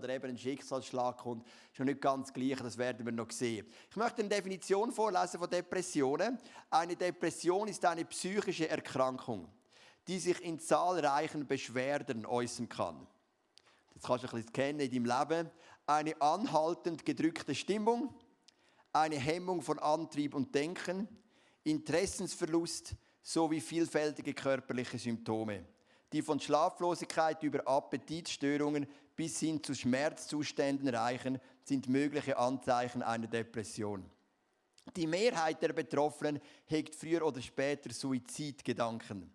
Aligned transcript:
oder 0.00 0.14
eben 0.14 0.30
ein 0.30 0.38
Schicksalsschlag 0.38 1.18
kommt, 1.18 1.46
ist 1.72 1.78
noch 1.78 1.86
nicht 1.86 2.00
ganz 2.00 2.32
gleich, 2.32 2.58
das 2.58 2.78
werden 2.78 3.04
wir 3.04 3.12
noch 3.12 3.30
sehen. 3.30 3.66
Ich 3.90 3.96
möchte 3.96 4.20
eine 4.20 4.28
Definition 4.28 4.90
vorlesen 4.92 5.38
von 5.38 5.48
Depressionen. 5.48 6.38
Eine 6.70 6.96
Depression 6.96 7.68
ist 7.68 7.84
eine 7.84 8.04
psychische 8.06 8.68
Erkrankung, 8.68 9.48
die 10.06 10.18
sich 10.18 10.42
in 10.42 10.58
zahlreichen 10.58 11.46
Beschwerden 11.46 12.26
äußern 12.26 12.68
kann. 12.68 13.06
Das 13.94 14.04
kannst 14.04 14.24
du 14.24 14.28
ein 14.28 14.36
bisschen 14.36 14.52
kennen 14.52 14.80
in 14.80 15.04
deinem 15.04 15.20
Leben. 15.20 15.50
Eine 15.86 16.20
anhaltend 16.22 17.04
gedrückte 17.04 17.54
Stimmung, 17.54 18.14
eine 18.92 19.16
Hemmung 19.16 19.60
von 19.60 19.78
Antrieb 19.78 20.34
und 20.34 20.54
Denken, 20.54 21.08
Interessensverlust 21.64 22.94
sowie 23.22 23.60
vielfältige 23.60 24.32
körperliche 24.32 24.98
Symptome, 24.98 25.66
die 26.12 26.22
von 26.22 26.40
Schlaflosigkeit 26.40 27.42
über 27.42 27.66
Appetitstörungen 27.66 28.86
bis 29.14 29.40
hin 29.40 29.62
zu 29.62 29.74
Schmerzzuständen 29.74 30.88
reichen, 30.88 31.38
sind 31.62 31.88
mögliche 31.88 32.36
Anzeichen 32.36 33.02
einer 33.02 33.26
Depression. 33.26 34.04
Die 34.96 35.06
Mehrheit 35.06 35.62
der 35.62 35.72
Betroffenen 35.72 36.40
hegt 36.66 36.94
früher 36.94 37.24
oder 37.24 37.40
später 37.40 37.92
Suizidgedanken. 37.92 39.32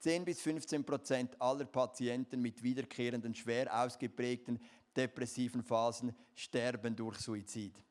10 0.00 0.24
bis 0.24 0.40
15 0.42 0.84
Prozent 0.84 1.40
aller 1.40 1.64
Patienten 1.64 2.40
mit 2.40 2.62
wiederkehrenden, 2.62 3.34
schwer 3.34 3.84
ausgeprägten 3.84 4.60
depressiven 4.96 5.62
Phasen 5.62 6.14
sterben 6.34 6.94
durch 6.94 7.18
Suizid. 7.18 7.82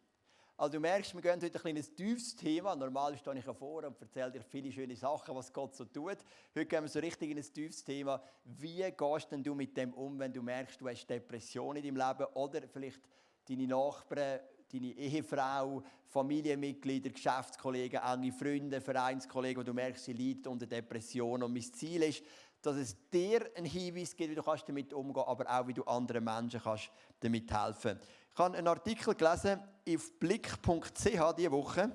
Also 0.60 0.74
du 0.74 0.80
merkst, 0.80 1.14
wir 1.14 1.22
gehen 1.22 1.40
heute 1.40 1.56
ein 1.56 1.62
kleines 1.62 1.94
tiefes 1.94 2.36
Thema. 2.36 2.76
Normal 2.76 3.16
stehe 3.16 3.38
ich 3.38 3.46
ja 3.46 3.54
vor 3.54 3.84
und 3.84 4.02
erzähle 4.02 4.32
dir 4.32 4.42
viele 4.42 4.72
schöne 4.72 4.96
Sachen, 4.96 5.36
was 5.36 5.54
Gott 5.54 5.76
so 5.76 5.86
tut. 5.86 6.18
Heute 6.56 6.66
gehen 6.66 6.82
wir 6.82 6.88
so 6.88 6.98
richtig 6.98 7.30
in 7.30 7.38
ein 7.38 7.44
tiefes 7.44 7.84
Thema. 7.84 8.20
Wie 8.44 8.82
gehst 8.92 9.32
denn 9.32 9.44
du 9.44 9.54
mit 9.54 9.78
dem 9.78 9.94
um, 9.94 10.18
wenn 10.18 10.34
du 10.34 10.42
merkst, 10.42 10.82
du 10.82 10.90
hast 10.90 11.06
Depressionen 11.06 11.84
in 11.84 11.94
deinem 11.94 12.18
Leben 12.18 12.34
oder 12.34 12.68
vielleicht 12.68 13.02
deine 13.48 13.68
Nachbarn, 13.68 14.40
deine 14.74 14.94
Ehefrau, 14.94 15.84
Familienmitglieder, 16.08 17.12
Geschäftskollegen, 17.12 18.02
enge 18.02 18.32
Freunde, 18.32 18.82
Vereinskollegen, 18.82 19.62
wo 19.62 19.64
du 19.64 19.76
merkst, 19.76 20.06
sie 20.06 20.14
leiden 20.14 20.48
unter 20.48 20.66
Depressionen. 20.66 21.44
Und 21.44 21.54
mein 21.54 21.62
Ziel 21.62 22.02
ist, 22.02 22.24
dass 22.64 22.78
es 22.78 22.98
dir 23.12 23.48
einen 23.56 23.68
Hinweis 23.68 24.16
gibt, 24.16 24.32
wie 24.32 24.36
du 24.36 24.42
damit 24.42 24.92
umgehen 24.92 25.14
kannst, 25.14 25.30
aber 25.30 25.60
auch, 25.60 25.68
wie 25.68 25.74
du 25.76 25.84
anderen 25.84 26.24
Menschen 26.24 26.60
kannst 26.62 26.90
damit 27.20 27.52
helfen 27.52 28.00
kannst. 28.00 28.08
Ich 28.38 28.44
habe 28.44 28.56
einen 28.56 28.68
Artikel 28.68 29.16
gelesen 29.16 29.60
auf 29.90 30.20
blick.ch 30.20 31.34
diese 31.36 31.52
Woche 31.52 31.92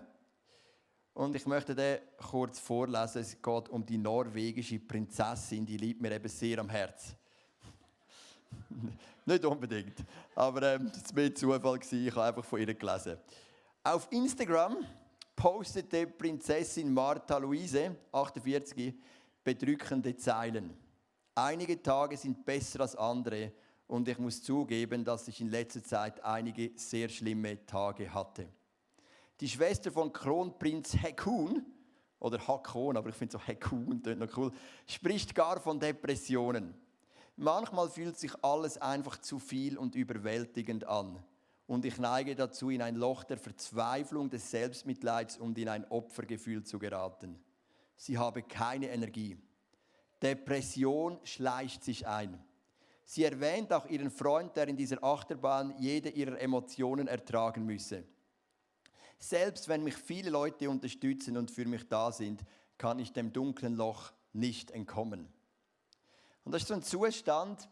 und 1.14 1.36
ich 1.36 1.46
möchte 1.46 1.72
den 1.72 2.00
kurz 2.16 2.58
vorlesen. 2.58 3.22
Es 3.22 3.40
geht 3.40 3.68
um 3.68 3.86
die 3.86 3.96
norwegische 3.96 4.80
Prinzessin, 4.80 5.64
die 5.64 5.76
liebt 5.76 6.02
mir 6.02 6.10
eben 6.10 6.28
sehr 6.28 6.58
am 6.58 6.68
Herzen. 6.68 7.14
Nicht 9.24 9.44
unbedingt, 9.44 9.94
aber 10.34 10.74
ähm, 10.74 10.90
das 10.92 11.14
war 11.14 11.22
mehr 11.22 11.32
Zufall. 11.32 11.78
Ich 11.80 12.10
habe 12.10 12.24
einfach 12.24 12.44
von 12.44 12.58
ihr 12.58 12.74
gelesen. 12.74 13.18
Auf 13.84 14.08
Instagram 14.10 14.78
postete 15.36 16.08
Prinzessin 16.08 16.92
Martha 16.92 17.38
Luise, 17.38 17.94
48, 18.10 18.92
bedrückende 19.44 20.16
Zeilen. 20.16 20.76
Einige 21.36 21.80
Tage 21.80 22.16
sind 22.16 22.44
besser 22.44 22.80
als 22.80 22.96
andere 22.96 23.52
und 23.92 24.08
ich 24.08 24.18
muss 24.18 24.42
zugeben, 24.42 25.04
dass 25.04 25.28
ich 25.28 25.38
in 25.42 25.50
letzter 25.50 25.84
Zeit 25.84 26.24
einige 26.24 26.70
sehr 26.76 27.10
schlimme 27.10 27.66
Tage 27.66 28.12
hatte. 28.12 28.48
Die 29.38 29.48
Schwester 29.48 29.92
von 29.92 30.10
Kronprinz 30.10 30.96
Hekun, 30.96 31.66
oder 32.18 32.38
Hakon, 32.48 32.96
aber 32.96 33.10
ich 33.10 33.14
finde 33.14 33.32
so 33.32 33.38
Hekun, 33.38 34.02
klingt 34.02 34.20
noch 34.20 34.34
cool, 34.38 34.50
spricht 34.86 35.34
gar 35.34 35.60
von 35.60 35.78
Depressionen. 35.78 36.72
Manchmal 37.36 37.90
fühlt 37.90 38.16
sich 38.18 38.32
alles 38.42 38.78
einfach 38.78 39.18
zu 39.18 39.38
viel 39.38 39.76
und 39.76 39.94
überwältigend 39.94 40.86
an. 40.86 41.22
Und 41.66 41.84
ich 41.84 41.98
neige 41.98 42.34
dazu, 42.34 42.70
in 42.70 42.80
ein 42.80 42.96
Loch 42.96 43.24
der 43.24 43.36
Verzweiflung, 43.36 44.30
des 44.30 44.50
Selbstmitleids 44.50 45.36
und 45.36 45.58
in 45.58 45.68
ein 45.68 45.84
Opfergefühl 45.90 46.64
zu 46.64 46.78
geraten. 46.78 47.38
Sie 47.96 48.16
habe 48.16 48.42
keine 48.42 48.88
Energie. 48.88 49.36
Depression 50.22 51.18
schleicht 51.24 51.84
sich 51.84 52.06
ein. 52.06 52.42
Sie 53.04 53.24
erwähnt 53.24 53.72
auch 53.72 53.86
ihren 53.86 54.10
Freund, 54.10 54.56
der 54.56 54.68
in 54.68 54.76
dieser 54.76 55.02
Achterbahn 55.02 55.74
jede 55.78 56.08
ihrer 56.08 56.40
Emotionen 56.40 57.08
ertragen 57.08 57.66
müsse. 57.66 58.04
Selbst 59.18 59.68
wenn 59.68 59.84
mich 59.84 59.96
viele 59.96 60.30
Leute 60.30 60.68
unterstützen 60.68 61.36
und 61.36 61.50
für 61.50 61.64
mich 61.64 61.88
da 61.88 62.10
sind, 62.10 62.42
kann 62.78 62.98
ich 62.98 63.12
dem 63.12 63.32
dunklen 63.32 63.76
Loch 63.76 64.12
nicht 64.32 64.70
entkommen. 64.70 65.32
Und 66.44 66.52
das 66.52 66.62
ist 66.62 66.68
so 66.68 66.74
ein 66.74 66.82
Zustand, 66.82 67.68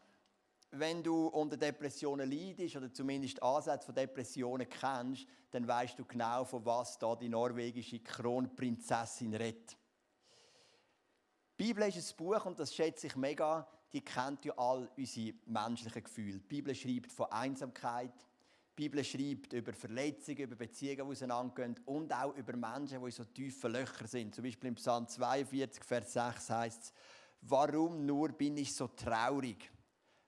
wenn 0.73 1.03
du 1.03 1.27
unter 1.27 1.57
Depressionen 1.57 2.31
leidest 2.31 2.77
oder 2.77 2.93
zumindest 2.93 3.43
Ansätze 3.43 3.87
von 3.87 3.95
Depressionen 3.95 4.69
kennst, 4.69 5.27
dann 5.51 5.67
weißt 5.67 5.99
du 5.99 6.05
genau, 6.05 6.45
von 6.45 6.65
was 6.65 6.99
da 6.99 7.17
die 7.17 7.29
norwegische 7.29 7.99
Kronprinzessin 7.99 9.35
redet. 9.35 9.77
Die 11.59 11.65
Bibel 11.65 11.89
ist 11.89 12.13
ein 12.13 12.17
Buch 12.17 12.47
und 12.47 12.59
das 12.59 12.75
schätze 12.75 13.09
ich 13.09 13.17
mega, 13.17 13.67
die 13.93 14.03
kennt 14.03 14.45
ja 14.45 14.53
all 14.57 14.89
unsere 14.97 15.35
menschlichen 15.47 16.05
Gefühle. 16.05 16.39
Die 16.39 16.47
Bibel 16.49 16.75
schreibt 16.75 17.13
von 17.13 17.31
Einsamkeit, 17.31 18.13
die 18.79 18.89
Bibel 18.89 19.05
schreibt 19.05 19.53
über 19.53 19.73
Verletzungen, 19.73 20.39
über 20.39 20.57
Beziehungen, 20.57 20.97
die 20.97 21.03
auseinandergehen 21.03 21.79
und 21.87 22.13
auch 22.13 22.35
über 22.35 22.57
Menschen, 22.57 23.01
die 23.01 23.05
in 23.05 23.11
so 23.11 23.25
tiefen 23.25 23.73
Löchern 23.73 24.07
sind. 24.07 24.35
Zum 24.35 24.45
Beispiel 24.45 24.69
im 24.69 24.77
Psalm 24.77 25.07
42, 25.07 25.85
Vers 25.85 26.13
6 26.13 26.51
heißt 26.51 26.83
es, 26.85 26.93
warum 27.43 28.07
nur 28.07 28.31
bin 28.31 28.57
ich 28.57 28.75
so 28.75 28.89
traurig? 28.89 29.71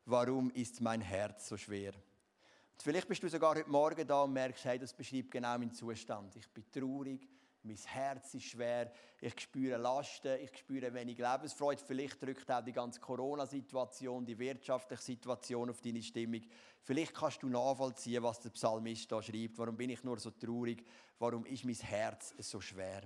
Warum 0.05 0.51
ist 0.51 0.81
mein 0.81 1.01
Herz 1.01 1.49
so 1.49 1.57
schwer? 1.57 1.95
Und 1.95 2.83
vielleicht 2.83 3.09
bist 3.09 3.23
du 3.23 3.29
sogar 3.29 3.55
heute 3.55 3.71
Morgen 3.71 4.07
da 4.07 4.23
und 4.23 4.33
merkst, 4.33 4.65
hey, 4.65 4.79
das 4.79 4.93
beschreibt 4.93 5.31
genau 5.31 5.57
meinen 5.57 5.73
Zustand. 5.73 6.35
Ich 6.37 6.49
bin 6.49 6.65
traurig, 6.71 7.29
mein 7.65 7.77
Herz 7.77 8.35
ist 8.35 8.45
schwer, 8.45 8.93
ich 9.21 9.41
spüre 9.41 9.77
Lasten, 9.77 10.39
ich 10.41 10.57
spüre 10.59 10.93
wenig 10.93 11.19
Lebensfreude. 11.19 11.83
Vielleicht 11.87 12.21
drückt 12.21 12.51
auch 12.51 12.63
die 12.63 12.73
ganze 12.73 13.01
Corona-Situation, 13.01 14.27
die 14.27 14.39
wirtschaftliche 14.39 15.03
Situation 15.03 15.71
auf 15.71 15.81
deine 15.81 16.03
Stimmung. 16.03 16.41
Vielleicht 16.81 17.15
kannst 17.15 17.43
du 17.43 17.49
nachvollziehen, 17.49 18.23
was 18.23 18.41
der 18.41 18.51
Psalmist 18.51 19.11
da 19.13 19.23
schreibt. 19.23 19.59
Warum 19.59 19.77
bin 19.77 19.91
ich 19.91 20.03
nur 20.03 20.19
so 20.19 20.31
traurig? 20.33 20.85
Warum 21.19 21.47
ist 21.47 21.65
mein 21.65 21.75
Herz 21.77 22.35
so 22.39 22.61
schwer? 22.61 23.03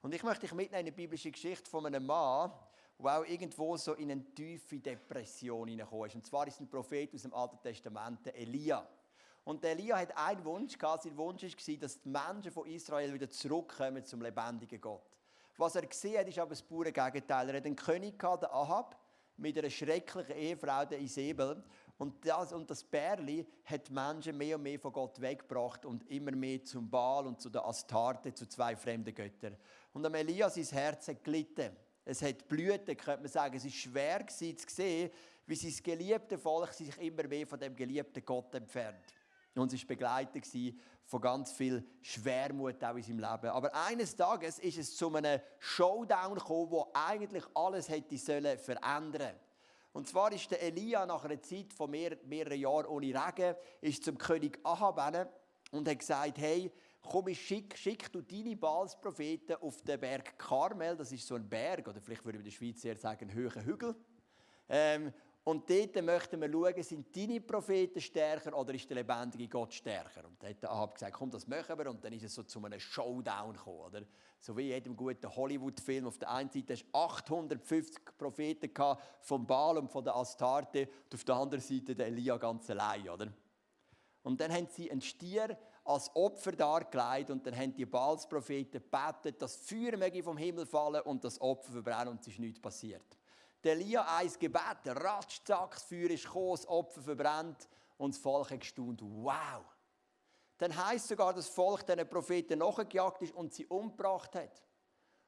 Und 0.00 0.14
ich 0.14 0.22
möchte 0.22 0.42
dich 0.42 0.54
mitnehmen 0.54 0.86
in 0.86 0.86
eine 0.86 0.92
biblische 0.92 1.30
Geschichte 1.30 1.68
von 1.68 1.84
einem 1.84 2.06
Mann, 2.06 2.50
der 2.98 3.20
auch 3.20 3.24
irgendwo 3.26 3.76
so 3.76 3.94
in 3.94 4.10
eine 4.10 4.34
tiefe 4.34 4.80
Depression 4.80 5.68
hineingekommen 5.68 6.06
ist. 6.06 6.14
Und 6.14 6.26
zwar 6.26 6.46
ist 6.46 6.60
ein 6.60 6.70
Prophet 6.70 7.14
aus 7.14 7.22
dem 7.22 7.34
Alten 7.34 7.60
Testament, 7.62 8.26
Elia. 8.34 8.88
Und 9.44 9.64
Elia 9.64 9.98
hat 9.98 10.16
einen 10.16 10.44
Wunsch 10.44 10.78
gehabt. 10.78 11.04
Sein 11.04 11.16
Wunsch 11.16 11.42
war, 11.42 11.76
dass 11.76 12.00
die 12.00 12.08
Menschen 12.08 12.52
von 12.52 12.66
Israel 12.66 13.12
wieder 13.12 13.30
zurückkommen 13.30 14.04
zum 14.04 14.22
lebendigen 14.22 14.80
Gott. 14.80 15.16
Was 15.56 15.74
er 15.74 15.86
gesehen 15.86 16.18
hat, 16.18 16.28
ist 16.28 16.38
aber 16.38 16.50
das 16.50 16.62
pure 16.62 16.92
Gegenteil. 16.92 17.48
Er 17.48 17.56
hat 17.56 17.66
einen 17.66 17.76
König 17.76 18.18
gehabt, 18.18 18.42
den 18.42 18.50
Ahab, 18.50 18.96
mit 19.36 19.58
einer 19.58 19.70
schrecklichen 19.70 20.36
Ehefrau, 20.36 20.84
der 20.84 21.00
Isabel. 21.00 21.62
Und 21.98 22.24
das, 22.26 22.52
und 22.52 22.70
das 22.70 22.82
Bärli 22.82 23.46
hat 23.64 23.88
die 23.88 23.92
Menschen 23.92 24.36
mehr 24.36 24.56
und 24.56 24.62
mehr 24.62 24.78
von 24.78 24.92
Gott 24.92 25.20
weggebracht 25.20 25.84
und 25.84 26.08
immer 26.10 26.32
mehr 26.32 26.64
zum 26.64 26.88
Baal 26.88 27.26
und 27.26 27.40
zu 27.40 27.50
der 27.50 27.64
Astarte, 27.66 28.32
zu 28.32 28.46
zwei 28.48 28.76
fremden 28.76 29.14
Göttern. 29.14 29.56
Und 29.92 30.04
am 30.06 30.14
Elia 30.14 30.48
sein 30.48 30.64
Herz 30.64 31.08
hat 31.08 31.24
gelitten. 31.24 31.76
Es 32.04 32.22
hat 32.22 32.48
Blüten, 32.48 32.96
könnte 32.96 33.20
man 33.20 33.28
sagen. 33.28 33.56
Es 33.56 33.64
war 33.64 33.70
schwer 33.70 34.26
zu 34.26 34.54
sehen, 34.66 35.10
wie 35.46 35.54
sein 35.56 35.74
geliebtes 35.82 36.40
Volk 36.40 36.72
sich 36.72 36.96
immer 36.98 37.24
mehr 37.24 37.46
von 37.46 37.58
dem 37.58 37.76
geliebten 37.76 38.24
Gott 38.24 38.54
entfernt. 38.54 39.04
Und 39.54 39.72
es 39.72 39.80
war 39.82 39.88
begleitet 39.88 40.46
von 41.04 41.20
ganz 41.20 41.52
viel 41.52 41.84
Schwermut 42.00 42.82
auch 42.84 42.94
in 42.94 43.02
seinem 43.02 43.18
Leben. 43.18 43.50
Aber 43.50 43.74
eines 43.74 44.14
Tages 44.14 44.58
ist 44.58 44.78
es 44.78 44.96
zu 44.96 45.14
einem 45.14 45.40
Showdown 45.58 46.34
gekommen, 46.34 46.70
wo 46.70 46.90
eigentlich 46.94 47.44
alles 47.54 47.88
hätte 47.88 48.16
sollen 48.16 48.58
verändern 48.58 49.34
und 49.92 50.06
zwar 50.06 50.32
ist 50.32 50.50
der 50.50 50.62
Elia 50.62 51.04
nach 51.04 51.24
einer 51.24 51.42
Zeit 51.42 51.72
von 51.72 51.90
mehr, 51.90 52.16
mehreren 52.24 52.58
Jahren 52.58 52.86
ohne 52.86 53.06
Regen 53.06 53.56
ist 53.80 54.04
zum 54.04 54.16
König 54.16 54.58
Ahab 54.62 54.98
und 55.72 55.88
hat 55.88 55.98
gesagt, 55.98 56.38
hey, 56.38 56.70
komm, 57.02 57.28
ich 57.28 57.40
schick, 57.44 57.76
schick 57.76 58.12
du 58.12 58.22
deine 58.22 58.56
Baalspropheten 58.56 59.56
auf 59.56 59.82
den 59.82 59.98
Berg 59.98 60.38
Karmel, 60.38 60.96
das 60.96 61.10
ist 61.10 61.26
so 61.26 61.34
ein 61.34 61.48
Berg, 61.48 61.88
oder 61.88 62.00
vielleicht 62.00 62.24
würde 62.24 62.38
man 62.38 62.46
in 62.46 62.50
der 62.50 62.56
Schweiz 62.56 62.84
eher 62.84 62.96
sagen, 62.96 63.28
ein 63.28 63.34
höherer 63.34 63.64
Hügel. 63.64 63.96
Ähm, 64.68 65.12
und 65.50 65.68
dort 65.68 66.00
möchten 66.04 66.40
wir 66.40 66.48
schauen, 66.48 66.82
sind 66.84 67.16
deine 67.16 67.40
Propheten 67.40 68.00
stärker 68.00 68.56
oder 68.56 68.72
ist 68.72 68.88
der 68.88 68.98
lebendige 68.98 69.48
Gott 69.48 69.74
stärker? 69.74 70.24
Und 70.24 70.40
dann 70.40 70.50
hat 70.50 70.64
Ahab 70.64 70.94
gesagt, 70.94 71.12
komm, 71.12 71.28
das 71.28 71.48
machen 71.48 71.76
wir. 71.76 71.90
Und 71.90 72.04
dann 72.04 72.12
ist 72.12 72.22
es 72.22 72.36
so 72.36 72.44
zu 72.44 72.64
einem 72.64 72.78
Showdown 72.78 73.54
gekommen. 73.54 73.80
Oder? 73.80 74.02
So 74.38 74.56
wie 74.56 74.68
in 74.68 74.74
jedem 74.74 74.96
guten 74.96 75.34
Hollywood-Film. 75.34 76.06
Auf 76.06 76.18
der 76.18 76.30
einen 76.30 76.50
Seite 76.50 76.74
hast 76.74 76.84
du 76.84 76.96
850 76.96 78.16
Propheten 78.16 78.70
vom 79.22 79.44
Baal 79.44 79.78
und 79.78 79.90
von 79.90 80.04
der 80.04 80.14
Astarte. 80.14 80.82
Und 80.86 81.14
auf 81.14 81.24
der 81.24 81.34
anderen 81.34 81.62
Seite 81.62 81.96
der 81.96 82.06
Elia 82.06 82.36
ganz 82.36 82.70
allein. 82.70 83.08
Oder? 83.08 83.26
Und 84.22 84.40
dann 84.40 84.52
haben 84.52 84.68
sie 84.70 84.88
einen 84.88 85.00
Stier 85.00 85.58
als 85.82 86.14
Opfer 86.14 86.52
dargelegt 86.52 87.30
und 87.30 87.44
dann 87.44 87.56
haben 87.56 87.74
die 87.74 87.86
Baalspropheten 87.86 88.80
gebetet, 88.80 89.42
dass 89.42 89.56
Feuer 89.56 89.98
vom 90.22 90.36
Himmel 90.36 90.64
fallen 90.64 91.02
und 91.02 91.24
das 91.24 91.40
Opfer 91.40 91.72
verbrennen 91.72 92.08
und 92.08 92.20
es 92.20 92.28
ist 92.28 92.38
nichts 92.38 92.60
passiert. 92.60 93.19
Der 93.62 93.72
Elia 93.72 94.16
eins 94.16 94.38
Gebet, 94.38 94.78
ratsch, 94.86 95.40
zack, 95.44 95.74
das 95.74 95.82
Feuer 95.82 96.10
ist 96.10 96.24
gekommen, 96.24 96.52
das 96.52 96.66
Opfer 96.66 97.02
verbrennt 97.02 97.68
Und 97.98 98.14
das 98.14 98.22
Volk 98.22 98.50
hat 98.50 98.60
gestaunt, 98.60 99.00
wow. 99.02 99.62
Dann 100.56 100.74
heißt 100.76 101.08
sogar, 101.08 101.34
dass 101.34 101.46
das 101.46 101.54
Volk 101.54 101.86
diesen 101.86 102.08
Propheten 102.08 102.58
nachgejagt 102.58 103.22
ist 103.22 103.34
und 103.34 103.52
sie 103.52 103.66
umgebracht 103.66 104.34
hat. 104.34 104.62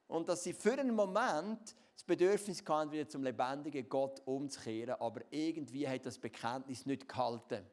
Und 0.07 0.29
dass 0.29 0.45
sie 0.45 0.53
für 0.53 0.73
einen 0.73 0.95
Moment 0.95 1.75
das 1.95 2.05
Bedürfnis 2.05 2.63
hatten, 2.67 2.91
wieder 2.91 3.09
zum 3.09 3.23
lebendigen 3.23 3.89
Gott 3.89 4.21
umzukehren, 4.27 4.97
aber 4.99 5.21
irgendwie 5.31 5.87
hat 5.89 6.05
das 6.05 6.19
Bekenntnis 6.19 6.87
nicht 6.87 7.09
gehalten. 7.09 7.65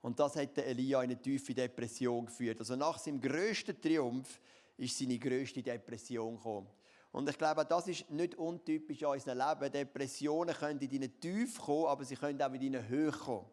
Und 0.00 0.18
das 0.18 0.34
hat 0.34 0.58
Elia 0.58 1.02
in 1.02 1.10
eine 1.10 1.20
tiefe 1.20 1.54
Depression 1.54 2.26
geführt. 2.26 2.58
Also 2.58 2.74
nach 2.74 2.98
seinem 2.98 3.20
grössten 3.20 3.80
Triumph 3.80 4.40
ist 4.76 4.98
seine 4.98 5.18
grösste 5.18 5.62
Depression 5.62 6.36
gekommen. 6.36 6.68
Und 7.12 7.28
ich 7.28 7.36
glaube, 7.36 7.64
das 7.66 7.88
ist 7.88 8.10
nicht 8.10 8.34
untypisch 8.36 9.02
in 9.02 9.08
unserem 9.08 9.38
Leben. 9.38 9.72
Depressionen 9.72 10.54
können 10.54 10.80
in 10.80 10.90
deine 10.90 11.10
Tief 11.10 11.60
kommen, 11.60 11.86
aber 11.86 12.04
sie 12.04 12.16
können 12.16 12.40
auch 12.40 12.52
in 12.52 12.60
deine 12.60 12.88
Höhe 12.88 13.12
kommen. 13.12 13.46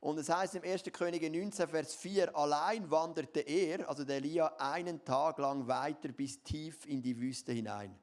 Und 0.00 0.18
es 0.18 0.28
heißt 0.28 0.54
im 0.54 0.62
1. 0.62 0.84
Könige 0.92 1.30
19, 1.30 1.66
Vers 1.66 1.94
4, 1.94 2.36
allein 2.36 2.90
wanderte 2.90 3.40
er, 3.40 3.88
also 3.88 4.04
der 4.04 4.16
Elia, 4.16 4.54
einen 4.58 5.04
Tag 5.04 5.38
lang 5.38 5.66
weiter 5.66 6.08
bis 6.08 6.42
tief 6.42 6.86
in 6.86 7.02
die 7.02 7.18
Wüste 7.18 7.52
hinein. 7.52 7.98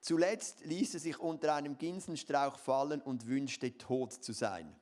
Zuletzt 0.00 0.64
ließ 0.64 0.94
er 0.94 1.00
sich 1.00 1.18
unter 1.18 1.54
einem 1.54 1.78
Ginsenstrauch 1.78 2.58
fallen 2.58 3.00
und 3.00 3.26
wünschte, 3.26 3.76
tot 3.76 4.12
zu 4.12 4.32
sein. 4.32 4.76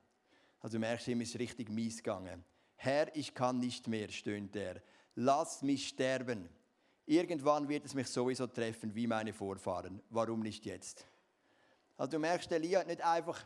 Also 0.61 0.79
merkst 0.79 1.07
du, 1.07 1.13
ihm 1.13 1.21
ist 1.21 1.39
richtig 1.39 1.71
mies 1.71 1.99
gegangen. 1.99 2.45
Herr, 2.77 3.15
ich 3.17 3.33
kann 3.33 3.59
nicht 3.61 3.87
mehr, 3.87 4.09
stöhnt 4.09 4.57
er. 4.57 4.83
Lass 5.15 5.63
mich 5.63 5.89
sterben. 5.89 6.49
Irgendwann 7.07 7.69
wird 7.69 7.85
es 7.85 7.95
mich 7.95 8.09
sowieso 8.09 8.47
treffen 8.47 8.95
wie 8.95 9.07
meine 9.07 9.33
Vorfahren. 9.33 10.01
Warum 10.11 10.41
nicht 10.41 10.65
jetzt? 10.65 11.07
Also 11.97 12.13
du 12.13 12.19
merkst, 12.19 12.51
Elia 12.51 12.81
hat 12.81 12.87
nicht 12.87 13.05
einfach 13.05 13.45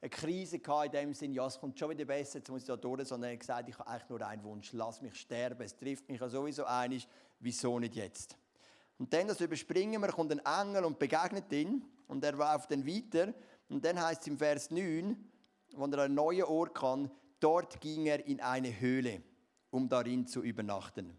eine 0.00 0.10
Krise 0.10 0.58
gehabt 0.58 0.86
in 0.86 0.92
dem 0.92 1.14
Sinne, 1.14 1.34
ja, 1.34 1.46
es 1.46 1.58
kommt 1.58 1.78
schon 1.78 1.90
wieder 1.90 2.04
besser, 2.04 2.38
jetzt 2.38 2.48
muss 2.48 2.62
ich 2.62 2.66
da 2.66 2.76
durch, 2.76 3.08
sondern 3.08 3.30
er 3.30 3.34
hat 3.34 3.40
gesagt, 3.40 3.68
ich 3.68 3.78
habe 3.78 3.90
eigentlich 3.90 4.08
nur 4.08 4.26
einen 4.26 4.44
Wunsch, 4.44 4.72
lass 4.72 5.02
mich 5.02 5.14
sterben, 5.16 5.62
es 5.62 5.76
trifft 5.76 6.08
mich 6.08 6.20
ja 6.20 6.28
sowieso 6.28 6.64
einig, 6.64 7.06
wieso 7.40 7.78
nicht 7.78 7.96
jetzt? 7.96 8.36
Und 8.98 9.12
dann, 9.12 9.28
das 9.28 9.40
überspringen 9.40 10.00
wir, 10.00 10.08
kommt 10.08 10.32
ein 10.32 10.40
Engel 10.44 10.84
und 10.84 10.98
begegnet 10.98 11.52
ihn 11.52 11.84
und 12.06 12.24
er 12.24 12.32
läuft 12.32 12.70
dann 12.70 12.86
weiter 12.86 13.34
und 13.68 13.84
dann 13.84 14.00
heißt 14.00 14.22
es 14.22 14.26
im 14.28 14.38
Vers 14.38 14.70
9, 14.70 15.16
wo 15.74 15.86
er 15.86 15.98
einen 15.98 16.14
neuen 16.14 16.44
Ort 16.44 16.74
kann, 16.74 17.10
dort 17.38 17.80
ging 17.80 18.06
er 18.06 18.24
in 18.26 18.40
eine 18.40 18.80
Höhle, 18.80 19.22
um 19.70 19.88
darin 19.88 20.26
zu 20.26 20.42
übernachten. 20.42 21.16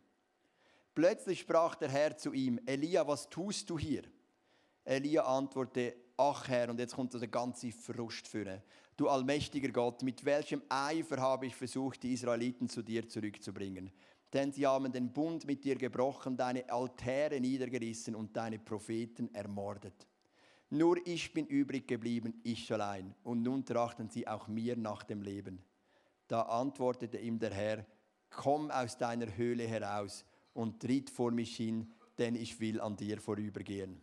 Plötzlich 0.94 1.40
sprach 1.40 1.76
der 1.76 1.90
Herr 1.90 2.18
zu 2.18 2.34
ihm, 2.34 2.60
Elia, 2.66 3.08
was 3.08 3.30
tust 3.30 3.70
du 3.70 3.80
hier? 3.80 4.04
Elia 4.84 5.24
antwortete, 5.24 5.96
ach 6.18 6.48
Herr, 6.48 6.70
und 6.70 6.80
jetzt 6.80 6.96
kommt 6.96 7.14
der 7.14 7.28
ganze 7.28 7.72
Frust 7.72 8.28
für 8.28 8.62
Du 8.98 9.08
allmächtiger 9.08 9.70
Gott, 9.70 10.04
mit 10.04 10.26
welchem 10.26 10.62
Eifer 10.70 11.18
habe 11.18 11.48
ich 11.48 11.56
versucht, 11.56 12.04
die 12.04 12.14
Israeliten 12.14 12.68
zu 12.68 12.82
dir 12.82 13.08
zurückzubringen? 13.08 13.92
Denn 14.34 14.52
sie 14.52 14.68
haben 14.68 14.92
den 14.92 15.12
Bund 15.12 15.46
mit 15.46 15.64
dir 15.64 15.76
gebrochen, 15.76 16.38
deine 16.38 16.70
Altäre 16.70 17.40
niedergerissen 17.40 18.14
und 18.16 18.36
deine 18.36 18.60
Propheten 18.60 19.34
ermordet. 19.34 20.08
Nur 20.70 20.98
ich 21.06 21.34
bin 21.34 21.48
übrig 21.48 21.88
geblieben, 21.88 22.40
ich 22.44 22.72
allein, 22.72 23.16
und 23.24 23.42
nun 23.42 23.66
trachten 23.66 24.10
sie 24.10 24.28
auch 24.28 24.48
mir 24.48 24.78
nach 24.78 25.04
dem 25.04 25.22
Leben. 25.22 25.64
Da 26.28 26.44
antwortete 26.44 27.18
ihm 27.18 27.40
der 27.40 27.54
Herr, 27.54 27.86
komm 28.30 28.72
aus 28.72 28.98
deiner 28.98 29.36
Höhle 29.36 29.68
heraus 29.68 30.26
und 30.54 30.82
tritt 30.82 31.10
vor 31.10 31.32
mich 31.32 31.56
hin, 31.56 31.92
denn 32.18 32.36
ich 32.36 32.60
will 32.60 32.80
an 32.82 32.96
dir 32.96 33.20
vorübergehen. 33.20 34.02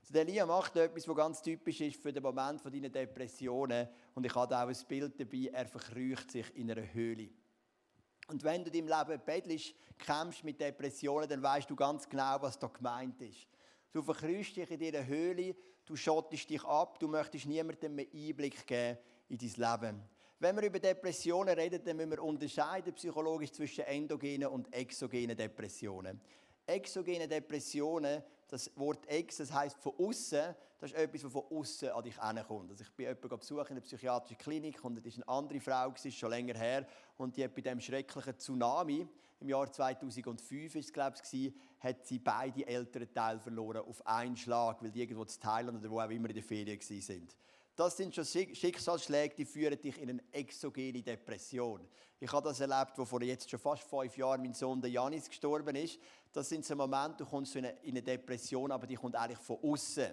Also 0.00 0.12
der 0.12 0.22
Elia 0.22 0.46
macht 0.46 0.76
etwas, 0.76 1.06
was 1.06 1.16
ganz 1.16 1.42
typisch 1.42 1.80
ist 1.80 2.02
für 2.02 2.12
den 2.12 2.22
Moment 2.22 2.64
deiner 2.64 2.88
Depressionen. 2.88 3.88
Und 4.14 4.26
ich 4.26 4.34
habe 4.34 4.56
auch 4.56 4.68
ein 4.68 4.76
Bild 4.88 5.20
dabei, 5.20 5.50
er 5.52 5.66
verkrücht 5.66 6.30
sich 6.30 6.56
in 6.56 6.70
einer 6.70 6.92
Höhle. 6.92 7.28
Und 8.28 8.42
wenn 8.44 8.64
du 8.64 8.70
in 8.70 8.86
Leben 8.86 9.20
bettelst, 9.24 9.74
kämpfst 9.98 10.44
mit 10.44 10.60
Depressionen, 10.60 11.28
dann 11.28 11.42
weißt 11.42 11.68
du 11.68 11.76
ganz 11.76 12.08
genau, 12.08 12.36
was 12.40 12.58
da 12.58 12.68
gemeint 12.68 13.20
ist. 13.22 13.48
Du 13.92 14.02
verkrüchst 14.02 14.56
dich 14.56 14.70
in 14.70 14.78
dieser 14.78 15.04
Höhle, 15.06 15.56
du 15.84 15.96
schottest 15.96 16.48
dich 16.48 16.64
ab, 16.64 16.98
du 17.00 17.08
möchtest 17.08 17.46
niemandem 17.46 17.94
mehr 17.94 18.06
Einblick 18.12 18.66
geben 18.66 18.98
in 19.28 19.38
dein 19.38 19.80
Leben. 19.82 20.02
Wenn 20.42 20.56
wir 20.56 20.62
über 20.62 20.78
Depressionen 20.78 21.54
reden, 21.54 21.84
dann 21.84 21.98
müssen 21.98 22.12
wir 22.12 22.22
unterscheiden 22.22 22.94
psychologisch 22.94 23.52
zwischen 23.52 23.84
endogenen 23.84 24.48
und 24.48 24.72
exogenen 24.72 25.36
Depressionen. 25.36 26.18
Exogene 26.66 27.28
Depressionen, 27.28 28.22
das 28.48 28.70
Wort 28.74 29.06
ex, 29.06 29.36
das 29.36 29.52
heißt 29.52 29.76
von 29.78 29.92
außen, 29.98 30.54
das 30.80 30.92
ist 30.92 30.96
etwas, 30.96 31.24
was 31.24 31.32
von 31.32 31.44
außen 31.50 31.90
an 31.90 32.02
dich 32.02 32.16
herkommt. 32.18 32.70
Also 32.70 32.84
ich 32.84 32.90
bin 32.92 33.04
jemanden 33.04 33.38
besucht 33.38 33.68
in 33.68 33.76
einer 33.76 33.80
psychiatrischen 33.82 34.38
Klinik 34.38 34.82
und 34.82 34.96
das 34.96 35.04
war 35.04 35.12
eine 35.12 35.28
andere 35.28 35.60
Frau, 35.60 35.92
ist 35.92 36.16
schon 36.16 36.30
länger 36.30 36.54
her, 36.54 36.86
und 37.18 37.36
die 37.36 37.44
hat 37.44 37.54
bei 37.54 37.60
dem 37.60 37.78
schrecklichen 37.78 38.38
Tsunami 38.38 39.06
im 39.40 39.48
Jahr 39.50 39.70
2005 39.70 40.74
ist 40.74 40.86
es, 40.86 40.92
glaube 40.92 41.16
ich, 41.30 41.52
hat 41.80 42.06
sie 42.06 42.18
beide 42.18 42.66
älteren 42.66 43.12
Teile 43.12 43.40
verloren 43.40 43.82
auf 43.86 44.06
einen 44.06 44.38
Schlag, 44.38 44.82
weil 44.82 44.90
die 44.90 45.02
irgendwo 45.02 45.22
in 45.22 45.28
Thailand 45.28 45.80
oder 45.80 45.90
wo 45.90 46.00
auch 46.00 46.08
immer 46.08 46.30
in 46.30 46.34
der 46.34 46.44
Ferien 46.44 46.80
sind. 46.80 47.36
Das 47.80 47.96
sind 47.96 48.14
schon 48.14 48.26
Schicksalsschläge, 48.26 49.34
die 49.36 49.46
führen 49.46 49.80
dich 49.80 49.98
in 49.98 50.10
eine 50.10 50.22
exogene 50.32 51.00
Depression. 51.00 51.80
Ich 52.20 52.30
habe 52.30 52.46
das 52.46 52.60
erlebt, 52.60 52.92
wo 52.96 53.06
vor 53.06 53.22
jetzt 53.22 53.48
schon 53.48 53.58
fast 53.58 53.84
fünf 53.84 54.18
Jahren 54.18 54.42
mein 54.42 54.52
Sohn 54.52 54.82
der 54.82 54.90
Janis 54.90 55.30
gestorben 55.30 55.74
ist. 55.74 55.98
Das 56.30 56.46
sind 56.46 56.62
so 56.62 56.76
Momente, 56.76 57.24
du 57.24 57.24
kommst 57.24 57.56
in 57.56 57.64
eine, 57.64 58.02
Depression, 58.02 58.70
aber 58.70 58.86
die 58.86 58.96
kommt 58.96 59.16
eigentlich 59.16 59.38
von 59.38 59.56
außen. 59.62 60.12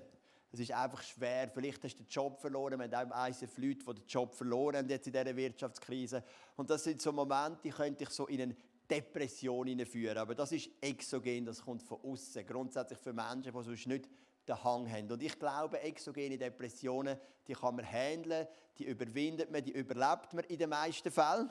Es 0.49 0.59
ist 0.61 0.71
einfach 0.71 1.03
schwer. 1.03 1.49
Vielleicht 1.53 1.83
hast 1.83 1.95
du 1.95 2.03
den 2.03 2.07
Job 2.09 2.39
verloren. 2.39 2.79
Wir 2.79 2.97
haben 2.97 3.11
auch 3.11 3.17
einzelne 3.17 3.51
Leute, 3.57 3.83
die 3.85 3.93
den 3.95 4.07
Job 4.07 4.33
verloren 4.33 4.77
haben 4.77 4.87
jetzt 4.87 5.07
in 5.07 5.11
dieser 5.11 5.35
Wirtschaftskrise. 5.35 6.23
Und 6.55 6.69
das 6.69 6.85
sind 6.85 7.01
so 7.01 7.11
Momente, 7.11 7.59
die 7.65 7.71
können 7.71 7.97
dich 7.97 8.11
so 8.11 8.27
in 8.27 8.43
eine 8.43 8.55
Depression 8.89 9.67
hineinführen. 9.67 10.19
Aber 10.19 10.35
das 10.35 10.53
ist 10.53 10.69
exogen, 10.79 11.43
das 11.43 11.61
kommt 11.61 11.83
von 11.83 11.99
außen. 12.01 12.45
Grundsätzlich 12.45 12.99
für 12.99 13.11
Menschen, 13.11 13.51
die 13.51 13.63
sonst 13.63 13.87
nicht 13.87 14.07
den 14.47 14.63
Hang 14.63 14.89
haben. 14.91 15.11
Und 15.11 15.21
ich 15.21 15.38
glaube, 15.38 15.79
exogene 15.81 16.38
Depressionen, 16.38 17.17
die 17.47 17.53
kann 17.53 17.75
man 17.75 17.85
handeln, 17.85 18.47
die 18.77 18.85
überwindet 18.85 19.51
man, 19.51 19.63
die 19.63 19.71
überlebt 19.71 20.33
man 20.33 20.44
in 20.45 20.57
den 20.57 20.69
meisten 20.69 21.11
Fällen. 21.11 21.49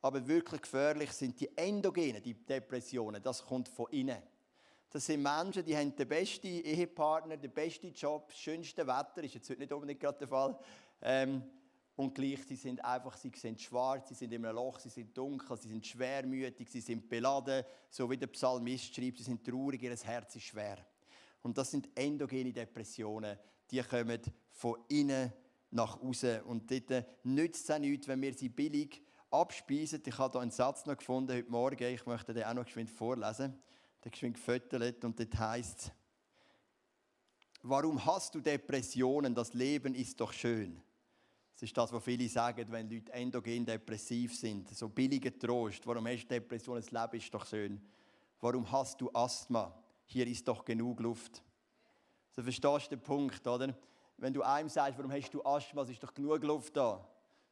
Aber 0.00 0.26
wirklich 0.26 0.62
gefährlich 0.62 1.12
sind 1.12 1.40
die 1.40 1.56
endogenen 1.56 2.22
die 2.22 2.34
Depressionen. 2.34 3.22
Das 3.22 3.44
kommt 3.44 3.68
von 3.68 3.86
innen. 3.90 4.22
Das 4.90 5.04
sind 5.04 5.22
Menschen, 5.22 5.64
die 5.64 5.76
haben 5.76 5.94
den 5.94 6.08
besten 6.08 6.46
Ehepartner, 6.46 7.36
den 7.36 7.52
besten 7.52 7.92
Job, 7.92 8.28
das 8.28 8.38
schönste 8.38 8.86
Wetter, 8.86 9.22
ist 9.22 9.34
jetzt 9.34 9.50
heute 9.50 9.60
nicht 9.60 9.72
unbedingt 9.72 10.00
gerade 10.00 10.18
der 10.18 10.28
Fall. 10.28 10.58
Ähm, 11.02 11.42
und 11.94 12.14
gleich, 12.14 12.44
sie 12.46 12.54
sind 12.54 12.82
einfach, 12.82 13.16
sie 13.16 13.32
sind 13.34 13.60
schwarz, 13.60 14.08
sie 14.08 14.14
sind 14.14 14.32
in 14.32 14.46
einem 14.46 14.54
Loch, 14.54 14.78
sie 14.78 14.88
sind 14.88 15.16
dunkel, 15.18 15.56
sie 15.56 15.68
sind 15.68 15.84
schwermütig, 15.84 16.70
sie 16.70 16.80
sind 16.80 17.08
beladen, 17.08 17.64
so 17.90 18.08
wie 18.08 18.16
der 18.16 18.28
Psalmist 18.28 18.94
schreibt, 18.94 19.18
sie 19.18 19.24
sind 19.24 19.44
traurig, 19.44 19.82
ihr 19.82 19.96
Herz 19.96 20.36
ist 20.36 20.44
schwer. 20.44 20.78
Und 21.48 21.56
das 21.56 21.70
sind 21.70 21.88
endogene 21.94 22.52
Depressionen. 22.52 23.38
Die 23.70 23.80
kommen 23.80 24.20
von 24.50 24.76
innen 24.88 25.32
nach 25.70 25.98
außen. 25.98 26.42
Und 26.42 26.70
dort 26.70 27.06
nützt 27.24 27.64
es 27.64 27.74
auch 27.74 27.78
nichts, 27.78 28.06
wenn 28.06 28.20
wir 28.20 28.34
sie 28.34 28.50
billig 28.50 29.00
abspeisen. 29.30 30.02
Ich 30.04 30.18
habe 30.18 30.32
hier 30.32 30.42
einen 30.42 30.50
Satz 30.50 30.84
noch 30.84 30.98
gefunden 30.98 31.34
heute 31.34 31.50
Morgen. 31.50 31.82
Ich 31.84 32.04
möchte 32.04 32.34
den 32.34 32.44
auch 32.44 32.52
noch 32.52 32.66
geschwind 32.66 32.90
vorlesen. 32.90 33.58
Der 34.04 34.10
geschwind 34.10 34.34
gefüttert 34.34 35.02
und 35.06 35.18
dort 35.18 35.38
heißt 35.38 35.90
Warum 37.62 38.04
hast 38.04 38.34
du 38.34 38.42
Depressionen? 38.42 39.34
Das 39.34 39.54
Leben 39.54 39.94
ist 39.94 40.20
doch 40.20 40.34
schön. 40.34 40.82
Das 41.54 41.62
ist 41.62 41.74
das, 41.74 41.90
was 41.90 42.04
viele 42.04 42.28
sagen, 42.28 42.70
wenn 42.70 42.90
Leute 42.90 43.10
endogen 43.14 43.64
depressiv 43.64 44.36
sind. 44.36 44.68
So 44.76 44.90
billiger 44.90 45.36
Trost. 45.38 45.86
Warum 45.86 46.06
hast 46.08 46.24
du 46.24 46.28
Depressionen? 46.28 46.82
Das 46.82 46.90
Leben 46.90 47.24
ist 47.24 47.32
doch 47.32 47.46
schön. 47.46 47.80
Warum 48.38 48.70
hast 48.70 49.00
du 49.00 49.10
Asthma? 49.14 49.74
Hier 50.10 50.26
ist 50.26 50.48
doch 50.48 50.64
genug 50.64 51.00
Luft. 51.00 51.42
So 52.30 52.42
verstehst 52.42 52.86
du 52.86 52.96
den 52.96 53.02
Punkt, 53.02 53.46
oder? 53.46 53.74
Wenn 54.16 54.32
du 54.32 54.42
einem 54.42 54.68
sagst, 54.68 54.98
warum 54.98 55.12
hast 55.12 55.30
du 55.32 55.44
Asthma, 55.44 55.82
es 55.82 55.90
ist 55.90 56.02
doch 56.02 56.12
genug 56.12 56.42
Luft 56.42 56.76
da. 56.76 57.06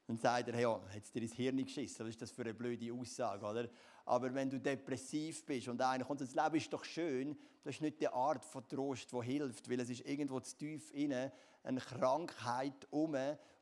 Dann 0.07 0.17
sagt 0.17 0.49
er, 0.49 0.59
ja, 0.59 0.81
hat 0.89 1.03
es 1.03 1.13
dir 1.13 1.23
ins 1.23 1.35
Hirn 1.35 1.65
geschissen? 1.65 2.07
Was 2.07 2.11
ist 2.11 2.23
das 2.23 2.31
für 2.31 2.43
eine 2.43 2.55
blöde 2.55 2.93
Aussage, 2.93 3.45
oder? 3.45 3.69
Aber 4.05 4.33
wenn 4.33 4.49
du 4.49 4.59
depressiv 4.59 5.45
bist 5.45 5.69
und 5.69 5.83
einer 5.83 6.05
kommt, 6.05 6.21
das 6.21 6.35
Leben 6.35 6.55
ist 6.55 6.73
doch 6.73 6.85
schön, 6.85 7.37
das 7.63 7.75
ist 7.75 7.83
nicht 7.83 8.01
die 8.01 8.09
Art 8.09 8.45
von 8.45 8.67
Trost, 8.69 9.13
die 9.13 9.23
hilft, 9.23 9.69
weil 9.69 9.81
es 9.81 9.91
ist 9.91 10.07
irgendwo 10.07 10.41
zu 10.41 10.57
tief 10.57 10.93
inne 10.93 11.33
eine 11.63 11.81
Krankheit 11.81 12.87
um, 12.91 13.17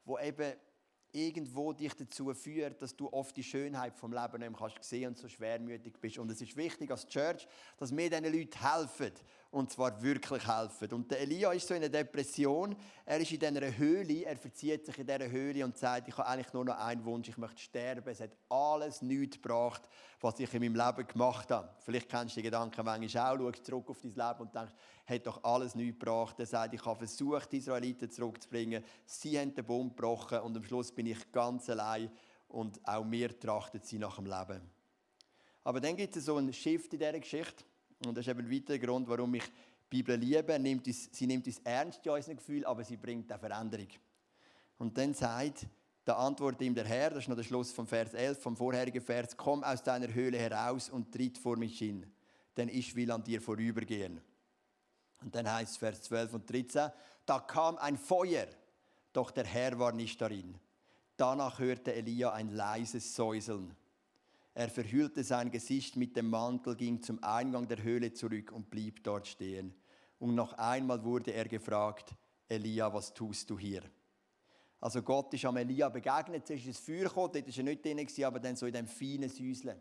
wo 0.05 0.19
eben 0.19 0.55
irgendwo 1.15 1.73
dich 1.73 1.95
dazu 1.95 2.33
führt, 2.35 2.83
dass 2.83 2.97
du 2.97 3.13
oft 3.13 3.37
die 3.37 3.43
Schönheit 3.43 3.97
vom 3.97 4.13
Leben 4.13 4.39
nicht 4.39 4.51
mehr 4.51 4.59
kannst 4.59 4.83
sehen 4.83 5.09
und 5.09 5.19
so 5.19 5.29
schwermütig 5.29 5.95
bist. 6.01 6.19
Und 6.19 6.31
es 6.31 6.41
ist 6.41 6.57
wichtig 6.57 6.91
als 6.91 7.07
Church, 7.07 7.47
dass 7.79 7.97
wir 7.97 8.11
diesen 8.11 8.25
Leuten 8.25 8.61
helfen. 8.61 9.13
Und 9.55 9.71
zwar 9.71 10.03
wirklich 10.03 10.45
helfen. 10.49 10.93
Und 10.95 11.13
der 11.13 11.21
Elia 11.21 11.53
ist 11.53 11.69
so 11.69 11.75
in 11.75 11.85
einer 11.85 11.89
Depression. 11.89 12.75
Er 13.07 13.21
ist 13.21 13.31
in 13.31 13.39
dieser 13.39 13.77
Höhle, 13.77 14.25
er 14.25 14.37
verzieht 14.37 14.85
sich 14.85 14.99
in 14.99 15.07
dieser 15.07 15.31
Höhle 15.31 15.65
und 15.65 15.79
sagt, 15.79 16.09
ich 16.09 16.19
habe 16.19 16.27
eigentlich 16.27 16.53
nur 16.53 16.65
noch 16.65 16.77
einen 16.77 17.05
Wunsch, 17.05 17.29
ich 17.29 17.37
möchte 17.37 17.61
sterben. 17.61 18.11
Es 18.11 18.21
hat 18.21 18.33
alles 18.49 19.01
nichts 19.01 19.37
gebracht, 19.41 19.83
was 20.21 20.41
ich 20.41 20.53
in 20.55 20.61
meinem 20.61 20.75
Leben 20.75 21.07
gemacht 21.07 21.53
habe. 21.53 21.69
Vielleicht 21.79 22.09
kennst 22.09 22.35
du 22.35 22.41
die 22.41 22.47
Gedanken 22.47 22.85
manchmal 22.85 23.37
auch, 23.37 23.39
schaust 23.39 23.65
zurück 23.65 23.91
auf 23.91 24.01
dein 24.03 24.11
Leben 24.11 24.41
und 24.41 24.53
denkst, 24.53 24.75
hat 25.07 25.27
doch 25.29 25.45
alles 25.45 25.77
nichts 25.77 26.01
gebracht. 26.01 26.35
Er 26.41 26.47
sagt, 26.47 26.75
ich 26.75 26.85
habe 26.85 26.99
versucht, 26.99 27.53
die 27.53 27.59
Israeliten 27.59 28.11
zurückzubringen. 28.11 28.83
Sie 29.07 29.39
haben 29.39 29.55
den 29.55 29.65
Bund 29.65 29.97
gebrochen 29.97 30.41
und 30.41 30.57
am 30.57 30.65
Schluss 30.65 30.91
bin 30.91 31.07
ich 31.07 31.31
ganz 31.31 31.71
allein 31.71 32.11
und 32.49 32.81
auch 32.89 33.09
wir 33.09 33.39
trachten 33.39 33.81
sie 33.85 34.01
nach 34.01 34.17
dem 34.17 34.27
Leben. 34.27 34.63
Aber 35.63 35.81
dann 35.81 35.95
gibt 35.95 36.17
es 36.17 36.25
so 36.25 36.39
einen 36.39 36.53
Shift 36.53 36.93
in 36.93 36.99
dieser 36.99 37.21
Geschichte 37.21 37.65
und 38.07 38.17
das 38.17 38.27
ist 38.27 38.31
eben 38.31 38.41
ein 38.41 38.51
weiterer 38.51 38.79
Grund, 38.79 39.09
warum 39.09 39.35
ich 39.35 39.45
die 39.45 40.03
Bibel 40.03 40.17
liebe. 40.17 40.59
Nimmt 40.59 40.87
uns, 40.87 41.09
sie 41.13 41.27
nimmt 41.27 41.47
uns 41.47 41.59
ernst 41.65 42.05
in 42.05 42.13
unseren 42.13 42.37
Gefühlen, 42.37 42.65
aber 42.65 42.85
sie 42.85 42.97
bringt 42.97 43.31
eine 43.31 43.39
Veränderung. 43.39 43.89
Und 44.79 44.97
dann 44.99 45.15
sagt, 45.15 45.67
da 46.05 46.17
antwortet 46.17 46.63
ihm 46.63 46.75
der 46.75 46.85
Herr, 46.85 47.11
das 47.11 47.21
ist 47.21 47.29
noch 47.29 47.37
der 47.37 47.45
Schluss 47.45 47.73
vom 47.73 47.87
Vers 47.87 48.13
11, 48.13 48.43
vom 48.43 48.57
vorherigen 48.57 49.01
Vers, 49.01 49.37
komm 49.37 49.65
aus 49.65 49.83
deiner 49.83 50.13
Höhle 50.13 50.39
heraus 50.39 50.91
und 50.91 51.13
tritt 51.13 51.39
vor 51.39 51.57
mich 51.57 51.79
hin, 51.79 52.07
denn 52.57 52.69
ich 52.69 52.95
will 52.95 53.11
an 53.11 53.25
dir 53.25 53.41
vorübergehen. 53.41 54.21
Und 55.23 55.35
dann 55.35 55.51
heißt 55.51 55.73
es 55.73 55.77
Vers 55.79 56.03
12 56.03 56.35
und 56.35 56.51
13, 56.51 56.91
da 57.25 57.39
kam 57.41 57.79
ein 57.79 57.97
Feuer, 57.97 58.47
doch 59.15 59.31
der 59.31 59.47
Herr 59.47 59.79
war 59.79 59.93
nicht 59.93 60.21
darin. 60.21 60.59
Danach 61.17 61.59
hörte 61.59 61.95
Elia 61.95 62.33
ein 62.33 62.51
leises 62.51 63.15
Säuseln. 63.15 63.75
Er 64.55 64.69
verhüllte 64.69 65.25
sein 65.25 65.51
Gesicht 65.51 65.97
mit 65.97 66.17
dem 66.17 66.31
Mantel, 66.31 66.77
ging 66.77 67.03
zum 67.03 67.23
Eingang 67.25 67.67
der 67.67 67.83
Höhle 67.83 68.13
zurück 68.13 68.53
und 68.53 68.71
blieb 68.71 69.03
dort 69.03 69.27
stehen. 69.27 69.75
Und 70.21 70.37
noch 70.37 70.53
einmal 70.55 71.03
wurde 71.03 71.33
er 71.33 71.47
gefragt, 71.47 72.15
Elia, 72.49 72.93
was 72.95 73.13
tust 73.13 73.51
du 73.51 73.59
hier? 73.59 73.83
Also 74.81 75.03
Gott 75.03 75.35
ist 75.35 75.45
am 75.45 75.57
Elia 75.57 75.89
begegnet, 75.89 76.47
zuerst 76.47 76.67
ist 76.67 76.79
es 76.79 76.85
Feuer 76.85 77.05
gekommen, 77.05 77.33
dort 77.33 77.47
war 77.47 77.65
er 77.85 77.95
nicht 77.95 78.17
drin, 78.17 78.25
aber 78.25 78.39
dann 78.39 78.55
so 78.55 78.67
in 78.67 78.75
dem 78.75 78.87
feinen 78.87 79.29
Säuseln. 79.29 79.81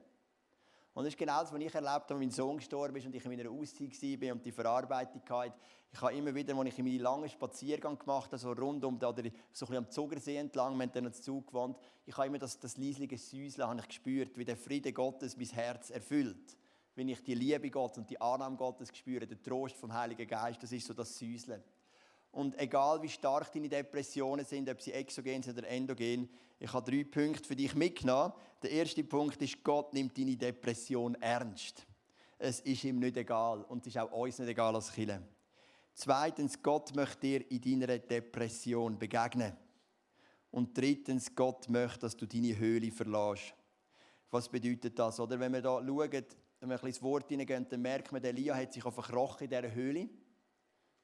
Und 0.94 1.06
das 1.06 1.14
ist 1.14 1.18
genau 1.18 1.42
das, 1.42 1.52
was 1.52 1.60
ich 1.60 1.74
erlebt 1.74 1.88
habe, 1.88 2.14
als 2.14 2.20
mein 2.20 2.30
Sohn 2.30 2.58
gestorben 2.58 2.96
ist 2.96 3.06
und 3.08 3.16
ich 3.16 3.26
in 3.26 3.32
meiner 3.32 3.50
Auszeit 3.50 4.22
war 4.22 4.32
und 4.34 4.46
die 4.46 4.52
Verarbeitung 4.52 5.22
hatte. 5.28 5.54
Ich 5.92 6.02
habe 6.02 6.14
immer 6.14 6.36
wieder, 6.36 6.56
als 6.56 6.70
ich 6.70 6.80
in 6.80 6.86
meinen 6.86 7.00
langen 7.00 7.30
Spaziergang 7.30 7.98
gemacht 7.98 8.28
habe, 8.28 8.38
so 8.38 8.52
rund 8.52 8.84
um, 8.86 8.98
oder 8.98 9.14
so 9.14 9.22
ein 9.22 9.32
bisschen 9.50 9.78
am 9.78 9.90
Zugersee 9.90 10.38
entlang, 10.38 10.76
wir 10.78 10.84
haben 10.84 10.92
dann 10.94 11.14
Zug 11.14 11.48
gewohnt, 11.48 11.78
ich 12.06 12.16
habe 12.16 12.28
immer 12.28 12.38
das, 12.38 12.60
das 12.60 12.78
leislige 12.78 13.18
Säuseln 13.18 13.68
habe 13.68 13.80
ich 13.80 13.88
gespürt, 13.88 14.38
wie 14.38 14.46
der 14.46 14.58
Friede 14.58 14.94
Gottes 14.94 15.36
mein 15.36 15.48
Herz 15.48 15.90
erfüllt. 15.90 16.58
Wenn 16.96 17.10
ich 17.10 17.24
die 17.24 17.34
Liebe 17.34 17.72
Gottes 17.72 17.98
und 17.98 18.10
die 18.10 18.22
Annahme 18.22 18.56
Gottes 18.56 18.96
spüre, 18.96 19.26
den 19.26 19.42
Trost 19.42 19.76
vom 19.76 19.92
Heiligen 19.94 20.28
Geist, 20.28 20.62
das 20.62 20.72
ist 20.72 20.86
so 20.86 20.94
das 20.94 21.18
Säuseln. 21.18 21.64
Und 22.34 22.60
egal 22.60 23.02
wie 23.04 23.10
stark 23.10 23.52
deine 23.54 23.70
Depressionen 23.70 24.44
sind, 24.44 24.68
ob 24.68 24.82
sie 24.82 24.92
exogen 24.92 25.44
sind 25.44 25.58
oder 25.58 25.68
endogen, 25.68 26.28
ich 26.60 26.74
habe 26.74 26.90
drei 26.90 27.04
Punkte 27.04 27.48
für 27.48 27.56
dich 27.56 27.76
mitgenommen. 27.76 28.34
Der 28.64 28.72
erste 28.72 29.04
Punkt 29.04 29.40
ist, 29.42 29.64
Gott 29.64 29.94
nimmt 29.94 30.18
deine 30.18 30.36
Depression 30.36 31.16
ernst. 31.22 31.86
Es 32.40 32.60
ist 32.62 32.84
ihm 32.86 32.98
nicht 32.98 33.18
egal 33.18 33.62
und 33.64 33.82
es 33.82 33.94
ist 33.94 33.98
auch 34.00 34.12
uns 34.12 34.40
nicht 34.40 34.50
egal 34.50 34.74
als 34.74 34.92
Killer. 34.92 35.22
Zweitens, 35.94 36.62
Gott 36.64 36.96
möchte 36.96 37.20
dir 37.20 37.52
in 37.52 37.80
deiner 37.80 38.00
Depression 38.00 38.98
begegnen. 38.98 39.56
Und 40.50 40.76
drittens, 40.76 41.36
Gott 41.36 41.70
möchte, 41.70 42.00
dass 42.00 42.18
du 42.18 42.26
deine 42.26 42.58
Höhle 42.58 42.92
verlässt. 42.92 43.54
Was 44.32 44.50
bedeutet 44.50 44.98
das? 44.98 45.20
Oder 45.20 45.40
wenn 45.40 45.54
wir 45.54 45.62
da 45.62 45.76
schauen, 45.86 45.88
wenn 45.88 46.10
wir 46.10 46.26
ein 46.62 46.70
bisschen 46.70 46.88
ins 46.88 47.02
Wort 47.04 47.30
hineingehen, 47.30 47.68
dann 47.70 47.82
merkt 47.82 48.12
man, 48.12 48.24
Elia 48.24 48.56
hat 48.56 48.74
sich 48.74 48.82
verkrochen 48.82 49.44
in 49.44 49.50
dieser 49.50 49.72
Höhle. 49.72 50.10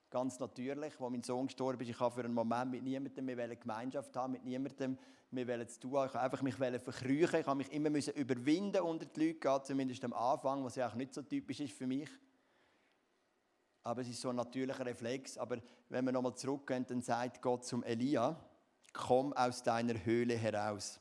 Ganz 0.09 0.39
natürlich, 0.39 0.99
als 0.99 1.11
mein 1.11 1.21
Sohn 1.21 1.45
gestorben 1.45 1.81
ist, 1.81 1.89
ich 1.89 1.99
habe 1.99 2.15
für 2.15 2.25
einen 2.25 2.33
Moment 2.33 2.71
mit 2.71 2.83
niemandem 2.83 3.25
mehr 3.25 3.55
Gemeinschaft 3.55 4.15
haben, 4.15 4.33
mit 4.33 4.43
niemandem 4.43 4.97
mehr 5.29 5.67
zu 5.67 5.79
tun 5.79 5.91
Ich 6.07 6.13
habe 6.13 6.21
einfach 6.21 6.41
mich 6.41 6.55
verkrüchen. 6.55 7.39
Ich 7.39 7.45
habe 7.45 7.57
mich 7.57 7.71
immer 7.71 7.91
müssen 7.91 8.15
überwinden 8.15 8.81
unter 8.81 9.05
die 9.05 9.27
Leute, 9.27 9.61
zumindest 9.63 10.03
am 10.03 10.13
Anfang, 10.13 10.63
was 10.63 10.75
ja 10.75 10.89
auch 10.89 10.95
nicht 10.95 11.13
so 11.13 11.21
typisch 11.21 11.59
ist 11.59 11.73
für 11.73 11.85
mich. 11.85 12.09
Aber 13.83 14.01
es 14.01 14.09
ist 14.09 14.21
so 14.21 14.29
ein 14.29 14.35
natürlicher 14.35 14.85
Reflex. 14.85 15.37
Aber 15.37 15.57
wenn 15.89 16.05
wir 16.05 16.11
nochmal 16.11 16.35
zurückgehen, 16.35 16.85
dann 16.87 17.01
sagt 17.01 17.41
Gott 17.41 17.65
zum 17.65 17.83
Elia, 17.83 18.35
komm 18.93 19.33
aus 19.33 19.61
deiner 19.61 20.03
Höhle 20.03 20.35
heraus. 20.35 20.99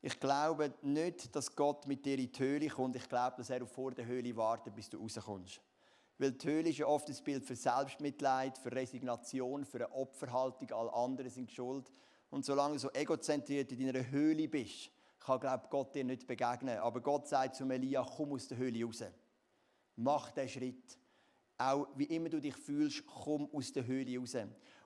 Ich 0.00 0.20
glaube 0.20 0.74
nicht, 0.82 1.34
dass 1.34 1.56
Gott 1.56 1.86
mit 1.86 2.04
dir 2.04 2.18
in 2.18 2.30
die 2.30 2.38
Höhle 2.38 2.68
kommt. 2.68 2.94
Ich 2.94 3.08
glaube, 3.08 3.38
dass 3.38 3.50
er 3.50 3.66
vor 3.66 3.90
der 3.92 4.06
Höhle 4.06 4.36
wartet, 4.36 4.74
bis 4.74 4.88
du 4.88 4.98
rauskommst. 4.98 5.60
Weil 6.18 6.32
die 6.32 6.46
Höhle 6.46 6.70
ist 6.70 6.78
ja 6.78 6.86
oft 6.86 7.08
das 7.08 7.20
Bild 7.20 7.44
für 7.44 7.56
Selbstmitleid, 7.56 8.56
für 8.58 8.70
Resignation, 8.70 9.64
für 9.64 9.78
eine 9.78 9.92
Opferhaltung, 9.92 10.70
alle 10.72 10.92
anderen 10.92 11.30
sind 11.30 11.50
schuld. 11.50 11.92
Und 12.30 12.44
solange 12.44 12.74
du 12.74 12.80
so 12.80 12.90
egozentriert 12.92 13.72
in 13.72 13.86
deiner 13.86 14.10
Höhle 14.10 14.48
bist, 14.48 14.90
kann, 15.18 15.40
glaube 15.40 15.66
Gott 15.70 15.94
dir 15.94 16.04
nicht 16.04 16.26
begegnen. 16.26 16.78
Aber 16.78 17.00
Gott 17.00 17.26
sagt 17.26 17.56
zu 17.56 17.68
Elia, 17.68 18.06
komm 18.16 18.32
aus 18.32 18.46
der 18.46 18.58
Höhle 18.58 18.84
raus. 18.84 19.02
Mach 19.96 20.30
den 20.30 20.48
Schritt. 20.48 20.98
Auch 21.56 21.86
wie 21.96 22.04
immer 22.04 22.28
du 22.28 22.40
dich 22.40 22.56
fühlst, 22.56 23.04
komm 23.06 23.48
aus 23.52 23.72
der 23.72 23.86
Höhle 23.86 24.18
raus. 24.18 24.36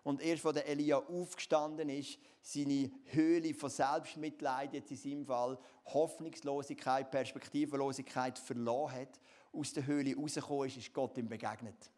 Und 0.04 0.22
erst 0.22 0.46
als 0.46 0.58
Elia 0.58 0.98
aufgestanden 0.98 1.88
ist, 1.88 2.18
seine 2.40 2.90
Höhle 3.06 3.52
von 3.52 3.68
Selbstmitleid, 3.68 4.72
jetzt 4.72 4.90
in 4.90 4.96
seinem 4.96 5.26
Fall 5.26 5.58
Hoffnungslosigkeit, 5.86 7.10
Perspektivenlosigkeit 7.10 8.38
verloren 8.38 8.92
hat 8.92 9.20
aus 9.52 9.72
der 9.72 9.86
Höhle 9.86 10.16
rausgekommen 10.16 10.68
ist, 10.68 10.76
ist 10.76 10.92
Gott 10.92 11.16
ihm 11.18 11.28
begegnet. 11.28 11.90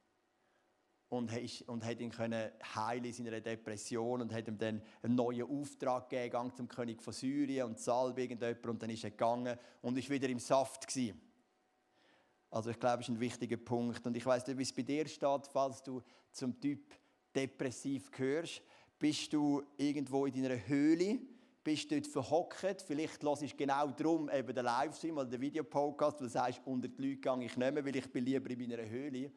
Und, 1.09 1.33
und 1.66 1.85
hat 1.85 2.00
ihn 2.00 2.11
können 2.11 2.52
heilen 2.75 3.04
in 3.04 3.12
seiner 3.12 3.40
Depression 3.40 4.23
und 4.23 4.33
hat 4.33 4.47
ihm 4.47 4.59
dann 4.59 4.80
einen 5.02 5.16
neuen 5.16 5.42
Auftrag 5.42 6.09
gegeben, 6.09 6.52
zum 6.54 6.69
König 6.69 7.02
von 7.02 7.12
Syrien 7.12 7.66
und 7.66 7.80
Salbe 7.80 8.23
irgendjemand 8.23 8.66
und 8.66 8.83
dann 8.83 8.90
ist 8.90 9.02
er 9.02 9.11
gegangen 9.11 9.59
und 9.83 9.99
ist 9.99 10.09
wieder 10.09 10.28
im 10.28 10.38
Saft 10.38 10.87
gewesen. 10.87 11.21
Also 12.50 12.71
ich 12.71 12.78
glaube, 12.78 12.99
das 12.99 13.09
ist 13.09 13.14
ein 13.14 13.21
wichtiger 13.21 13.57
Punkt. 13.57 14.07
Und 14.07 14.16
ich 14.16 14.26
weiß 14.26 14.47
nicht, 14.47 14.59
wie 14.59 14.62
es 14.62 14.73
bei 14.73 14.83
dir 14.83 15.07
steht, 15.07 15.47
falls 15.52 15.83
du 15.83 16.02
zum 16.33 16.61
Typ 16.61 16.95
depressiv 17.35 18.11
gehörst. 18.11 18.62
Bist 18.99 19.33
du 19.33 19.62
irgendwo 19.76 20.26
in 20.26 20.42
deiner 20.42 20.66
Höhle 20.66 21.21
bist 21.62 21.90
dort 21.93 22.07
verhockt. 22.07 22.83
Vielleicht 22.87 23.23
hörst 23.23 23.43
du 23.43 23.57
genau 23.57 23.88
darum 23.88 24.31
eben 24.31 24.55
den 24.55 24.64
Livestream 24.64 25.19
oder 25.19 25.29
den 25.29 25.40
Videopodcast, 25.40 26.21
weil 26.21 26.26
du 26.26 26.33
sagst, 26.33 26.61
unter 26.64 26.88
die 26.88 27.02
Leute 27.02 27.21
gehe 27.21 27.45
ich 27.45 27.57
nicht 27.57 27.75
mehr, 27.75 27.85
weil 27.85 27.97
ich 27.97 28.11
bin 28.11 28.25
lieber 28.25 28.50
in 28.50 28.59
meiner 28.59 28.88
Höhle. 28.88 29.31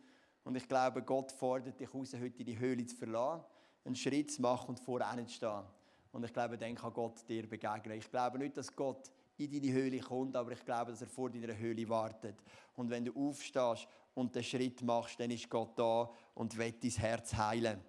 Und 0.44 0.56
ich 0.56 0.68
glaube, 0.68 1.01
Gott 1.01 1.32
fordert 1.32 1.80
dich 1.80 1.94
raus, 1.94 2.13
heute 2.13 2.44
deine 2.44 2.60
Höhle 2.60 2.86
zu 2.86 2.96
verlassen, 2.96 3.44
einen 3.86 3.96
Schritt 3.96 4.32
zu 4.32 4.42
machen 4.42 4.70
und 4.70 4.80
vor 4.80 5.00
zu 5.00 5.34
stehen. 5.34 5.63
Und 6.12 6.24
ich 6.24 6.34
glaube, 6.34 6.58
dann 6.58 6.75
kann 6.75 6.94
Gott 6.94 7.27
dir 7.27 7.48
begegnen. 7.48 7.98
Ich 7.98 8.10
glaube 8.10 8.38
nicht, 8.38 8.56
dass 8.56 8.74
Gott 8.75 9.10
in 9.38 9.51
deine 9.51 9.74
Höhle 9.74 10.00
kommt, 10.00 10.36
aber 10.36 10.51
ich 10.51 10.63
glaube, 10.63 10.92
dass 10.92 11.01
er 11.01 11.08
vor 11.08 11.30
deiner 11.30 11.58
Höhle 11.58 11.89
wartet. 11.89 12.36
Und 12.75 12.89
wenn 12.89 13.03
du 13.03 13.13
aufstehst 13.15 13.88
und 14.13 14.36
den 14.36 14.44
Schritt 14.44 14.82
machst, 14.84 15.20
dann 15.20 15.32
ist 15.32 15.50
Gott 15.50 15.77
da 15.77 16.10
und 16.36 16.58
wird 16.58 16.84
dein 16.84 16.92
Herz 16.92 17.34
heilen. 17.34 17.82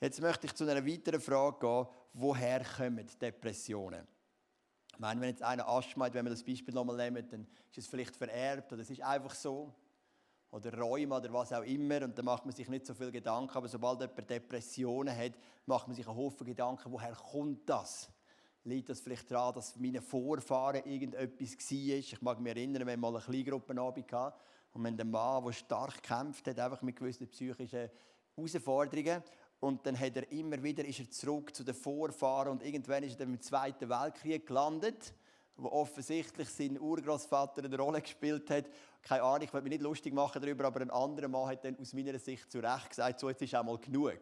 Jetzt 0.00 0.20
möchte 0.20 0.46
ich 0.46 0.54
zu 0.54 0.68
einer 0.68 0.86
weiteren 0.86 1.20
Frage 1.20 1.58
gehen. 1.58 1.86
Woher 2.12 2.62
kommen 2.64 3.06
Depressionen? 3.20 4.06
Ich 4.92 4.98
meine, 4.98 5.20
wenn 5.20 5.30
jetzt 5.30 5.42
einer 5.42 5.68
Asthma 5.68 6.06
hat, 6.06 6.14
wenn 6.14 6.24
wir 6.24 6.30
das 6.30 6.42
Beispiel 6.42 6.74
nochmal 6.74 6.96
nehmen, 6.96 7.26
dann 7.28 7.46
ist 7.70 7.78
es 7.78 7.86
vielleicht 7.86 8.16
vererbt 8.16 8.72
oder 8.72 8.82
es 8.82 8.90
ist 8.90 9.02
einfach 9.02 9.34
so. 9.34 9.72
Oder 10.50 10.72
Rheuma 10.78 11.18
oder 11.18 11.32
was 11.32 11.52
auch 11.52 11.62
immer. 11.62 12.02
Und 12.02 12.16
dann 12.16 12.24
macht 12.24 12.44
man 12.46 12.54
sich 12.54 12.68
nicht 12.68 12.86
so 12.86 12.94
viel 12.94 13.10
Gedanken. 13.10 13.56
Aber 13.56 13.68
sobald 13.68 14.00
jemand 14.00 14.30
Depressionen 14.30 15.16
hat, 15.16 15.32
macht 15.66 15.86
man 15.86 15.96
sich 15.96 16.06
einen 16.06 16.16
Haufen 16.16 16.46
Gedanken, 16.46 16.92
woher 16.92 17.12
kommt 17.12 17.68
das? 17.68 18.10
Liegt 18.64 18.88
das 18.88 19.00
vielleicht 19.00 19.30
daran, 19.30 19.54
dass 19.54 19.76
meine 19.76 20.02
Vorfahren 20.02 20.84
irgendetwas 20.84 21.52
war? 21.52 21.96
Ich 21.96 22.20
mag 22.22 22.40
mich 22.40 22.56
erinnern, 22.56 22.86
wir 22.86 22.92
hatten 22.92 23.00
mal 23.00 23.14
eine 23.14 23.24
Kleingruppe 23.24 23.74
hatten 23.80 24.02
und 24.02 24.10
wir 24.10 24.32
haben 24.74 24.86
einen 24.86 25.10
Mann, 25.10 25.44
der 25.44 25.52
stark 25.52 26.02
gekämpft 26.02 26.48
hat, 26.48 26.58
einfach 26.58 26.82
mit 26.82 26.96
gewissen 26.96 27.28
psychischen 27.28 27.90
Herausforderungen. 28.34 29.22
Und 29.60 29.86
dann 29.86 29.98
hat 29.98 30.16
er 30.16 30.30
immer 30.32 30.62
wieder 30.62 30.84
ist 30.84 31.00
er 31.00 31.10
zurück 31.10 31.54
zu 31.54 31.64
den 31.64 31.74
Vorfahren 31.74 32.52
und 32.52 32.62
irgendwann 32.62 33.02
ist 33.02 33.12
er 33.12 33.18
dann 33.20 33.34
im 33.34 33.40
Zweiten 33.40 33.88
Weltkrieg 33.88 34.46
gelandet, 34.46 35.14
wo 35.56 35.68
offensichtlich 35.68 36.48
sein 36.50 36.78
Urgroßvater 36.78 37.64
eine 37.64 37.78
Rolle 37.78 38.02
gespielt 38.02 38.50
hat. 38.50 38.66
Keine 39.02 39.22
Ahnung, 39.22 39.42
ich 39.42 39.54
will 39.54 39.62
mich 39.62 39.70
nicht 39.70 39.82
lustig 39.82 40.12
machen 40.12 40.42
darüber, 40.42 40.66
aber 40.66 40.82
ein 40.82 40.90
anderer 40.90 41.28
Mann 41.28 41.48
hat 41.48 41.64
dann 41.64 41.78
aus 41.78 41.94
meiner 41.94 42.18
Sicht 42.18 42.50
zu 42.52 42.58
Recht 42.58 42.90
gesagt, 42.90 43.18
so 43.18 43.30
jetzt 43.30 43.40
ist 43.40 43.54
auch 43.54 43.64
mal 43.64 43.78
genug. 43.78 44.20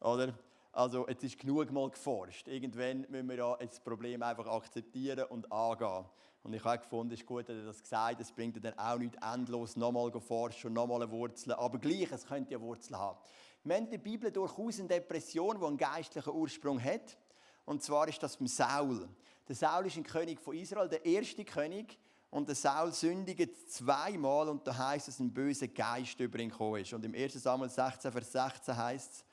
Oder? 0.00 0.34
Also 0.72 1.08
jetzt 1.08 1.24
ist 1.24 1.38
genug 1.38 1.72
mal 1.72 1.90
geforscht. 1.90 2.46
Irgendwann 2.48 3.06
müssen 3.08 3.28
wir 3.28 3.36
ja 3.36 3.56
das 3.56 3.80
Problem 3.80 4.22
einfach 4.22 4.46
akzeptieren 4.46 5.24
und 5.30 5.50
angehen. 5.50 6.04
Und 6.46 6.54
ich 6.54 6.62
habe 6.62 6.78
gefunden, 6.78 7.12
es 7.12 7.18
ist 7.18 7.26
gut, 7.26 7.48
dass 7.48 7.56
er 7.56 7.64
das 7.64 7.82
gesagt 7.82 8.12
hat. 8.12 8.20
Es 8.20 8.30
bringt 8.30 8.64
dann 8.64 8.78
auch 8.78 8.98
nicht 8.98 9.16
endlos 9.20 9.74
nochmal 9.74 10.12
forschen 10.20 10.68
und 10.68 10.74
nochmal 10.74 11.02
eine 11.02 11.10
Wurzel. 11.10 11.52
Aber 11.54 11.76
gleich, 11.76 12.12
es 12.12 12.24
könnte 12.24 12.52
ja 12.52 12.60
Wurzeln 12.60 12.96
haben. 12.96 13.18
Wir 13.64 13.74
haben 13.74 13.86
in 13.86 13.90
der 13.90 13.98
Bibel 13.98 14.30
durchaus 14.30 14.78
eine 14.78 14.86
Depression, 14.86 15.58
die 15.58 15.66
einen 15.66 15.76
geistlichen 15.76 16.32
Ursprung 16.32 16.80
hat. 16.80 17.18
Und 17.64 17.82
zwar 17.82 18.06
ist 18.06 18.22
das 18.22 18.36
beim 18.36 18.46
Saul. 18.46 19.08
Der 19.48 19.56
Saul 19.56 19.86
ist 19.86 19.96
ein 19.96 20.04
König 20.04 20.40
von 20.40 20.56
Israel, 20.56 20.88
der 20.88 21.04
erste 21.04 21.44
König. 21.44 21.98
Und 22.30 22.46
der 22.46 22.54
Saul 22.54 22.92
sündigt 22.92 23.68
zweimal 23.68 24.48
und 24.48 24.64
da 24.68 24.78
heißt 24.78 25.08
es, 25.08 25.18
ein 25.18 25.34
böser 25.34 25.66
Geist 25.66 26.20
über 26.20 26.38
ihn 26.38 26.50
gekommen 26.50 26.80
ist. 26.80 26.92
Und 26.92 27.04
im 27.04 27.14
1. 27.14 27.42
Samuel 27.42 27.70
16, 27.70 28.12
Vers 28.12 28.30
16 28.30 28.76
heißt 28.76 29.12
es, 29.14 29.24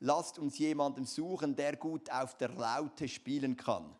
lasst 0.00 0.38
uns 0.38 0.56
jemanden 0.56 1.04
suchen, 1.04 1.54
der 1.54 1.76
gut 1.76 2.10
auf 2.10 2.38
der 2.38 2.48
Laute 2.48 3.06
spielen 3.06 3.54
kann. 3.54 3.94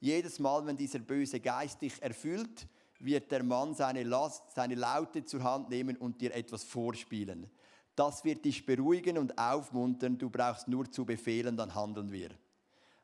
Jedes 0.00 0.38
Mal, 0.38 0.66
wenn 0.66 0.76
dieser 0.76 0.98
böse 0.98 1.40
Geist 1.40 1.80
dich 1.80 2.02
erfüllt, 2.02 2.66
wird 2.98 3.30
der 3.30 3.42
Mann 3.42 3.74
seine, 3.74 4.02
Last, 4.02 4.54
seine 4.54 4.74
Laute 4.74 5.24
zur 5.24 5.42
Hand 5.42 5.68
nehmen 5.68 5.96
und 5.96 6.20
dir 6.20 6.34
etwas 6.34 6.64
vorspielen. 6.64 7.50
Das 7.94 8.24
wird 8.24 8.44
dich 8.44 8.66
beruhigen 8.66 9.16
und 9.16 9.38
aufmuntern. 9.38 10.18
Du 10.18 10.28
brauchst 10.28 10.68
nur 10.68 10.90
zu 10.90 11.04
befehlen, 11.04 11.56
dann 11.56 11.74
handeln 11.74 12.12
wir. 12.12 12.30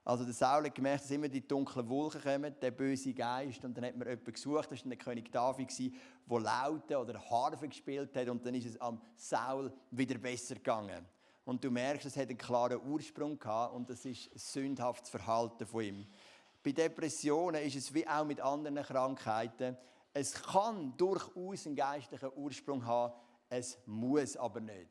Also 0.05 0.25
der 0.25 0.35
Saul 0.35 0.65
hat 0.65 0.75
gemerkt, 0.75 1.05
dass 1.05 1.11
immer 1.13 1.29
die 1.29 1.47
dunklen 1.47 1.89
Wolken 1.89 2.21
kommen, 2.21 2.55
der 2.61 2.73
böse 2.73 3.15
Geist. 3.15 3.65
Und 3.65 3.77
dann 3.77 3.85
hat 3.85 3.97
man 3.97 4.09
jemanden 4.09 4.33
gesucht, 4.33 4.71
das 4.71 4.85
war 4.85 4.89
der 4.89 4.99
König 4.99 5.31
David, 5.31 5.79
der 5.79 6.41
Laute 6.41 6.99
oder 6.99 7.31
Harfe 7.31 7.69
gespielt 7.69 8.15
hat. 8.17 8.29
Und 8.29 8.45
dann 8.45 8.55
ist 8.55 8.67
es 8.67 8.81
am 8.81 9.01
Saul 9.15 9.73
wieder 9.93 10.19
besser 10.19 10.57
gegangen. 10.57 11.07
Und 11.45 11.65
du 11.65 11.71
merkst, 11.71 12.07
es 12.07 12.17
hat 12.17 12.29
einen 12.29 12.39
klaren 12.39 12.81
Ursprung 12.87 13.39
gehabt 13.39 13.75
und 13.75 13.91
das 13.91 14.05
ist 14.05 14.33
ein 14.33 14.39
sündhaftes 14.39 15.11
Verhalten 15.11 15.67
von 15.67 15.83
ihm. 15.83 16.07
Bei 16.63 16.73
Depressionen 16.73 17.63
ist 17.63 17.77
es 17.77 17.93
wie 17.93 18.07
auch 18.07 18.25
mit 18.25 18.41
anderen 18.41 18.83
Krankheiten. 18.83 19.77
Es 20.13 20.35
kann 20.35 20.97
durchaus 20.97 21.67
einen 21.67 21.75
geistlichen 21.75 22.31
Ursprung 22.37 22.85
haben, 22.87 23.15
es 23.49 23.79
muss 23.87 24.37
aber 24.37 24.61
nicht. 24.61 24.89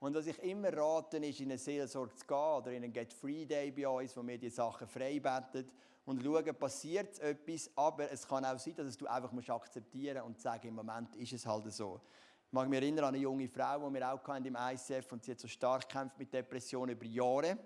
Und 0.00 0.14
was 0.14 0.26
ich 0.26 0.38
immer 0.42 0.76
rate, 0.76 1.18
ist, 1.18 1.40
in 1.40 1.50
eine 1.50 1.58
Seelsorge 1.58 2.14
zu 2.14 2.26
gehen 2.26 2.36
oder 2.36 2.72
in 2.72 2.82
einen 2.82 2.92
Get 2.92 3.12
Free 3.12 3.44
Day 3.44 3.70
bei 3.70 3.86
uns, 3.86 4.16
wo 4.16 4.26
wir 4.26 4.38
die 4.38 4.50
Sachen 4.50 4.88
freibeten 4.88 5.70
und 6.04 6.22
schauen, 6.22 6.54
passiert 6.56 7.20
etwas, 7.20 7.70
aber 7.76 8.10
es 8.10 8.26
kann 8.26 8.44
auch 8.44 8.58
sein, 8.58 8.74
dass 8.74 8.96
du 8.96 9.06
einfach 9.06 9.30
musst 9.30 9.50
akzeptieren 9.50 10.22
und 10.22 10.40
sagen, 10.40 10.68
im 10.68 10.74
Moment 10.74 11.14
ist 11.16 11.32
es 11.32 11.46
halt 11.46 11.72
so. 11.72 12.00
Ich 12.46 12.52
mag 12.52 12.68
mich 12.68 12.80
erinnern 12.80 13.04
an 13.04 13.14
eine 13.14 13.22
junge 13.22 13.48
Frau, 13.48 13.88
die 13.88 13.94
wir 13.94 14.12
auch 14.12 14.28
im 14.28 14.56
ICF 14.56 15.12
und 15.12 15.24
sie 15.24 15.30
hat 15.30 15.40
so 15.40 15.46
stark 15.46 15.88
gekämpft 15.88 16.18
mit 16.18 16.32
Depressionen 16.32 16.96
über 16.96 17.06
Jahre. 17.06 17.58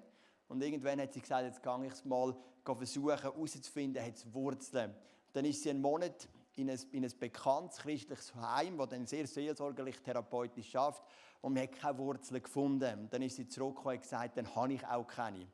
Und 0.49 0.63
irgendwann 0.63 1.01
hat 1.01 1.13
sie 1.13 1.21
gesagt, 1.21 1.45
jetzt 1.45 1.63
gehe 1.63 1.87
ich 1.87 1.93
es 1.93 2.05
mal 2.05 2.35
versuchen 2.65 3.21
herauszufinden, 3.21 4.05
hat 4.05 4.17
es 4.17 4.33
Wurzeln. 4.33 4.95
Dann 5.33 5.45
ist 5.45 5.63
sie 5.63 5.71
einen 5.71 5.81
Monat 5.81 6.29
in 6.57 6.71
ein, 6.71 6.81
in 6.93 7.05
ein 7.05 7.13
bekanntes 7.19 7.79
christliches 7.79 8.35
Heim, 8.35 8.79
das 8.79 8.89
dann 8.89 9.07
sehr 9.07 9.27
seelsorgerlich 9.27 10.01
therapeutisch 10.01 10.71
schafft 10.71 11.03
und 11.43 11.55
man 11.55 11.65
hat 11.65 11.73
keine 11.73 11.99
Wurzeln 11.99 12.43
gefunden. 12.43 13.01
Und 13.01 13.13
dann 13.13 13.23
ist 13.23 13.37
sie 13.37 13.47
zurückgekommen 13.47 13.97
und 13.97 14.03
gesagt, 14.03 14.37
dann 14.37 14.55
habe 14.55 14.73
ich 14.73 14.87
auch 14.87 15.07
keine. 15.07 15.47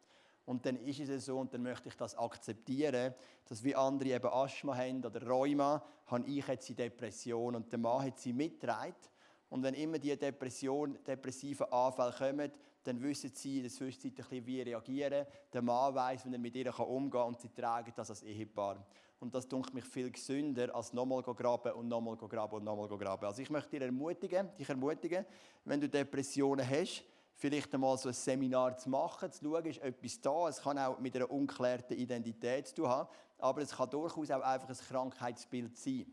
Und 0.44 0.66
dann 0.66 0.76
ist 0.84 1.00
es 1.00 1.26
so 1.26 1.38
und 1.38 1.52
dann 1.54 1.62
möchte 1.62 1.88
ich 1.88 1.96
das 1.96 2.16
akzeptieren, 2.16 3.14
dass 3.46 3.62
wie 3.62 3.74
andere 3.74 4.10
eben 4.10 4.26
Asthma 4.26 4.76
haben 4.76 5.04
oder 5.04 5.26
Rheuma, 5.26 5.84
habe 6.06 6.26
ich 6.26 6.46
jetzt 6.46 6.68
die 6.68 6.74
Depression 6.74 7.54
und 7.54 7.70
der 7.70 7.78
Mann 7.78 8.04
hat 8.04 8.18
sie 8.18 8.32
mitgetragen 8.32 8.94
und 9.50 9.62
wenn 9.62 9.74
immer 9.74 9.98
die 9.98 10.16
Depression, 10.16 10.98
depressiven 11.06 11.70
Anfälle 11.70 12.12
kommen, 12.12 12.52
dann 12.84 13.00
wissen 13.00 13.30
sie 13.34 13.56
in 13.56 13.62
der 13.62 13.70
Zwischenzeit 13.70 14.12
ein 14.12 14.16
bisschen, 14.16 14.46
wie 14.46 14.62
reagieren. 14.62 15.26
Der 15.52 15.62
Mann 15.62 15.94
weiß, 15.94 16.26
wie 16.26 16.32
er 16.32 16.38
mit 16.38 16.54
ihr 16.56 16.78
umgehen 16.80 17.10
kann 17.10 17.28
und 17.28 17.40
sie 17.40 17.48
tragen 17.48 17.92
das 17.94 18.10
als 18.10 18.22
Ehepaar. 18.22 18.84
Und 19.20 19.32
das 19.34 19.46
dunkelt 19.46 19.74
mich 19.74 19.84
viel 19.84 20.10
gesünder, 20.10 20.74
als 20.74 20.92
nochmal 20.92 21.22
graben 21.22 21.72
und 21.74 21.86
nochmal 21.86 22.16
graben 22.16 22.56
und 22.56 22.64
nochmal 22.64 22.88
graben. 22.88 23.24
Also 23.24 23.40
ich 23.40 23.50
möchte 23.50 23.70
dich 23.70 23.82
ermutigen, 23.82 24.48
dich 24.58 24.68
ermutigen, 24.68 25.24
wenn 25.64 25.80
du 25.80 25.88
Depressionen 25.88 26.68
hast, 26.68 27.04
vielleicht 27.34 27.72
einmal 27.72 27.96
so 27.98 28.08
ein 28.08 28.14
Seminar 28.14 28.76
zu 28.76 28.90
machen, 28.90 29.30
zu 29.30 29.44
schauen, 29.44 29.64
ist 29.66 29.80
etwas 29.80 30.20
da. 30.20 30.48
Es 30.48 30.60
kann 30.60 30.78
auch 30.78 30.98
mit 30.98 31.14
einer 31.14 31.30
unklärten 31.30 31.94
Identität 31.94 32.66
zu 32.66 32.74
tun 32.74 32.88
haben, 32.88 33.08
aber 33.38 33.62
es 33.62 33.70
kann 33.70 33.90
durchaus 33.90 34.30
auch 34.30 34.42
einfach 34.42 34.68
ein 34.68 34.76
Krankheitsbild 34.76 35.76
sein. 35.76 36.06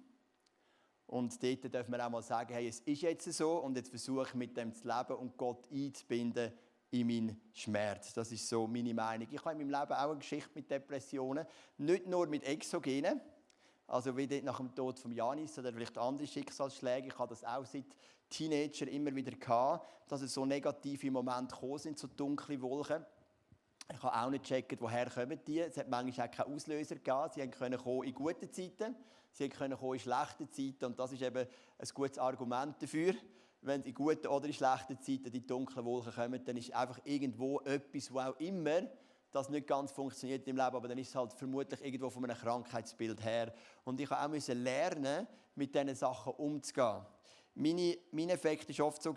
Und 1.10 1.42
dort 1.42 1.74
dürfen 1.74 1.92
wir 1.92 2.06
auch 2.06 2.12
mal 2.12 2.22
sagen, 2.22 2.54
hey, 2.54 2.68
es 2.68 2.82
ist 2.82 3.02
jetzt 3.02 3.34
so 3.34 3.58
und 3.58 3.76
jetzt 3.76 3.90
versuche 3.90 4.28
ich 4.28 4.36
mit 4.36 4.56
dem 4.56 4.72
zu 4.76 4.88
leben 4.88 5.16
und 5.16 5.36
Gott 5.38 5.68
einzubinden 5.72 6.52
in 6.92 7.08
meinen 7.08 7.42
Schmerz. 7.52 8.14
Das 8.14 8.32
ist 8.32 8.48
so 8.48 8.68
meine 8.68 8.94
Meinung. 8.94 9.28
Ich 9.32 9.44
habe 9.44 9.60
in 9.60 9.68
meinem 9.68 9.82
Leben 9.82 9.94
auch 9.94 10.12
eine 10.12 10.20
Geschichte 10.20 10.52
mit 10.54 10.70
Depressionen, 10.70 11.48
nicht 11.80 12.06
nur 12.06 12.28
mit 12.28 12.44
Exogenen, 12.44 13.20
also 13.88 14.16
wie 14.16 14.42
nach 14.44 14.58
dem 14.58 14.76
Tod 14.76 15.00
von 15.00 15.12
Janis 15.12 15.58
oder 15.58 15.74
vielleicht 15.74 15.98
andere 15.98 16.28
Schicksalsschläge. 16.28 17.08
Ich 17.08 17.18
habe 17.18 17.30
das 17.30 17.44
auch 17.44 17.66
seit 17.66 17.86
Teenager 18.30 18.88
immer 18.88 19.16
wieder 19.16 19.32
gehabt, 19.32 19.88
dass 20.08 20.22
es 20.22 20.32
so 20.32 20.46
negative 20.46 21.10
Momente 21.10 21.56
gekommen 21.56 21.80
sind, 21.80 21.98
so 21.98 22.06
dunkle 22.06 22.62
Wolken. 22.62 23.04
Ich 23.92 24.04
habe 24.04 24.16
auch 24.16 24.30
nicht 24.30 24.44
gecheckt, 24.44 24.80
woher 24.80 25.10
kommen 25.10 25.40
die. 25.48 25.62
Es 25.62 25.76
hat 25.76 25.90
manchmal 25.90 26.28
auch 26.28 26.32
keinen 26.32 26.54
Auslöser 26.54 26.98
gegeben. 26.98 27.30
Sie 27.34 27.48
können 27.48 27.80
in 28.04 28.14
guten 28.14 28.54
Zeiten 28.54 28.96
Sie 29.32 29.50
können 29.50 29.78
in 29.80 30.00
schlechten 30.00 30.52
Zeiten 30.52 30.86
und 30.86 31.00
das 31.00 31.12
ist 31.12 31.22
eben 31.22 31.48
ein 31.78 31.88
gutes 31.94 32.18
Argument 32.18 32.82
dafür. 32.82 33.14
Wenn 33.62 33.82
in 33.82 33.94
guten 33.94 34.28
oder 34.28 34.48
in 34.48 34.54
schlechten 34.54 35.00
Zeiten 35.02 35.32
die 35.32 35.46
dunklen 35.46 35.84
Wolken 35.86 36.14
kommen, 36.14 36.44
dann 36.44 36.58
ist 36.58 36.74
einfach 36.74 37.00
irgendwo 37.04 37.60
etwas, 37.62 38.14
wo 38.14 38.20
auch 38.20 38.40
immer 38.40 38.84
das 39.32 39.50
nicht 39.50 39.68
ganz 39.68 39.92
funktioniert 39.92 40.48
im 40.48 40.56
Leben, 40.56 40.76
aber 40.76 40.88
dann 40.88 40.98
ist 40.98 41.10
es 41.10 41.16
halt 41.16 41.34
vermutlich 41.34 41.84
irgendwo 41.84 42.10
von 42.10 42.24
einem 42.24 42.38
Krankheitsbild 42.38 43.24
her. 43.24 43.54
Und 43.84 44.00
ich 44.00 44.10
musste 44.10 44.54
auch 44.54 44.56
lernen, 44.56 45.28
mit 45.56 45.76
diesen 45.76 45.96
Sachen 45.96 46.34
umzugehen. 46.34 47.06
Meine, 47.54 47.98
mein 48.12 48.30
Effekt 48.30 48.78
war 48.80 48.88
oft 48.88 49.04
so, 49.04 49.14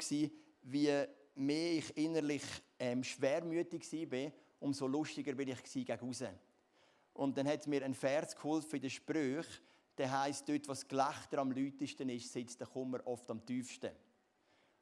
wie 0.64 1.07
mehr 1.35 1.72
ich 1.72 1.96
innerlich 1.96 2.42
ähm, 2.79 3.03
schwermütig 3.03 3.90
war, 4.11 4.33
umso 4.61 4.87
lustiger 4.87 5.33
bin 5.35 5.48
ich 5.48 5.62
gegen 5.62 5.98
raus. 5.98 6.25
Und 7.14 7.37
dann 7.37 7.48
hat 7.48 7.66
mir 7.66 7.85
ein 7.85 7.94
Vers 7.94 8.35
geholfen 8.35 8.77
in 8.77 8.83
den 8.83 8.90
Sprüchen, 8.90 9.44
der 10.02 10.20
heißt 10.20 10.48
dort, 10.48 10.66
was 10.66 10.88
Gelächter 10.88 11.38
am 11.38 11.52
lautesten 11.52 12.08
ist, 12.08 12.32
sitzt 12.32 12.58
der 12.58 12.66
Kummer 12.66 12.98
oft 13.06 13.30
am 13.30 13.46
tiefsten. 13.46 13.92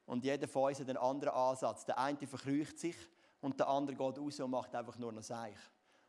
Und 0.07 0.23
jeder 0.23 0.47
von 0.47 0.69
uns 0.69 0.79
hat 0.79 0.89
einen 0.89 0.97
anderen 0.97 1.35
Ansatz. 1.35 1.85
Der 1.85 1.99
eine 1.99 2.25
verkrücht 2.25 2.79
sich 2.79 2.95
und 3.39 3.59
der 3.59 3.67
andere 3.67 3.95
geht 3.95 4.17
raus 4.17 4.39
und 4.39 4.49
macht 4.49 4.73
einfach 4.73 4.97
nur 4.97 5.11
noch 5.11 5.21
Seich. 5.21 5.59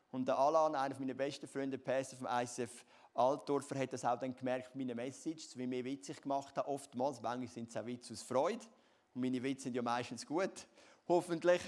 Und 0.09 0.27
der 0.27 0.39
Alan, 0.39 0.73
einer 0.73 0.97
meiner 0.97 1.13
besten 1.13 1.47
Freunde, 1.47 1.77
Pastor 1.77 2.17
vom 2.17 2.27
ICF 2.27 2.83
Altdorfer, 3.13 3.77
hat 3.77 3.93
das 3.93 4.03
auch 4.03 4.17
dann 4.17 4.33
gemerkt, 4.33 4.75
meine 4.75 4.95
Message, 4.95 5.55
wie 5.57 5.67
mir 5.67 5.85
witzig 5.85 6.19
gemacht 6.19 6.57
habe, 6.57 6.67
oftmals. 6.67 7.21
Manchmal 7.21 7.47
sind 7.49 7.69
es 7.69 7.77
auch 7.77 7.85
Witze 7.85 8.13
aus 8.13 8.23
Freude. 8.23 8.65
Und 9.13 9.21
meine 9.21 9.43
Witze 9.43 9.65
sind 9.65 9.75
ja 9.75 9.83
meistens 9.83 10.25
gut, 10.25 10.65
hoffentlich. 11.07 11.61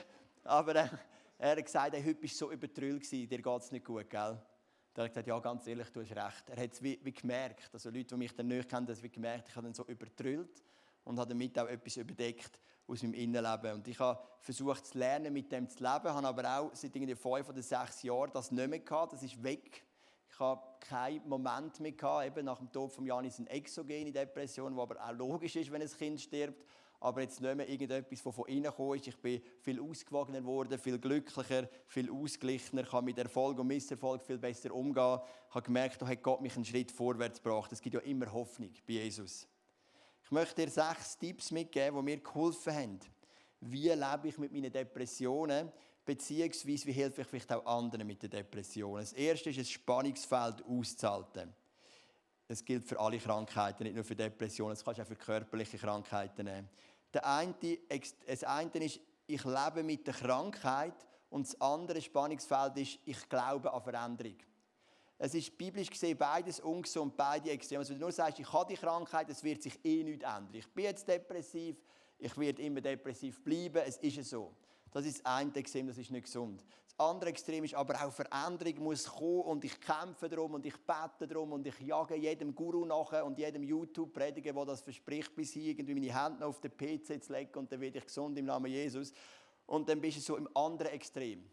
Aber 0.43 0.75
äh, 0.75 0.89
er 1.37 1.51
hat 1.51 1.63
gesagt, 1.63 1.93
hey, 1.93 2.03
heute 2.03 2.21
du 2.21 2.27
so 2.27 2.51
übertrüllt 2.51 3.11
dir 3.11 3.27
geht 3.27 3.61
es 3.61 3.71
nicht 3.71 3.85
gut, 3.85 4.09
gell? 4.09 4.41
Da 4.95 5.03
hat 5.03 5.09
gesagt, 5.09 5.27
ja, 5.27 5.37
ganz 5.39 5.67
ehrlich, 5.67 5.89
du 5.89 6.01
hast 6.01 6.11
recht. 6.11 6.49
Er 6.49 6.63
hat 6.63 6.71
es 6.71 6.81
wie, 6.81 6.97
wie, 7.03 7.11
gemerkt, 7.11 7.69
also 7.73 7.89
Leute, 7.89 8.05
die 8.05 8.15
mich 8.15 8.33
dann 8.33 8.47
nicht 8.47 8.69
kennen, 8.69 8.87
haben 8.87 8.93
es 8.93 9.03
wie 9.03 9.09
gemerkt, 9.09 9.49
ich 9.49 9.55
habe 9.55 9.67
dann 9.67 9.73
so 9.73 9.83
übertrüllt 9.83 10.63
und 11.03 11.19
habe 11.19 11.27
damit 11.27 11.59
auch 11.59 11.67
etwas 11.67 11.97
überdeckt 11.97 12.57
aus 12.87 13.03
meinem 13.03 13.13
Innenleben. 13.15 13.73
Und 13.73 13.87
ich 13.89 13.99
habe 13.99 14.25
versucht 14.39 14.85
zu 14.85 14.97
lernen, 14.97 15.33
mit 15.33 15.51
dem 15.51 15.67
zu 15.67 15.83
leben, 15.83 16.13
habe 16.13 16.25
aber 16.25 16.57
auch 16.57 16.69
seit 16.73 16.95
irgendwie 16.95 17.13
fünf 17.15 17.49
oder 17.49 17.61
sechs 17.61 18.03
Jahren 18.03 18.31
das 18.31 18.51
nicht 18.51 18.69
mehr 18.69 18.79
gehabt, 18.79 19.11
das 19.11 19.21
ist 19.21 19.43
weg. 19.43 19.83
Ich 20.29 20.39
habe 20.39 20.61
keinen 20.79 21.27
Moment 21.27 21.77
mehr 21.81 21.91
gehabt, 21.91 22.27
eben 22.27 22.45
nach 22.45 22.59
dem 22.59 22.71
Tod 22.71 22.93
von 22.93 23.05
Janis 23.05 23.37
eine 23.37 23.49
exogene 23.49 24.13
Depression, 24.13 24.73
die 24.75 24.79
aber 24.79 25.05
auch 25.05 25.11
logisch 25.11 25.57
ist, 25.57 25.69
wenn 25.73 25.81
ein 25.81 25.89
Kind 25.89 26.21
stirbt 26.21 26.65
aber 27.05 27.21
jetzt 27.21 27.39
nicht 27.39 27.55
mehr 27.55 27.69
irgendetwas, 27.69 28.23
das 28.23 28.35
von 28.35 28.47
innen 28.47 28.63
gekommen 28.63 28.95
ist. 28.95 29.07
Ich 29.07 29.17
bin 29.17 29.41
viel 29.61 29.79
ausgewogener 29.79 30.41
geworden, 30.41 30.77
viel 30.79 30.97
glücklicher, 30.97 31.69
viel 31.85 32.09
ausgeglichener, 32.11 32.83
kann 32.83 33.05
mit 33.05 33.17
Erfolg 33.17 33.59
und 33.59 33.67
Misserfolg 33.67 34.23
viel 34.23 34.39
besser 34.39 34.73
umgehen. 34.73 35.19
Ich 35.49 35.55
habe 35.55 35.65
gemerkt, 35.65 36.01
da 36.01 36.07
hat 36.07 36.23
Gott 36.23 36.41
mich 36.41 36.55
einen 36.55 36.65
Schritt 36.65 36.91
vorwärts 36.91 37.41
gebracht. 37.41 37.71
Es 37.71 37.81
gibt 37.81 37.93
ja 37.93 38.01
immer 38.01 38.31
Hoffnung 38.33 38.71
bei 38.87 38.93
Jesus. 38.93 39.47
Ich 40.23 40.31
möchte 40.31 40.65
dir 40.65 40.71
sechs 40.71 41.17
Tipps 41.17 41.51
mitgeben, 41.51 41.97
die 41.97 42.03
mir 42.03 42.17
geholfen 42.17 42.73
haben. 42.73 42.99
Wie 43.61 43.89
lebe 43.89 44.27
ich 44.27 44.37
mit 44.39 44.51
meinen 44.51 44.71
Depressionen? 44.71 45.71
Beziehungsweise, 46.03 46.87
wie 46.87 46.91
helfe 46.91 47.21
ich 47.21 47.27
vielleicht 47.27 47.53
auch 47.53 47.65
anderen 47.65 48.07
mit 48.07 48.21
den 48.23 48.31
Depressionen? 48.31 49.03
Das 49.03 49.13
erste 49.13 49.51
ist, 49.51 49.59
ein 49.59 49.65
Spannungsfeld 49.65 50.63
auszuhalten. 50.65 51.53
Es 52.47 52.63
gilt 52.63 52.83
für 52.83 52.99
alle 52.99 53.17
Krankheiten, 53.17 53.83
nicht 53.83 53.95
nur 53.95 54.03
für 54.03 54.15
Depressionen. 54.15 54.75
Das 54.75 54.83
kannst 54.83 54.99
du 54.99 55.03
auch 55.03 55.07
für 55.07 55.15
körperliche 55.15 55.77
Krankheiten 55.77 56.45
nehmen. 56.45 56.69
Der 57.15 57.25
eine, 57.25 57.55
das 58.27 58.43
eine 58.43 58.85
ist, 58.85 58.99
ich 59.25 59.43
lebe 59.45 59.83
mit 59.83 60.05
der 60.05 60.13
Krankheit 60.13 60.93
und 61.29 61.47
das 61.47 61.59
andere 61.61 62.01
Spannungsfeld 62.01 62.75
ist, 62.75 62.99
ich 63.05 63.29
glaube 63.29 63.71
an 63.73 63.81
Veränderung. 63.81 64.35
Es 65.17 65.33
ist 65.33 65.57
biblisch 65.57 65.89
gesehen 65.89 66.17
beides 66.17 66.59
ungesund, 66.59 67.15
beide 67.15 67.51
extrem. 67.51 67.79
Also 67.79 67.91
wenn 67.93 67.99
du 67.99 68.05
nur 68.05 68.11
sagst, 68.11 68.37
ich 68.37 68.51
habe 68.51 68.73
die 68.73 68.77
Krankheit, 68.77 69.29
es 69.29 69.41
wird 69.41 69.63
sich 69.63 69.79
eh 69.85 70.03
nicht 70.03 70.23
ändern. 70.23 70.49
Ich 70.51 70.67
bin 70.67 70.83
jetzt 70.83 71.07
depressiv, 71.07 71.77
ich 72.19 72.37
werde 72.37 72.61
immer 72.61 72.81
depressiv 72.81 73.41
bleiben, 73.41 73.81
es 73.85 73.95
ist 73.97 74.29
so. 74.29 74.53
Das 74.95 75.05
ist 75.05 75.19
das 75.19 75.25
eine 75.25 75.53
Extrem, 75.53 75.87
das 75.87 75.97
ist 75.97 76.09
nicht 76.09 76.23
gesund. 76.23 76.63
Das 76.85 76.97
andere 77.05 77.29
Extrem 77.29 77.65
ist 77.65 77.73
aber 77.73 77.95
auch 78.01 78.13
Veränderung 78.13 78.81
muss 78.81 79.03
kommen 79.03 79.41
und 79.41 79.65
ich 79.65 79.77
kämpfe 79.81 80.29
darum 80.29 80.53
und 80.53 80.65
ich 80.65 80.77
bete 80.77 81.27
darum 81.27 81.51
und 81.51 81.67
ich 81.67 81.77
jage 81.81 82.15
jedem 82.15 82.55
Guru 82.55 82.85
nachher 82.85 83.25
und 83.25 83.37
jedem 83.37 83.63
YouTube-Prediger, 83.63 84.53
der 84.53 84.65
das 84.65 84.79
verspricht, 84.79 85.35
bis 85.35 85.53
ich 85.57 85.67
irgendwie 85.67 85.95
meine 85.95 86.17
Hände 86.17 86.45
auf 86.45 86.61
den 86.61 86.71
PC 86.71 87.21
zu 87.21 87.33
legen 87.33 87.51
und 87.55 87.69
dann 87.69 87.81
werde 87.81 87.97
ich 87.97 88.05
gesund 88.05 88.39
im 88.39 88.45
Namen 88.45 88.71
Jesus. 88.71 89.11
Und 89.65 89.89
dann 89.89 89.99
bist 89.99 90.15
du 90.15 90.21
so 90.21 90.37
im 90.37 90.47
anderen 90.55 90.93
Extrem. 90.93 91.43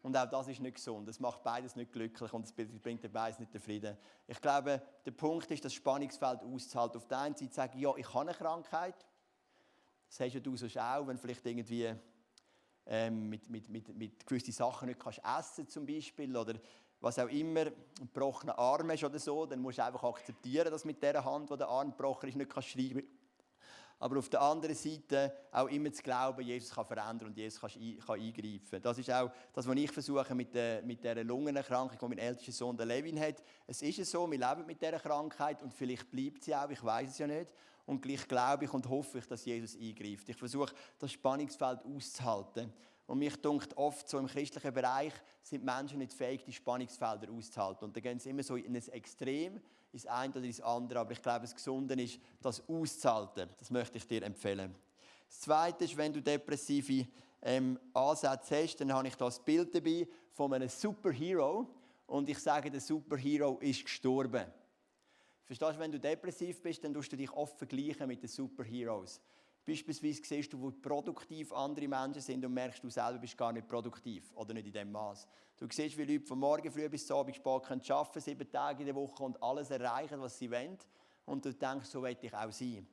Und 0.00 0.16
auch 0.16 0.30
das 0.30 0.48
ist 0.48 0.60
nicht 0.60 0.76
gesund. 0.76 1.06
Das 1.08 1.20
macht 1.20 1.42
beides 1.42 1.76
nicht 1.76 1.92
glücklich 1.92 2.32
und 2.32 2.46
es 2.46 2.52
bringt 2.54 3.04
dir 3.04 3.10
beides 3.10 3.38
nicht 3.38 3.52
den 3.52 3.60
Frieden. 3.60 3.98
Ich 4.26 4.40
glaube, 4.40 4.80
der 5.04 5.10
Punkt 5.10 5.50
ist, 5.50 5.62
das 5.62 5.74
Spannungsfeld 5.74 6.42
auszuhalten. 6.42 6.96
Auf 6.96 7.06
der 7.06 7.18
einen 7.18 7.36
Seite 7.36 7.52
sagen, 7.52 7.78
ja, 7.78 7.94
ich 7.98 8.08
habe 8.14 8.30
eine 8.30 8.32
Krankheit. 8.32 9.04
Das 10.08 10.20
hast 10.20 10.32
ja 10.32 10.40
du 10.40 10.56
sonst 10.56 10.78
auch, 10.78 11.06
wenn 11.06 11.18
vielleicht 11.18 11.44
irgendwie 11.44 11.94
ähm, 12.88 13.28
mit, 13.28 13.48
mit, 13.50 13.68
mit, 13.68 13.96
mit 13.96 14.26
gewissen 14.26 14.52
Sachen 14.52 14.88
nicht 14.88 14.98
kannst 14.98 15.20
essen 15.38 15.68
zum 15.68 15.86
Beispiel 15.86 16.34
oder 16.36 16.54
was 17.00 17.18
auch 17.18 17.28
immer, 17.28 17.60
einen 17.60 17.74
gebrochenen 18.00 18.56
Arm 18.56 18.90
hast 18.90 19.04
oder 19.04 19.18
so, 19.18 19.46
dann 19.46 19.60
musst 19.60 19.78
du 19.78 19.84
einfach 19.84 20.02
akzeptieren, 20.02 20.70
dass 20.70 20.84
mit 20.84 21.02
der 21.02 21.24
Hand, 21.24 21.50
wo 21.50 21.56
der 21.56 21.68
Arm 21.68 21.90
gebrochen 21.90 22.28
ist, 22.28 22.36
nicht 22.36 22.50
kannst 22.50 22.70
schreiben 22.70 23.02
Aber 24.00 24.18
auf 24.18 24.28
der 24.28 24.40
anderen 24.40 24.74
Seite 24.74 25.32
auch 25.52 25.68
immer 25.68 25.92
zu 25.92 26.02
glauben, 26.02 26.42
Jesus 26.42 26.74
kann 26.74 26.86
verändern 26.86 27.28
und 27.28 27.36
Jesus 27.36 27.60
kann, 27.60 27.70
kann 27.70 28.20
eingreifen. 28.20 28.82
Das 28.82 28.98
ist 28.98 29.10
auch 29.10 29.30
das, 29.52 29.68
was 29.68 29.76
ich 29.76 29.90
versuche 29.90 30.34
mit, 30.34 30.54
der, 30.54 30.82
mit 30.82 31.04
dieser 31.04 31.22
Lungenerkrankung, 31.22 31.98
die 32.00 32.16
mein 32.16 32.18
ältester 32.18 32.52
Sohn 32.52 32.76
der 32.76 32.86
Levin 32.86 33.20
hat. 33.20 33.42
Es 33.66 33.82
ist 33.82 34.04
so, 34.10 34.28
wir 34.28 34.38
leben 34.38 34.66
mit 34.66 34.80
dieser 34.80 34.98
Krankheit 34.98 35.62
und 35.62 35.72
vielleicht 35.72 36.10
bleibt 36.10 36.42
sie 36.42 36.54
auch, 36.54 36.70
ich 36.70 36.82
weiß 36.82 37.10
es 37.10 37.18
ja 37.18 37.26
nicht. 37.26 37.52
Und 37.88 38.02
gleich 38.02 38.28
glaube 38.28 38.66
ich 38.66 38.74
und 38.74 38.86
hoffe 38.86 39.18
ich, 39.18 39.26
dass 39.26 39.46
Jesus 39.46 39.74
eingreift. 39.74 40.28
Ich 40.28 40.36
versuche, 40.36 40.74
das 40.98 41.10
Spannungsfeld 41.10 41.80
auszuhalten. 41.86 42.70
Und 43.06 43.18
mich 43.18 43.34
dunkt 43.36 43.74
oft, 43.78 44.06
so 44.06 44.18
im 44.18 44.26
christlichen 44.26 44.74
Bereich 44.74 45.14
sind 45.42 45.64
Menschen 45.64 45.98
nicht 45.98 46.12
fähig, 46.12 46.44
die 46.44 46.52
Spannungsfelder 46.52 47.32
auszuhalten. 47.32 47.86
Und 47.86 47.96
dann 47.96 48.02
gehen 48.02 48.18
sie 48.18 48.28
immer 48.28 48.42
so 48.42 48.56
in 48.56 48.76
ein 48.76 48.88
Extrem, 48.88 49.58
ins 49.90 50.04
eine 50.04 50.34
oder 50.34 50.44
ins 50.44 50.60
andere. 50.60 50.98
Aber 50.98 51.12
ich 51.12 51.22
glaube, 51.22 51.40
das 51.40 51.54
Gesunde 51.54 51.94
ist, 51.94 52.20
das 52.42 52.62
auszuhalten. 52.68 53.48
Das 53.58 53.70
möchte 53.70 53.96
ich 53.96 54.06
dir 54.06 54.22
empfehlen. 54.22 54.74
Das 55.26 55.40
Zweite 55.40 55.84
ist, 55.84 55.96
wenn 55.96 56.12
du 56.12 56.20
depressive 56.20 57.08
ähm, 57.40 57.78
Ansätze 57.94 58.62
hast, 58.62 58.76
dann 58.82 58.92
habe 58.92 59.08
ich 59.08 59.14
das 59.14 59.42
Bild 59.42 59.74
dabei 59.74 60.06
von 60.34 60.52
einem 60.52 60.68
Superhero. 60.68 61.66
Und 62.06 62.28
ich 62.28 62.38
sage, 62.38 62.70
der 62.70 62.82
Superhero 62.82 63.56
ist 63.62 63.82
gestorben. 63.82 64.44
Verstehst 65.48 65.76
du, 65.76 65.78
wenn 65.78 65.92
du 65.92 65.98
depressiv 65.98 66.62
bist, 66.62 66.84
dann 66.84 66.92
tust 66.92 67.10
du 67.10 67.16
dich 67.16 67.32
oft 67.32 67.56
vergleichen 67.56 68.06
mit 68.06 68.22
den 68.22 68.28
Superheroes. 68.28 69.18
Beispielsweise 69.64 70.22
siehst 70.22 70.52
du, 70.52 70.60
wo 70.60 70.70
produktiv 70.70 71.54
andere 71.54 71.88
Menschen 71.88 72.20
sind 72.20 72.44
und 72.44 72.52
merkst, 72.52 72.84
du 72.84 72.90
selber 72.90 73.18
bist 73.18 73.36
gar 73.36 73.50
nicht 73.50 73.66
produktiv 73.66 74.30
oder 74.34 74.52
nicht 74.52 74.66
in 74.66 74.74
dem 74.74 74.92
Maß. 74.92 75.26
Du 75.56 75.66
siehst, 75.70 75.96
wie 75.96 76.04
Leute 76.04 76.26
von 76.26 76.38
morgen 76.38 76.70
früh 76.70 76.86
bis 76.90 77.10
Abend 77.10 77.34
spät 77.34 77.62
können 77.62 77.80
arbeiten, 77.88 78.20
sieben 78.20 78.50
Tage 78.52 78.80
in 78.80 78.86
der 78.88 78.94
Woche 78.94 79.22
und 79.22 79.42
alles 79.42 79.70
erreichen, 79.70 80.20
was 80.20 80.38
sie 80.38 80.50
wollen. 80.50 80.76
Und 81.24 81.46
du 81.46 81.54
denkst, 81.54 81.88
so 81.88 82.02
will 82.02 82.14
ich 82.20 82.34
auch 82.34 82.52
sein. 82.52 82.86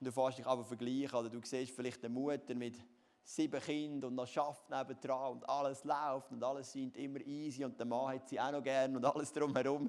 Und 0.00 0.06
du 0.06 0.10
fährst 0.10 0.38
dich 0.38 0.46
aber 0.46 0.64
vergleichen. 0.64 1.16
Oder 1.16 1.30
du 1.30 1.40
siehst 1.44 1.76
vielleicht 1.76 2.04
eine 2.04 2.12
Mutter 2.12 2.56
mit 2.56 2.74
sieben 3.22 3.60
Kindern 3.60 4.10
und 4.10 4.16
noch 4.16 4.26
schafft 4.26 4.68
nebendran 4.68 5.32
und 5.32 5.48
alles 5.48 5.84
läuft 5.84 6.32
und 6.32 6.42
alles 6.42 6.72
scheint 6.72 6.96
immer 6.96 7.20
easy 7.20 7.64
und 7.64 7.78
der 7.78 7.86
Mann 7.86 8.14
hat 8.14 8.28
sie 8.28 8.40
auch 8.40 8.50
noch 8.50 8.62
gern 8.62 8.96
und 8.96 9.04
alles 9.04 9.32
drumherum. 9.32 9.88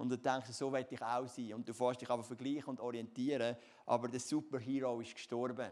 Und 0.00 0.08
du 0.08 0.16
denkst, 0.16 0.50
so 0.52 0.72
will 0.72 0.86
ich 0.88 1.02
auch 1.02 1.28
sein. 1.28 1.52
Und 1.52 1.68
du 1.68 1.74
fährst 1.74 2.00
dich 2.00 2.08
aber 2.08 2.24
vergleichen 2.24 2.70
und 2.70 2.80
orientieren. 2.80 3.54
Aber 3.84 4.08
der 4.08 4.18
Superhero 4.18 4.98
ist 4.98 5.14
gestorben. 5.14 5.70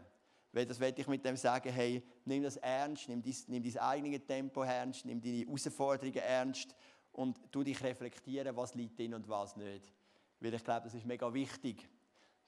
Weil 0.51 0.67
das 0.67 0.79
werde 0.79 1.01
ich 1.01 1.07
mit 1.07 1.25
dem 1.25 1.35
sagen, 1.35 1.73
hey, 1.73 2.03
nimm 2.25 2.43
das 2.43 2.57
ernst, 2.57 3.09
nimm 3.09 3.23
dein, 3.23 3.35
nimm 3.47 3.63
dein 3.63 3.77
eigenes 3.77 4.27
Tempo 4.27 4.61
ernst, 4.61 5.03
nimm 5.03 5.19
deine 5.19 5.45
Herausforderungen 5.45 6.17
ernst 6.17 6.75
und 7.11 7.39
tu 7.51 7.63
dich 7.63 7.83
reflektieren, 7.83 8.55
was 8.55 8.75
liegt 8.75 8.99
drin 8.99 9.15
und 9.15 9.27
was 9.27 9.55
nicht. 9.55 9.91
Weil 10.39 10.53
ich 10.53 10.63
glaube, 10.63 10.83
das 10.83 10.93
ist 10.93 11.07
mega 11.07 11.33
wichtig, 11.33 11.89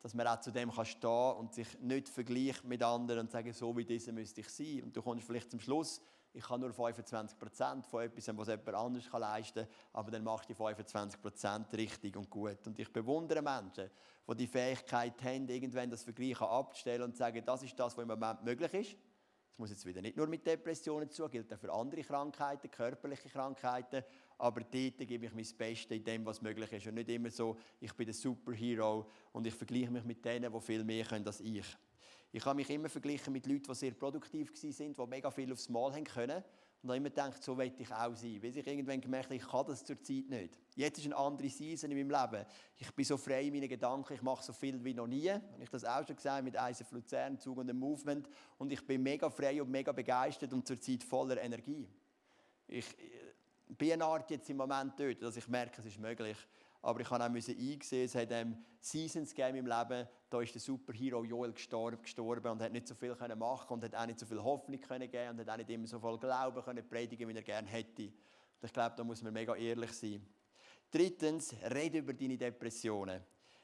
dass 0.02 0.14
man 0.14 0.28
auch 0.28 0.40
zu 0.40 0.52
dem 0.52 0.72
kann 0.72 0.86
stehen 0.86 1.34
und 1.34 1.56
sich 1.56 1.80
nicht 1.80 2.10
vergleicht 2.10 2.64
mit 2.64 2.84
anderen 2.84 3.22
und 3.22 3.32
sagen, 3.32 3.54
so 3.54 3.76
wie 3.76 3.86
diese 3.86 4.12
müsste 4.12 4.42
ich 4.42 4.50
sein. 4.50 4.84
Und 4.84 4.96
du 4.96 5.02
kommst 5.02 5.26
vielleicht 5.26 5.50
zum 5.50 5.60
Schluss, 5.60 6.00
ich 6.34 6.44
kann 6.44 6.62
nur 6.62 6.70
25% 6.70 7.84
von 7.84 8.04
etwas, 8.04 8.38
was 8.38 8.48
jemand 8.48 8.74
anderes 8.74 9.12
leisten 9.12 9.66
kann, 9.66 9.76
aber 9.94 10.12
dann 10.12 10.24
machst 10.24 10.50
du 10.50 10.54
die 10.54 10.60
25% 10.60 11.74
richtig 11.78 12.16
und 12.16 12.30
gut. 12.30 12.66
Und 12.66 12.80
ich 12.80 12.92
bewundere 12.92 13.42
Menschen, 13.42 13.90
die 14.30 14.36
die 14.36 14.48
Fähigkeit 14.48 15.22
haben, 15.24 15.48
irgendwann 15.50 15.90
das 15.90 16.04
Vergleich 16.04 16.40
abzustellen 16.40 17.04
und 17.04 17.14
zu 17.14 17.20
sagen, 17.20 17.44
das 17.46 17.64
ist 17.64 17.78
das, 17.78 17.98
was 17.98 18.02
im 18.02 18.08
Moment 18.08 18.44
möglich 18.44 18.74
ist. 18.74 18.92
Das 18.94 19.58
muss 19.58 19.70
jetzt 19.72 19.86
wieder 19.86 20.02
nicht 20.02 20.16
nur 20.16 20.28
mit 20.28 20.46
Depressionen 20.46 21.10
zu, 21.10 21.28
gilt 21.28 21.54
auch 21.54 21.60
für 21.60 21.72
andere 21.74 22.02
Krankheiten, 22.02 22.72
körperliche 22.72 23.30
Krankheiten, 23.30 24.04
aber 24.38 24.62
dort 24.62 24.98
gebe 25.00 25.26
ich 25.26 25.34
mein 25.34 25.48
Bestes 25.58 25.98
in 25.98 26.04
dem, 26.04 26.26
was 26.26 26.42
möglich 26.42 26.72
ist. 26.72 26.88
Und 26.88 26.96
nicht 26.96 27.10
immer 27.10 27.30
so, 27.30 27.58
ich 27.80 27.94
bin 27.94 28.06
der 28.06 28.16
Superhero 28.16 29.08
und 29.34 29.46
ich 29.46 29.54
vergleiche 29.54 29.92
mich 29.92 30.04
mit 30.06 30.24
denen, 30.24 30.52
die 30.52 30.62
viel 30.62 30.84
mehr 30.84 31.04
können 31.06 31.28
als 31.28 31.42
ich. 31.42 31.66
Ich 32.34 32.46
habe 32.46 32.56
mich 32.56 32.70
immer 32.70 32.88
verglichen 32.90 33.34
mit 33.34 33.46
Leuten, 33.46 33.64
die 33.64 33.76
sehr 33.76 33.92
produktiv 33.92 34.52
waren, 34.52 34.94
die 34.94 35.08
mega 35.08 35.30
viel 35.32 35.52
aufs 35.52 35.68
Mal 35.68 35.94
haben 35.94 36.06
können. 36.06 36.44
Und 36.82 36.90
habe 36.90 36.98
immer 36.98 37.10
gedacht, 37.10 37.44
so 37.44 37.56
will 37.58 37.72
ich 37.78 37.92
auch 37.92 38.16
sein. 38.16 38.42
Weil 38.42 38.58
ich 38.58 38.66
irgendwann 38.66 39.00
gemerkt 39.00 39.26
habe, 39.26 39.36
ich 39.36 39.48
kann 39.48 39.66
das 39.68 39.84
zurzeit 39.86 40.30
nicht. 40.30 40.58
Jetzt 40.76 40.98
ist 40.98 41.06
eine 41.06 41.16
andere 41.16 41.50
Season 41.50 41.92
in 41.92 41.98
meinem 41.98 42.10
Leben. 42.10 42.46
Ich 42.78 42.92
bin 42.96 43.06
so 43.06 43.18
frei 43.18 43.44
in 43.44 43.54
meinen 43.54 43.70
Gedanken, 43.70 44.14
ich 44.14 44.22
mache 44.24 44.44
so 44.44 44.52
viel 44.52 44.84
wie 44.84 44.96
noch 44.96 45.06
nie. 45.06 45.30
Habe 45.30 45.44
ich 45.62 45.70
das 45.70 45.86
auch 45.86 46.08
schon 46.08 46.16
gesagt 46.16 46.44
mit 46.44 46.56
ISF 46.56 46.92
Luzern, 46.92 47.38
Zug 47.38 47.58
und 47.58 47.68
dem 47.68 47.78
Movement. 47.78 48.28
Und 48.58 48.72
ich 48.72 48.84
bin 48.88 49.04
mega 49.04 49.30
frei 49.30 49.62
und 49.62 49.70
mega 49.70 49.92
begeistert 49.92 50.54
und 50.54 50.66
zurzeit 50.66 51.04
voller 51.04 51.40
Energie. 51.40 51.88
Ich 52.68 52.88
äh, 52.98 53.74
bin 53.78 53.92
eine 53.92 54.06
Art 54.06 54.32
jetzt 54.32 54.50
im 54.50 54.58
Moment 54.58 54.94
dort, 54.98 55.22
dass 55.22 55.38
ich 55.38 55.48
merke, 55.48 55.82
es 55.82 55.86
ist 55.86 56.00
möglich. 56.00 56.38
Aber 56.82 57.00
ich 57.00 57.10
habe 57.10 57.24
auch 57.24 57.30
einsehen, 57.30 58.06
es 58.06 58.16
hat 58.16 58.32
ähm, 58.32 58.58
Seasons 58.80 59.36
gegeben 59.36 59.60
im 59.60 59.68
Leben, 59.68 60.08
da 60.30 60.42
ist 60.42 60.54
der 60.54 60.62
Superhero 60.62 61.24
Joel 61.24 61.54
gestorben, 61.54 62.52
und 62.52 62.62
hat 62.62 62.72
nicht 62.72 62.88
so 62.88 62.96
viel 62.96 63.16
können 63.16 63.38
machen 63.38 63.74
und 63.74 63.84
hat 63.84 63.96
auch 63.96 64.06
nicht 64.06 64.20
so 64.20 64.26
viel 64.26 64.42
Hoffnung 64.42 64.80
können 64.82 65.10
geben 65.10 65.30
und 65.30 65.40
hat 65.40 65.50
auch 65.50 65.58
nicht 65.58 65.70
immer 65.70 65.88
so 65.88 66.00
viel 66.00 66.18
Glauben 66.18 66.64
können 66.64 66.88
predigen, 66.88 67.30
wie 67.30 67.36
er 67.36 67.44
gerne 67.44 67.68
hätte. 67.68 68.06
Und 68.06 68.64
ich 68.64 68.74
glaube, 68.74 68.96
da 68.98 69.04
muss 69.04 69.22
man 69.22 69.34
mega 69.34 69.56
ehrlich 69.56 69.92
sein. 69.94 70.26
Drittens, 70.90 71.56
rede 71.74 72.00
über 72.00 72.14
deine 72.14 72.38
Depressionen. 72.38 73.22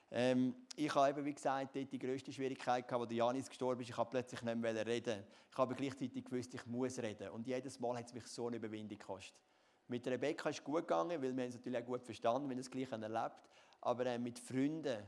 Ähm, 0.09 0.55
ich 0.75 0.93
habe 0.93 1.09
eben, 1.09 1.25
wie 1.25 1.33
gesagt, 1.33 1.75
dort 1.75 1.91
die 1.91 1.99
grösste 1.99 2.31
Schwierigkeit 2.31 2.87
gehabt, 2.87 3.03
als 3.03 3.13
Janis 3.13 3.49
gestorben 3.49 3.81
ist. 3.81 3.89
Ich 3.89 3.97
habe 3.97 4.09
plötzlich 4.09 4.41
nicht 4.41 4.57
mehr 4.57 4.85
reden. 4.85 5.23
Ich 5.51 5.57
habe 5.57 5.75
gleichzeitig 5.75 6.23
gewusst, 6.23 6.53
ich 6.53 6.65
muss 6.65 6.99
reden. 6.99 7.29
Und 7.29 7.47
jedes 7.47 7.79
Mal 7.79 7.97
hat 7.97 8.05
es 8.05 8.13
mich 8.13 8.27
so 8.27 8.47
eine 8.47 8.57
Überwindung 8.57 8.97
gekostet. 8.97 9.41
Mit 9.89 10.05
Rebecca 10.07 10.49
ist 10.49 10.59
es 10.59 10.63
gut 10.63 10.87
gegangen, 10.87 11.21
weil 11.21 11.35
wir 11.35 11.45
es 11.45 11.55
natürlich 11.55 11.81
auch 11.81 11.85
gut 11.85 12.03
verstanden, 12.03 12.49
wenn 12.49 12.59
es 12.59 12.69
gleich 12.69 12.91
erlebt. 12.91 13.35
Aber 13.81 14.05
äh, 14.05 14.19
mit 14.19 14.37
Freunden 14.39 15.03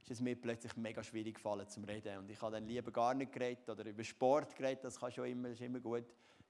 ist 0.00 0.10
es 0.10 0.20
mir 0.20 0.36
plötzlich 0.36 0.76
mega 0.76 1.02
schwierig 1.02 1.36
gefallen 1.36 1.68
zum 1.68 1.84
Reden. 1.84 2.18
Und 2.18 2.30
ich 2.30 2.40
habe 2.40 2.52
dann 2.52 2.66
lieber 2.66 2.90
gar 2.90 3.14
nicht 3.14 3.32
geredet 3.32 3.68
oder 3.68 3.84
über 3.84 4.04
Sport 4.04 4.54
geredet, 4.56 4.84
das 4.84 4.98
kann 4.98 5.10
schon 5.12 5.26
immer, 5.26 5.48
ist 5.48 5.60
immer 5.60 5.80
gut. 5.80 6.04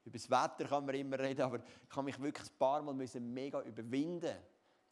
Über 0.05 0.17
das 0.17 0.29
Wetter 0.29 0.67
kann 0.67 0.85
man 0.85 0.95
immer 0.95 1.19
reden, 1.19 1.41
aber 1.41 1.57
ich 1.57 1.95
habe 1.95 2.05
mich 2.05 2.19
wirklich 2.19 2.47
ein 2.49 2.57
paar 2.57 2.81
Mal 2.81 2.93
müssen 2.93 3.33
mega 3.33 3.61
überwinden 3.61 4.35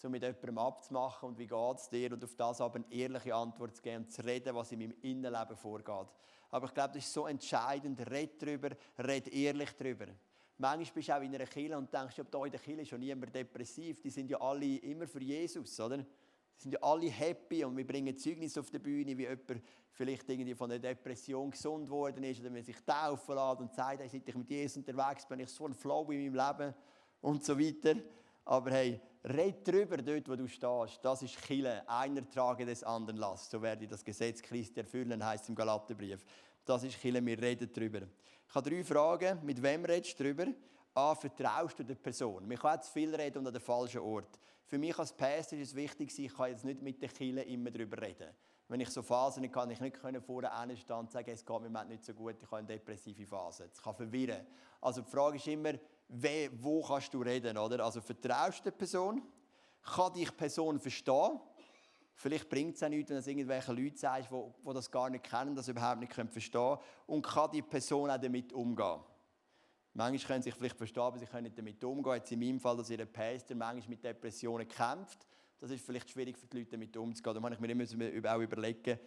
um 0.04 0.12
mit 0.12 0.22
jemandem 0.22 0.58
abzumachen 0.60 1.30
und 1.30 1.40
wie 1.40 1.48
geht 1.48 1.78
es 1.78 1.90
dir 1.90 2.14
und 2.14 2.24
auf 2.24 2.36
das 2.36 2.62
aber 2.62 2.76
eine 2.76 2.86
ehrliche 2.92 3.34
Antwort 3.34 3.76
zu 3.76 3.82
geben 3.82 4.04
und 4.04 4.12
zu 4.12 4.24
reden, 4.24 4.54
was 4.54 4.72
in 4.72 4.80
meinem 4.80 4.94
Innenleben 5.02 5.58
vorgeht. 5.58 6.08
Aber 6.52 6.68
ich 6.68 6.74
glaube, 6.74 6.94
das 6.94 7.04
ist 7.04 7.14
so 7.14 7.26
entscheidend. 7.26 8.00
Red 8.10 8.42
darüber, 8.42 8.70
red 9.00 9.28
ehrlich 9.28 9.72
darüber. 9.76 10.06
Manchmal 10.60 10.94
bist 10.96 11.10
du 11.10 11.16
auch 11.16 11.22
in 11.22 11.36
einer 11.36 11.46
Kirche 11.46 11.78
und 11.78 11.94
denkst, 11.94 12.18
ja, 12.18 12.24
da 12.24 12.44
in 12.46 12.52
der 12.52 12.60
Kirche 12.60 12.86
schon 12.86 13.00
niemand 13.00 13.34
depressiv. 13.34 14.02
Die 14.02 14.10
sind 14.10 14.30
ja 14.30 14.42
alle 14.42 14.78
immer 14.78 15.06
für 15.08 15.22
Jesus, 15.22 15.80
oder? 15.80 15.98
Die 15.98 16.64
sind 16.64 16.72
ja 16.72 16.80
alle 16.82 17.10
happy 17.10 17.64
und 17.64 17.78
wir 17.78 17.86
bringen 17.86 18.18
Zeugnis 18.18 18.58
auf 18.58 18.72
die 18.72 18.80
Bühne, 18.80 19.16
wie 19.16 19.24
jemand 19.24 19.62
vielleicht 19.92 20.28
irgendwie 20.28 20.56
von 20.56 20.72
einer 20.72 20.80
Depression 20.80 21.52
gesund 21.52 21.90
worden 21.90 22.24
ist 22.24 22.40
oder 22.40 22.52
wenn 22.52 22.64
sich 22.64 22.78
taufen 22.84 23.36
lässt 23.36 23.60
und 23.60 23.74
sagt, 23.74 24.00
hey, 24.00 24.10
seit 24.10 24.28
ich 24.28 24.36
mit 24.36 24.50
Jesus 24.50 24.78
unterwegs 24.78 25.28
bin, 25.28 25.40
ich 25.40 25.50
so 25.50 25.68
ein 25.68 25.76
Flow 25.76 26.10
in 26.12 26.32
meinem 26.32 26.48
Leben 26.48 26.74
und 27.22 27.44
so 27.44 27.60
weiter. 27.60 28.00
Aber 28.46 28.72
hey, 28.72 29.00
red 29.26 29.68
drüber 29.68 29.98
dort, 29.98 30.28
wo 30.30 30.36
du 30.36 30.48
stehst. 30.48 31.04
Das 31.04 31.22
ist 31.22 31.38
Chile. 31.46 31.88
Einer 31.88 32.28
trage 32.28 32.66
des 32.66 32.84
anderen 32.84 33.18
Last. 33.18 33.52
So 33.52 33.62
werde 33.62 33.84
ich 33.84 33.90
das 33.90 34.04
Gesetz 34.04 34.42
Christi 34.42 34.80
erfüllen, 34.80 35.24
heißt 35.24 35.50
im 35.50 35.56
Galaterbrief. 35.56 36.24
Das 36.66 36.84
ist 36.84 37.00
Chile, 37.00 37.24
wir 37.24 37.40
reden 37.40 37.72
drüber. 37.72 38.08
Ich 38.50 38.56
habe 38.56 38.70
drei 38.70 38.84
Fragen. 38.84 39.40
Mit 39.44 39.62
wem 39.62 39.84
redest 39.84 40.20
du 40.20 40.24
darüber? 40.24 40.48
A, 40.94 41.14
vertraust 41.14 41.80
du 41.80 41.84
der 41.84 41.96
Person? 41.96 42.48
Man 42.48 42.58
kann 42.58 42.82
zu 42.82 42.92
viel 42.92 43.14
reden 43.14 43.40
und 43.40 43.48
an 43.48 43.54
den 43.54 43.62
falschen 43.62 44.00
Ort. 44.00 44.40
Für 44.66 44.78
mich 44.78 44.98
als 44.98 45.14
Pastor 45.14 45.60
ist 45.60 45.70
es 45.70 45.76
wichtig, 45.76 46.18
ich 46.18 46.34
kann 46.34 46.50
jetzt 46.50 46.66
nicht 46.66 46.82
mit 46.82 47.02
den 47.02 47.10
Kindern 47.10 47.46
immer 47.46 47.72
darüber 47.72 48.02
reden. 48.02 48.30
Wenn 48.70 48.80
ich 48.80 48.90
so 48.90 49.02
Phasen 49.02 49.44
habe, 49.44 49.54
kann 49.54 49.70
ich 49.70 49.80
nicht 49.80 49.98
vorne 49.98 50.78
stehen 50.78 50.96
und 50.98 51.12
sagen, 51.12 51.30
es 51.30 51.46
geht 51.46 51.62
mir 51.62 51.86
nicht 51.86 52.04
so 52.04 52.14
gut, 52.14 52.36
ich 52.42 52.48
habe 52.48 52.58
eine 52.58 52.68
depressive 52.68 53.26
Phase. 53.26 53.68
Das 53.70 53.82
kann 53.82 53.96
verwirren. 53.96 54.46
Also 54.82 55.02
die 55.02 55.10
Frage 55.10 55.38
ist 55.38 55.48
immer, 55.48 55.74
wo 56.60 56.82
kannst 56.82 57.14
du 57.14 57.22
reden? 57.22 57.58
Oder? 57.58 57.84
Also 57.84 58.02
vertraust 58.02 58.60
du 58.60 58.64
der 58.64 58.72
Person? 58.72 59.22
Kann 59.82 60.14
dich 60.14 60.30
die 60.30 60.36
Person 60.36 60.80
verstehen? 60.80 61.40
Vielleicht 62.20 62.50
bringt 62.50 62.76
es 62.76 62.82
auch 62.82 62.90
nichts, 62.90 63.12
wenn 63.12 63.22
du 63.22 63.30
irgendwelche 63.30 63.72
Leute 63.72 63.96
sagst, 63.96 64.32
die, 64.32 64.74
das 64.74 64.90
gar 64.90 65.08
nicht 65.08 65.24
kennen, 65.24 65.54
das 65.54 65.68
überhaupt 65.68 66.00
nicht 66.00 66.14
verstehen 66.14 66.52
können. 66.52 66.80
Und 67.06 67.22
kann 67.22 67.52
die 67.52 67.62
Person 67.62 68.10
auch 68.10 68.18
damit 68.18 68.52
umgehen? 68.54 69.02
Manchmal 69.94 70.28
können 70.28 70.42
sie 70.42 70.50
sich 70.50 70.58
vielleicht 70.58 70.78
verstehen, 70.78 71.04
aber 71.04 71.20
sie 71.20 71.28
können 71.28 71.44
nicht 71.44 71.60
damit 71.60 71.84
umgehen. 71.84 72.16
Jetzt 72.16 72.32
in 72.32 72.40
meinem 72.40 72.60
Fall, 72.60 72.76
dass 72.76 72.90
ihr 72.90 73.06
Pastor 73.06 73.56
manchmal 73.56 73.90
mit 73.90 74.04
Depressionen 74.04 74.68
kämpft. 74.68 75.28
Das 75.60 75.70
ist 75.70 75.86
vielleicht 75.86 76.10
schwierig 76.10 76.40
für 76.40 76.48
die 76.48 76.58
Leute, 76.58 76.72
damit 76.72 76.98
umzugehen. 76.98 77.36
Da 77.36 77.40
muss 77.40 77.52
ich 77.52 77.96
mir 77.96 78.10
immer 78.10 78.36
auch 78.36 78.42
überlegen, 78.42 79.00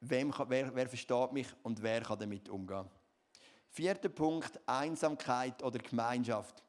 wem 0.00 0.34
wer, 0.48 0.74
wer 0.74 0.88
versteht 0.88 1.32
mich 1.32 1.48
und 1.62 1.82
wer 1.82 2.02
kann 2.02 2.18
damit 2.18 2.46
umgehen. 2.50 2.84
Vierter 3.70 4.10
Punkt, 4.10 4.60
Einsamkeit 4.66 5.62
oder 5.62 5.78
Gemeinschaft. 5.78 6.62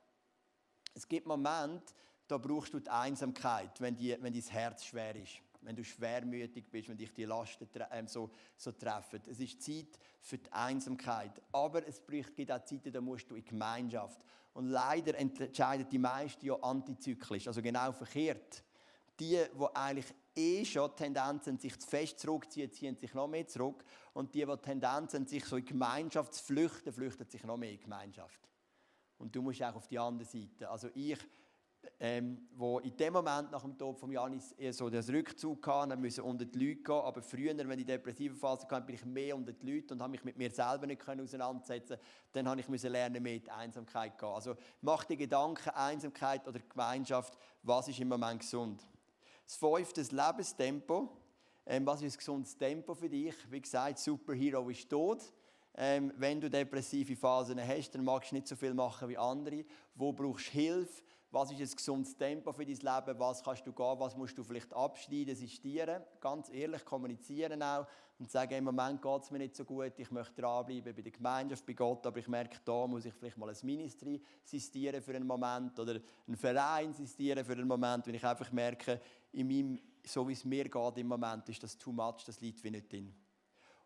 Es 0.94 1.06
gibt 1.06 1.28
Momente, 1.28 1.94
da 2.30 2.38
brauchst 2.38 2.74
du 2.74 2.80
die 2.80 2.90
Einsamkeit, 2.90 3.82
wenn, 3.82 3.98
die, 3.98 4.16
wenn 4.22 4.32
dein 4.32 4.42
Herz 4.42 4.86
schwer 4.86 5.14
ist 5.18 5.42
wenn 5.62 5.76
du 5.76 5.84
schwermütig 5.84 6.70
bist, 6.70 6.90
wenn 6.90 6.98
dich 6.98 7.14
die 7.14 7.26
Lasten 7.26 7.68
ähm, 7.92 8.08
so, 8.08 8.32
so 8.58 8.72
treffen. 8.72 9.22
Es 9.28 9.40
ist 9.40 9.62
Zeit 9.62 10.00
für 10.20 10.38
die 10.38 10.52
Einsamkeit. 10.52 11.42
Aber 11.52 11.88
es 11.88 12.02
gibt 12.36 12.52
auch 12.52 12.64
Zeiten, 12.64 12.92
da 12.92 13.02
musst 13.02 13.30
du 13.30 13.36
in 13.36 13.46
Gemeinschaft. 13.46 14.20
Und 14.54 14.68
leider 14.68 15.18
entscheiden 15.18 15.88
die 15.90 15.98
meisten 15.98 16.46
ja 16.46 16.56
antizyklisch, 16.56 17.48
also 17.48 17.62
genau 17.62 17.92
verkehrt. 17.92 18.64
Die, 19.20 19.38
die 19.38 19.76
eigentlich 19.76 20.14
eh 20.36 20.66
schon 20.66 20.96
Tendenzen, 20.96 21.58
sich 21.58 21.80
zu 21.80 21.88
fest 21.88 22.20
zurückziehen, 22.20 22.72
ziehen 22.72 22.98
sich 22.98 23.14
noch 23.14 23.28
mehr 23.28 23.48
zurück. 23.48 23.84
Und 24.14 24.34
die, 24.34 24.46
die 24.46 24.58
Tendenzen, 24.58 25.26
sich 25.28 25.46
so 25.46 25.58
in 25.58 25.66
Gemeinschaft 25.66 26.34
zu 26.34 26.44
flüchten, 26.44 26.92
flüchten 26.92 27.28
sich 27.30 27.44
noch 27.44 27.58
mehr 27.58 27.72
in 27.72 27.80
Gemeinschaft. 27.80 28.40
Und 29.18 29.36
du 29.36 29.42
musst 29.42 29.62
auch 29.62 29.76
auf 29.76 29.88
die 29.88 30.00
andere 30.00 30.28
Seite. 30.28 30.70
Also 30.70 30.90
ich 30.96 31.18
ähm, 32.00 32.48
wo 32.56 32.80
in 32.80 32.96
dem 32.98 33.14
Moment 33.14 33.52
nach 33.52 33.62
dem 33.62 33.78
Tod 33.78 34.00
von 34.00 34.12
Janis 34.12 34.52
eher 34.54 34.74
so 34.74 34.90
den 34.90 35.04
Rückzug 35.04 35.66
hatte, 35.68 35.96
musste 35.96 36.24
unter 36.24 36.46
die 36.46 36.58
Leute 36.58 36.82
gehen. 36.82 36.96
Aber 36.96 37.22
früher, 37.22 37.56
wenn 37.58 37.80
ich 37.80 37.86
depressive 37.86 38.36
Phase 38.36 38.68
hatte, 38.70 38.86
bin 38.86 38.96
ich 38.96 39.06
mehr 39.06 39.36
unter 39.36 39.52
die 39.52 39.72
Leute 39.72 39.94
und 39.94 40.02
habe 40.02 40.12
mich 40.12 40.24
mit 40.24 40.38
mir 40.38 40.50
selber 40.50 40.88
nicht 40.88 41.08
auseinandersetzen 41.08 41.98
Dann 42.32 42.48
habe 42.48 42.62
ich 42.62 42.84
lernen, 42.84 43.22
mehr 43.22 43.36
in 43.36 43.44
die 43.44 43.52
Einsamkeit 43.52 44.14
zu 44.14 44.26
gehen. 44.26 44.34
Also 44.34 44.56
mach 44.82 45.04
dir 45.04 45.18
Gedanken, 45.18 45.70
Einsamkeit 45.70 46.48
oder 46.48 46.60
Gemeinschaft, 46.60 47.38
was 47.64 47.88
ist 47.88 48.00
im 48.00 48.08
Moment 48.08 48.42
gesund? 48.42 48.82
Das 49.46 49.56
fünfte, 49.56 50.02
das 50.02 50.12
Lebenstempo. 50.12 51.10
Ähm, 51.66 51.86
was 51.86 52.02
ist 52.02 52.16
ein 52.16 52.18
gesundes 52.18 52.58
Tempo 52.58 52.96
für 52.96 53.10
dich? 53.10 53.36
Wie 53.50 53.62
gesagt, 53.62 54.00
Superhero 54.00 54.68
ist 54.70 54.90
tot. 54.90 55.22
Ähm, 55.76 56.12
wenn 56.18 56.42
du 56.42 56.50
depressive 56.50 57.16
Phasen 57.16 57.60
hast, 57.66 57.92
dann 57.92 58.04
magst 58.04 58.32
du 58.32 58.36
nicht 58.36 58.48
so 58.48 58.56
viel 58.56 58.74
machen 58.74 59.08
wie 59.08 59.18
andere. 59.18 59.64
Wo 59.96 60.12
brauchst 60.12 60.48
du 60.48 60.52
Hilfe? 60.52 61.04
Was 61.32 61.52
ist 61.52 61.62
ein 61.62 61.76
gesundes 61.76 62.18
Tempo 62.18 62.52
für 62.52 62.66
dein 62.66 62.76
Leben, 62.76 63.20
was 63.20 63.42
kannst 63.42 63.66
du 63.66 63.72
gehen, 63.72 64.00
was 64.00 64.18
musst 64.18 64.38
du 64.38 64.44
vielleicht 64.44 64.74
abschneiden, 64.74 65.36
sistieren, 65.36 66.04
ganz 66.20 66.50
ehrlich 66.50 66.84
kommunizieren 66.84 67.64
auch 67.64 67.88
und 68.20 68.30
sagen, 68.30 68.54
im 68.54 68.66
Moment 68.66 69.02
geht 69.02 69.24
es 69.24 69.32
mir 69.32 69.40
nicht 69.40 69.56
so 69.56 69.64
gut, 69.64 69.94
ich 69.98 70.12
möchte 70.12 70.42
dranbleiben 70.42 70.94
bei 70.94 71.02
der 71.02 71.12
Gemeinschaft, 71.12 71.66
bei 71.66 71.74
Gott, 71.74 72.06
aber 72.06 72.20
ich 72.20 72.28
merke, 72.28 72.60
da 72.66 72.86
muss 72.86 73.06
ich 73.06 73.14
vielleicht 73.14 73.38
mal 73.38 73.50
ein 73.50 73.56
Ministry 73.64 74.22
sistieren 74.44 75.02
für 75.02 75.16
einen 75.16 75.26
Moment 75.26 75.80
oder 75.80 76.00
einen 76.28 76.38
Verein 76.38 76.94
sistieren 76.94 77.46
für 77.46 77.54
einen 77.54 77.68
Moment, 77.68 78.06
wenn 78.06 78.16
ich 78.16 78.26
einfach 78.26 78.52
merke, 78.52 79.00
in 79.32 79.48
meinem, 79.48 79.80
so 80.06 80.28
wie 80.28 80.34
es 80.34 80.44
mir 80.44 80.68
geht 80.68 80.98
im 80.98 81.08
Moment, 81.08 81.48
ist 81.48 81.64
das 81.64 81.78
too 81.78 81.94
much, 81.94 82.26
das 82.26 82.42
liegt 82.42 82.64
wie 82.64 82.72
nicht 82.72 82.92
drin. 82.92 83.14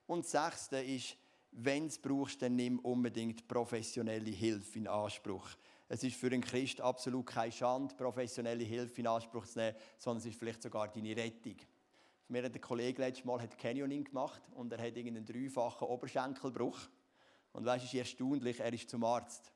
Und 0.07 0.25
das 0.25 0.31
Sechste 0.31 0.77
ist, 0.77 1.15
wenn 1.51 1.83
du 1.83 1.87
es 1.87 1.99
brauchst, 1.99 2.41
dann 2.41 2.55
nimm 2.55 2.79
unbedingt 2.79 3.47
professionelle 3.47 4.31
Hilfe 4.31 4.79
in 4.79 4.87
Anspruch. 4.87 5.47
Es 5.87 6.03
ist 6.03 6.15
für 6.15 6.27
einen 6.27 6.41
Christ 6.41 6.81
absolut 6.81 7.27
keine 7.27 7.51
Schande, 7.51 7.93
professionelle 7.95 8.63
Hilfe 8.63 9.01
in 9.01 9.07
Anspruch 9.07 9.45
zu 9.45 9.59
nehmen, 9.59 9.77
sondern 9.97 10.19
es 10.19 10.25
ist 10.25 10.39
vielleicht 10.39 10.63
sogar 10.63 10.87
deine 10.87 11.15
Rettung. 11.15 11.57
Mir 12.27 12.43
hat 12.43 12.55
ein 12.55 12.61
Kollege 12.61 13.03
letztes 13.03 13.23
Mal 13.23 13.47
Canyoning 13.47 14.03
gemacht 14.03 14.41
und 14.55 14.73
er 14.73 14.79
hat 14.79 14.97
einen 14.97 15.23
dreifachen 15.23 15.87
Oberschenkelbruch. 15.87 16.79
Und 17.53 17.65
weißt 17.65 17.83
du, 17.83 17.87
es 17.87 17.93
ist 17.93 17.99
erstaunlich, 17.99 18.59
er 18.59 18.73
ist 18.73 18.89
zum 18.89 19.03
Arzt. 19.03 19.51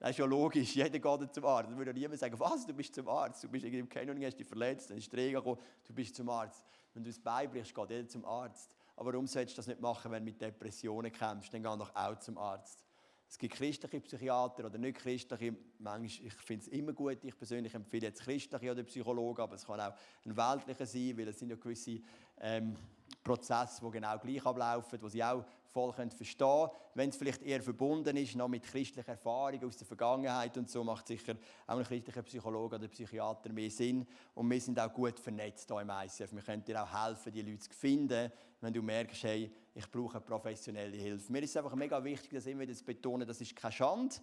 Das 0.00 0.10
ist 0.10 0.18
ja 0.18 0.24
logisch, 0.24 0.74
jeder 0.74 0.98
geht 0.98 1.34
zum 1.34 1.44
Arzt. 1.44 1.70
Da 1.70 1.76
würde 1.76 1.94
niemand 1.94 2.18
sagen, 2.18 2.38
was, 2.40 2.66
du 2.66 2.74
bist 2.74 2.94
zum 2.94 3.06
Arzt. 3.06 3.44
Du 3.44 3.48
bist 3.48 3.64
irgendwie 3.64 3.80
im 3.80 3.88
Canyoning, 3.88 4.24
hast 4.24 4.36
dich 4.36 4.46
verletzt, 4.46 4.90
dann 4.90 4.98
ist 4.98 5.12
der 5.12 5.30
gekommen, 5.30 5.60
du 5.84 5.92
bist 5.94 6.16
zum 6.16 6.28
Arzt. 6.28 6.64
Wenn 6.92 7.04
du 7.04 7.10
es 7.10 7.20
beibrichst, 7.20 7.72
geht 7.72 7.90
jeder 7.90 8.08
zum 8.08 8.24
Arzt. 8.24 8.74
Aber 8.96 9.12
warum 9.12 9.28
sollst 9.28 9.52
du 9.52 9.56
das 9.56 9.68
nicht 9.68 9.80
machen, 9.80 10.10
wenn 10.10 10.24
du 10.24 10.32
mit 10.32 10.40
Depressionen 10.40 11.12
kämpfst? 11.12 11.54
Dann 11.54 11.62
geh 11.62 11.68
doch 11.68 11.94
auch 11.94 12.18
zum 12.18 12.36
Arzt. 12.36 12.84
Es 13.30 13.38
gibt 13.38 13.54
christliche 13.54 14.00
Psychiater 14.00 14.66
oder 14.66 14.76
nicht 14.76 14.98
christliche. 14.98 15.54
Manchmal, 15.78 16.26
ich 16.26 16.34
finde 16.34 16.64
es 16.64 16.68
immer 16.68 16.92
gut, 16.92 17.18
ich 17.22 17.38
persönlich 17.38 17.72
empfehle 17.72 18.08
jetzt 18.08 18.22
christliche 18.22 18.72
oder 18.72 18.82
Psychologen, 18.82 19.40
aber 19.40 19.54
es 19.54 19.64
kann 19.64 19.80
auch 19.80 19.94
ein 20.26 20.36
weltlicher 20.36 20.84
sein, 20.84 21.16
weil 21.16 21.28
es 21.28 21.38
sind 21.38 21.50
ja 21.50 21.54
gewisse 21.54 22.00
ähm, 22.40 22.74
Prozesse, 23.22 23.82
die 23.84 23.90
genau 23.92 24.18
gleich 24.18 24.44
ablaufen, 24.44 24.98
die 25.00 25.10
sie 25.10 25.22
auch 25.22 25.44
voll 25.72 25.92
verstehen 25.92 26.38
können. 26.38 26.70
Wenn 26.94 27.10
es 27.10 27.16
vielleicht 27.16 27.42
eher 27.42 27.62
verbunden 27.62 28.16
ist, 28.16 28.34
noch 28.34 28.48
mit 28.48 28.64
christlicher 28.64 29.12
Erfahrung 29.12 29.64
aus 29.64 29.76
der 29.76 29.86
Vergangenheit 29.86 30.56
und 30.56 30.68
so, 30.68 30.82
macht 30.84 31.06
sicher 31.06 31.36
auch 31.66 31.78
ein 31.78 31.84
christlicher 31.84 32.22
Psychologe 32.22 32.76
oder 32.76 32.88
Psychiater 32.88 33.52
mehr 33.52 33.70
Sinn. 33.70 34.06
Und 34.34 34.50
wir 34.50 34.60
sind 34.60 34.78
auch 34.78 34.92
gut 34.92 35.18
vernetzt 35.18 35.68
hier 35.70 35.80
im 35.80 35.90
ICF. 35.90 36.32
Wir 36.32 36.42
können 36.42 36.64
dir 36.64 36.82
auch 36.82 37.06
helfen, 37.06 37.32
die 37.32 37.42
Leute 37.42 37.60
zu 37.60 37.70
finden, 37.70 38.32
wenn 38.60 38.72
du 38.72 38.82
merkst, 38.82 39.22
hey, 39.24 39.52
ich 39.74 39.90
brauche 39.90 40.20
professionelle 40.20 40.96
Hilfe. 40.96 41.32
Mir 41.32 41.42
ist 41.42 41.50
es 41.50 41.56
einfach 41.56 41.74
mega 41.74 42.02
wichtig, 42.02 42.30
das 42.32 42.46
immer 42.46 42.60
wieder 42.60 42.74
zu 42.74 42.84
betonen, 42.84 43.26
das 43.26 43.40
ist 43.40 43.54
keine 43.54 43.72
Schande. 43.72 44.16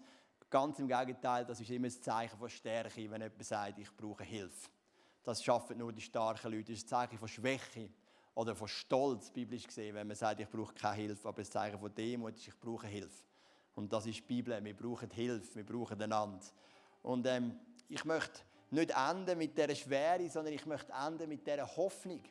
Ganz 0.50 0.80
im 0.80 0.88
Gegenteil, 0.88 1.46
das 1.46 1.60
ist 1.60 1.70
immer 1.70 1.88
ein 1.88 1.92
Zeichen 1.92 2.38
von 2.38 2.50
Stärke, 2.50 3.10
wenn 3.10 3.22
jemand 3.22 3.44
sagt, 3.44 3.80
ich 3.80 3.96
brauche 3.96 4.24
Hilfe. 4.24 4.70
Das 5.24 5.44
schaffen 5.44 5.78
nur 5.78 5.92
die 5.92 6.02
starken 6.02 6.52
Leute. 6.54 6.72
Das 6.72 6.78
ist 6.78 6.86
ein 6.86 6.88
Zeichen 6.88 7.18
von 7.18 7.28
Schwäche 7.28 7.90
oder 8.38 8.56
von 8.56 8.68
Stolz, 8.68 9.32
biblisch 9.32 9.66
gesehen, 9.66 9.96
wenn 9.96 10.06
man 10.06 10.16
sagt, 10.16 10.40
ich 10.40 10.48
brauche 10.48 10.72
keine 10.72 10.94
Hilfe, 10.94 11.28
aber 11.28 11.40
ein 11.40 11.46
Zeichen 11.46 11.80
von 11.80 11.94
Demut 11.94 12.36
ist, 12.36 12.48
ich 12.48 12.60
brauche 12.60 12.86
Hilfe. 12.86 13.26
Und 13.74 13.92
das 13.92 14.06
ist 14.06 14.18
die 14.18 14.22
Bibel, 14.22 14.64
wir 14.64 14.76
brauchen 14.76 15.10
Hilfe, 15.10 15.56
wir 15.56 15.66
brauchen 15.66 16.00
einander. 16.00 16.46
Und 17.02 17.26
ähm, 17.26 17.60
ich 17.90 18.06
möchte 18.06 18.42
nicht 18.70 18.92
enden 18.92 19.40
mit 19.40 19.58
dieser 19.58 19.74
Schwere, 19.74 20.30
sondern 20.30 20.54
ich 20.54 20.68
möchte 20.68 20.94
enden 20.94 21.28
mit 21.28 21.48
dieser 21.48 21.66
Hoffnung. 21.76 22.22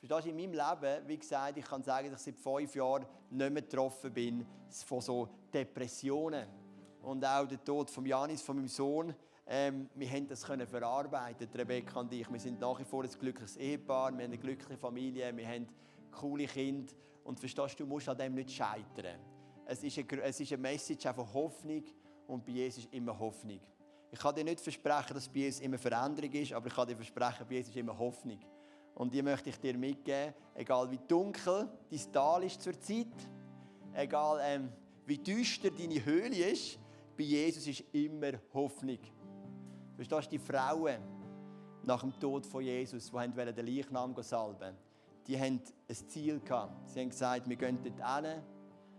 Verstehst 0.00 0.26
du, 0.26 0.30
in 0.30 0.36
meinem 0.36 0.54
Leben, 0.54 1.08
wie 1.08 1.18
gesagt, 1.18 1.56
ich 1.56 1.66
kann 1.66 1.84
sagen, 1.84 2.10
dass 2.10 2.26
ich 2.26 2.34
seit 2.34 2.42
fünf 2.42 2.74
Jahren 2.74 3.06
nicht 3.30 3.52
mehr 3.52 3.62
betroffen 3.62 4.12
bin 4.12 4.44
von 4.84 5.00
so 5.00 5.28
Depressionen. 5.54 6.48
Und 7.00 7.24
auch 7.24 7.46
der 7.46 7.62
Tod 7.62 7.88
von 7.90 8.04
Janis, 8.04 8.42
von 8.42 8.56
meinem 8.56 8.66
Sohn, 8.66 9.14
ähm, 9.46 9.88
wir 9.94 10.08
haben 10.08 10.28
das 10.28 10.44
können 10.44 10.66
verarbeiten, 10.66 11.48
Rebecca 11.54 12.00
und 12.00 12.12
ich. 12.12 12.30
Wir 12.30 12.38
sind 12.40 12.60
nach 12.60 12.78
wie 12.78 12.84
vor 12.84 13.02
ein 13.02 13.10
glückliches 13.10 13.56
Ehepaar, 13.56 14.12
wir 14.12 14.18
haben 14.18 14.32
eine 14.32 14.38
glückliche 14.38 14.78
Familie, 14.78 15.36
wir 15.36 15.48
haben 15.48 15.66
coole 16.10 16.46
Kinder. 16.46 16.92
Und 17.24 17.38
verstehst 17.38 17.78
du, 17.78 17.84
du 17.84 17.88
musst 17.88 18.08
an 18.08 18.18
dem 18.18 18.34
nicht 18.34 18.50
scheitern. 18.50 19.18
Es 19.66 19.82
ist 19.82 19.98
eine, 19.98 20.22
es 20.22 20.40
ist 20.40 20.52
eine 20.52 20.62
Message 20.62 21.06
von 21.14 21.32
Hoffnung 21.32 21.84
und 22.26 22.44
bei 22.44 22.52
Jesus 22.52 22.84
ist 22.84 22.94
immer 22.94 23.18
Hoffnung. 23.18 23.60
Ich 24.10 24.18
kann 24.18 24.34
dir 24.34 24.44
nicht 24.44 24.60
versprechen, 24.60 25.14
dass 25.14 25.28
bei 25.28 25.40
Jesus 25.40 25.60
immer 25.60 25.78
Veränderung 25.78 26.32
ist, 26.32 26.52
aber 26.52 26.66
ich 26.66 26.74
kann 26.74 26.86
dir 26.86 26.96
versprechen, 26.96 27.46
bei 27.48 27.54
Jesus 27.54 27.70
ist 27.70 27.76
immer 27.76 27.96
Hoffnung. 27.98 28.38
Und 28.94 29.14
die 29.14 29.22
möchte 29.22 29.48
ich 29.48 29.58
dir 29.58 29.76
mitgeben, 29.76 30.34
egal 30.54 30.90
wie 30.90 30.98
dunkel 31.08 31.68
dein 31.90 32.12
Tal 32.12 32.44
ist 32.44 32.60
zur 32.60 32.78
Zeit, 32.78 33.06
egal 33.94 34.40
ähm, 34.42 34.72
wie 35.06 35.18
düster 35.18 35.70
deine 35.70 36.04
Höhle 36.04 36.50
ist, 36.50 36.78
bei 37.16 37.24
Jesus 37.24 37.66
ist 37.66 37.84
immer 37.92 38.32
Hoffnung. 38.52 38.98
Verstehst 39.94 40.26
du, 40.26 40.30
die 40.30 40.38
Frauen 40.38 40.98
nach 41.84 42.00
dem 42.00 42.18
Tod 42.18 42.46
von 42.46 42.62
Jesus, 42.62 43.10
die 43.10 43.52
den 43.52 43.66
Leichnam 43.66 44.14
salben 44.22 44.76
die 45.26 45.38
haben 45.38 45.60
ein 45.88 45.94
Ziel 46.08 46.40
gehabt. 46.40 46.88
Sie 46.90 47.00
haben 47.00 47.10
gesagt, 47.10 47.48
wir 47.48 47.56
gehen 47.56 47.78
dort 47.82 48.24
hin, 48.24 48.42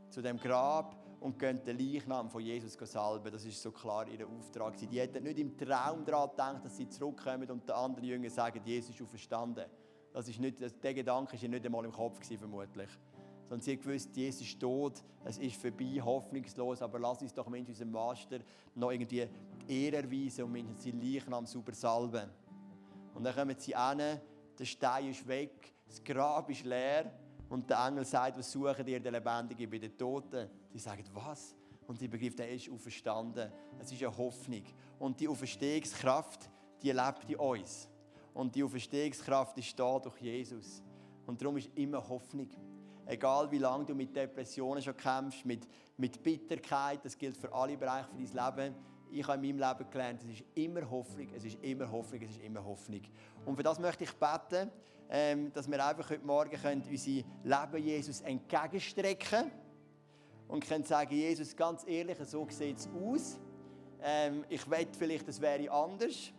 zu 0.10 0.22
dem 0.22 0.38
Grab 0.38 0.96
und 1.20 1.38
gehen 1.38 1.64
den 1.64 1.78
Leichnam 1.78 2.30
von 2.30 2.42
Jesus 2.42 2.74
salben. 2.74 3.32
Das 3.32 3.46
ist 3.46 3.62
so 3.62 3.72
klar 3.72 4.08
ihr 4.08 4.28
Auftrag. 4.28 4.78
Die 4.78 5.00
hätten 5.00 5.24
nicht 5.24 5.40
im 5.40 5.58
Traum 5.58 6.06
daran 6.06 6.30
gedacht, 6.30 6.66
dass 6.66 6.78
sie 6.78 6.88
zurückkommen 6.88 7.50
und 7.50 7.68
den 7.68 7.76
anderen 7.76 8.06
Jüngern 8.06 8.32
sagen, 8.32 8.62
Jesus 8.64 8.96
ist 8.96 9.02
auferstanden. 9.02 9.66
Das 10.12 10.28
ist 10.28 10.40
nicht, 10.40 10.60
der 10.84 10.94
Gedanke 10.94 11.42
war 11.42 11.50
nicht 11.50 11.66
einmal 11.66 11.86
im 11.86 11.92
Kopf, 11.92 12.20
vermutlich. 12.38 12.90
Sondern 13.50 13.62
sie 13.62 13.78
gewusst, 13.78 14.16
Jesus 14.16 14.42
ist 14.42 14.60
tot, 14.60 15.04
es 15.26 15.38
ist 15.38 15.56
vorbei, 15.56 16.00
hoffnungslos, 16.02 16.82
aber 16.82 17.00
lass 17.00 17.22
uns 17.22 17.34
doch 17.34 17.48
mit 17.50 17.68
unserem 17.68 17.92
Master 17.92 18.40
noch 18.76 18.92
irgendwie 18.92 19.28
Ehre 19.68 19.98
erweisen 19.98 20.44
und 20.44 20.52
mit 20.52 20.80
seinem 20.80 21.02
Leichnam 21.02 21.46
sauber 21.46 21.74
salben. 21.74 22.30
Und 23.14 23.24
dann 23.24 23.36
kommen 23.36 23.56
sie 23.58 23.76
hin, 23.76 24.20
der 24.58 24.66
Stein 24.66 25.10
ist 25.10 25.28
weg, 25.28 25.74
das 25.88 26.04
Grab 26.04 26.50
ist 26.50 26.64
leer 26.66 27.12
und 27.50 27.70
der 27.70 27.86
Engel 27.86 28.06
sagt, 28.06 28.38
was 28.38 28.52
suchen 28.52 28.88
ihr, 28.88 29.00
der 29.00 29.12
Lebendige 29.12 29.68
bei 29.68 29.78
den 29.78 29.98
Toten? 29.98 30.50
Sie 30.72 30.80
sagen, 30.80 31.04
was? 31.14 31.56
Und 31.86 32.00
sie 32.00 32.08
begreift, 32.08 32.40
er 32.40 32.50
ist 32.50 32.70
auferstanden. 32.70 33.52
Es 33.80 33.92
ist 33.92 34.02
eine 34.02 34.18
Hoffnung. 34.18 34.64
Und 35.00 35.20
die 35.20 35.28
Auferstehungskraft, 35.28 36.50
die 36.82 36.92
lebt 36.92 37.30
in 37.30 37.36
uns. 37.36 37.90
Und 38.34 38.56
die 38.56 38.64
Auferstehungskraft 38.64 39.58
ist 39.58 39.78
da 39.78 40.00
durch 40.00 40.20
Jesus. 40.22 40.82
Und 41.26 41.42
darum 41.42 41.58
ist 41.58 41.70
immer 41.76 42.08
Hoffnung. 42.08 42.50
Egal 43.06 43.52
wie 43.52 43.58
lange 43.58 43.86
du 43.86 43.94
mit 43.94 44.16
Depressionen 44.16 44.82
schon 44.82 44.96
kämpfst, 44.96 45.46
mit, 45.46 45.68
mit 45.98 46.24
Bitterkeit, 46.24 47.04
das 47.04 47.18
gilt 47.18 47.36
für 47.36 47.54
alle 47.54 47.78
Bereiche 47.78 48.10
deines 48.14 48.34
Lebens. 48.34 48.76
Ich 49.16 49.28
habe 49.28 49.46
in 49.46 49.56
meinem 49.56 49.70
Leben 49.70 49.92
gelernt, 49.92 50.24
es 50.24 50.40
ist 50.40 50.44
immer 50.56 50.90
Hoffnung, 50.90 51.28
es 51.36 51.46
ist 51.46 51.58
immer 51.62 51.92
Hoffnung, 51.92 52.22
es 52.24 52.32
ist 52.32 52.44
immer 52.44 52.66
Hoffnung. 52.66 53.02
Und 53.46 53.56
für 53.56 53.62
das 53.62 53.78
möchte 53.78 54.06
ich 54.06 54.14
beten, 54.14 54.72
ähm, 55.08 55.54
dass 55.54 55.70
wir 55.70 55.86
einfach 55.86 56.10
heute 56.10 56.26
Morgen 56.26 56.60
können 56.60 56.82
unser 56.82 57.12
Leben 57.12 57.78
Jesus 57.78 58.22
entgegenstrecken 58.22 59.52
und 60.48 60.68
können 60.68 60.84
sagen, 60.84 61.14
Jesus, 61.14 61.56
ganz 61.56 61.86
ehrlich, 61.86 62.18
so 62.26 62.48
sieht 62.50 62.78
es 62.78 62.90
aus. 62.90 63.40
Ähm, 64.02 64.46
ich 64.50 64.68
wette 64.68 64.98
vielleicht, 64.98 65.28
es 65.28 65.40
wäre 65.40 65.70
anders. 65.70 66.34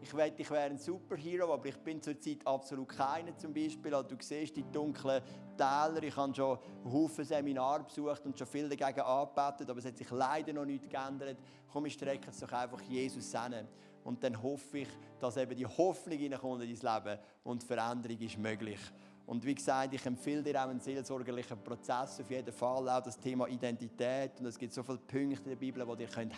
Ich 0.00 0.14
wette, 0.16 0.42
ich 0.42 0.50
wäre 0.50 0.70
ein 0.70 0.78
Superhero, 0.78 1.52
aber 1.52 1.66
ich 1.66 1.76
bin 1.78 2.00
zurzeit 2.00 2.46
absolut 2.46 2.88
keiner 2.88 3.36
zum 3.36 3.52
Beispiel. 3.52 3.92
Also, 3.94 4.08
du 4.10 4.16
siehst 4.20 4.56
die 4.56 4.62
dunklen 4.70 5.22
Täler. 5.56 6.02
Ich 6.02 6.16
habe 6.16 6.34
schon 6.34 6.58
Haufen 6.84 7.24
Seminare 7.24 7.82
besucht 7.82 8.24
und 8.24 8.38
schon 8.38 8.46
viel 8.46 8.68
dagegen 8.68 9.00
angebetet, 9.00 9.68
aber 9.68 9.78
es 9.78 9.86
hat 9.86 9.98
sich 9.98 10.10
leider 10.10 10.52
noch 10.52 10.64
nichts 10.64 10.88
geändert. 10.88 11.38
Komm, 11.72 11.86
ich 11.86 11.94
strecke 11.94 12.30
es 12.30 12.38
doch 12.38 12.52
einfach 12.52 12.80
Jesus 12.82 13.32
hin. 13.32 13.66
Und 14.04 14.22
dann 14.22 14.40
hoffe 14.40 14.78
ich, 14.78 14.88
dass 15.18 15.36
eben 15.36 15.56
die 15.56 15.66
Hoffnung 15.66 16.16
hineinkommt 16.16 16.62
in 16.62 16.78
dein 16.80 17.04
Leben 17.04 17.18
und 17.44 17.64
Veränderung 17.64 18.18
ist 18.18 18.38
möglich. 18.38 18.80
Und 19.26 19.44
wie 19.44 19.54
gesagt, 19.54 19.92
ich 19.92 20.06
empfehle 20.06 20.42
dir 20.42 20.64
auch 20.64 20.70
einen 20.70 20.80
seelsorgerlichen 20.80 21.62
Prozess, 21.62 22.18
auf 22.18 22.30
jeden 22.30 22.50
Fall 22.50 22.88
auch 22.88 23.02
das 23.02 23.18
Thema 23.18 23.46
Identität. 23.46 24.40
Und 24.40 24.46
es 24.46 24.58
gibt 24.58 24.72
so 24.72 24.82
viele 24.82 24.96
Punkte 24.96 25.42
in 25.42 25.50
der 25.50 25.56
Bibel, 25.56 25.84
die 25.84 26.06
dir 26.06 26.16
helfen 26.16 26.32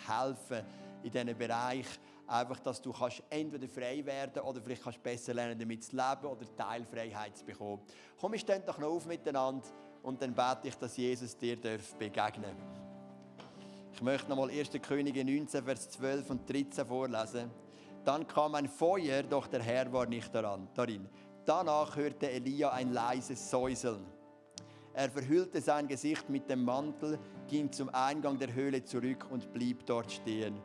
können 0.49 0.65
in 1.03 1.11
diesem 1.11 1.37
Bereich. 1.37 1.85
Einfach, 2.27 2.59
dass 2.59 2.81
du 2.81 2.93
kannst 2.93 3.23
entweder 3.29 3.67
frei 3.67 4.05
werden 4.05 4.41
oder 4.43 4.61
vielleicht 4.61 4.83
kannst 4.83 5.03
besser 5.03 5.33
lernen, 5.33 5.59
damit 5.59 5.83
zu 5.83 5.95
leben 5.95 6.25
oder 6.25 6.55
Teilfreiheit 6.55 7.37
zu 7.37 7.45
bekommen. 7.45 7.81
Komm, 8.19 8.31
wir 8.31 8.39
stehen 8.39 8.63
doch 8.65 8.77
noch 8.77 8.89
auf 8.89 9.05
miteinander 9.05 9.67
und 10.03 10.21
dann 10.21 10.33
bete 10.33 10.69
ich, 10.69 10.75
dass 10.75 10.95
Jesus 10.95 11.35
dir 11.35 11.57
begegnen 11.57 12.43
darf. 12.57 12.81
Ich 13.93 14.01
möchte 14.01 14.29
nochmal 14.29 14.49
1. 14.49 14.71
Könige 14.81 15.23
19, 15.25 15.63
Vers 15.63 15.89
12 15.91 16.29
und 16.29 16.49
13 16.49 16.85
vorlesen. 16.85 17.51
Dann 18.03 18.25
kam 18.25 18.55
ein 18.55 18.67
Feuer, 18.67 19.21
doch 19.23 19.47
der 19.47 19.61
Herr 19.61 19.91
war 19.91 20.05
nicht 20.05 20.33
darin. 20.33 21.07
Danach 21.45 21.95
hörte 21.95 22.31
Elia 22.31 22.71
ein 22.71 22.93
leises 22.93 23.49
Säuseln. 23.49 24.05
Er 24.93 25.09
verhüllte 25.09 25.61
sein 25.61 25.87
Gesicht 25.87 26.29
mit 26.29 26.49
dem 26.49 26.65
Mantel, 26.65 27.17
ging 27.47 27.71
zum 27.71 27.89
Eingang 27.89 28.37
der 28.37 28.53
Höhle 28.53 28.83
zurück 28.83 29.27
und 29.29 29.53
blieb 29.53 29.85
dort 29.85 30.11
stehen. 30.11 30.59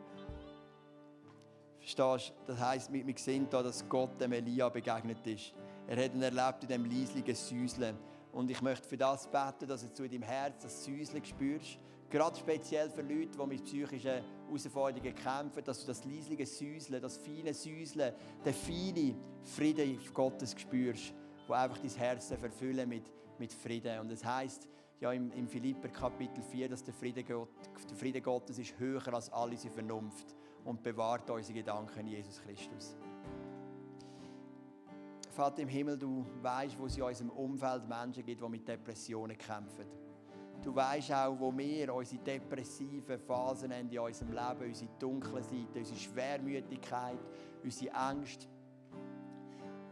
Verstehst 1.87 2.33
du? 2.47 2.51
Das 2.51 2.59
heisst, 2.59 2.91
wir 2.91 3.01
sehen 3.15 3.47
hier, 3.49 3.63
dass 3.63 3.87
Gott 3.87 4.19
dem 4.19 4.33
Elia 4.33 4.67
begegnet 4.67 5.25
ist. 5.25 5.53
Er 5.87 6.03
hat 6.03 6.13
ihn 6.13 6.21
erlebt 6.21 6.63
in 6.63 6.67
dem 6.67 6.83
leislichen 6.83 7.33
Säuseln. 7.33 7.95
Und 8.33 8.51
ich 8.51 8.61
möchte 8.61 8.89
für 8.89 8.97
das 8.97 9.25
beten, 9.25 9.67
dass 9.69 9.93
du 9.93 10.03
in 10.03 10.11
deinem 10.11 10.23
Herz 10.23 10.63
das 10.63 10.83
Säuseln 10.83 11.23
spürst. 11.23 11.79
Gerade 12.09 12.37
speziell 12.37 12.89
für 12.89 13.03
Leute, 13.03 13.37
die 13.37 13.47
mit 13.47 13.63
psychischen 13.63 14.21
Herausforderungen 14.49 15.15
kämpfen, 15.15 15.63
dass 15.63 15.79
du 15.79 15.87
das 15.87 16.03
leisliche 16.03 16.45
Säuseln, 16.45 17.01
das 17.01 17.19
feine 17.19 17.53
Säuseln, 17.53 18.13
den 18.43 18.53
feinen 18.53 19.15
Frieden 19.45 19.97
Gottes 20.13 20.55
spürst, 20.59 21.13
wo 21.47 21.53
einfach 21.53 21.77
dein 21.77 21.89
Herz 21.91 22.27
verfüllen 22.27 22.89
mit, 22.89 23.09
mit 23.39 23.53
Frieden. 23.53 24.01
Und 24.01 24.11
es 24.11 24.25
heißt 24.25 24.67
ja 24.99 25.13
im, 25.13 25.31
im 25.31 25.47
Philipper 25.47 25.87
Kapitel 25.87 26.43
4, 26.43 26.67
dass 26.67 26.83
der 26.83 26.93
Friede, 26.93 27.23
Gott, 27.23 27.47
der 27.89 27.95
Friede 27.95 28.19
Gottes 28.19 28.59
ist 28.59 28.77
höher 28.77 29.13
als 29.13 29.31
alle 29.31 29.51
unsere 29.51 29.73
Vernunft 29.73 30.35
und 30.67 30.83
bewahrt 30.83 31.29
unsere 31.29 31.59
Gedanken 31.59 32.01
in 32.01 32.07
Jesus 32.07 32.41
Christus. 32.41 32.97
Vater 35.29 35.61
im 35.61 35.69
Himmel, 35.69 35.97
du 35.97 36.25
weißt, 36.41 36.77
wo 36.77 36.87
es 36.87 36.97
in 36.97 37.03
unserem 37.03 37.29
Umfeld 37.29 37.87
Menschen 37.87 38.25
gibt, 38.25 38.41
die 38.41 38.49
mit 38.49 38.67
Depressionen 38.67 39.37
kämpfen. 39.37 39.85
Du 40.61 40.75
weißt 40.75 41.13
auch, 41.13 41.39
wo 41.39 41.55
wir 41.55 41.93
unsere 41.93 42.21
depressiven 42.21 43.17
Phasen 43.19 43.71
haben 43.71 43.89
in 43.89 43.99
unserem 43.99 44.31
Leben, 44.31 44.67
unsere 44.67 44.91
dunkle 44.99 45.41
Seite, 45.41 45.79
unsere 45.79 45.97
Schwermütigkeit, 45.97 47.19
unsere 47.63 47.95
Angst. 47.95 48.49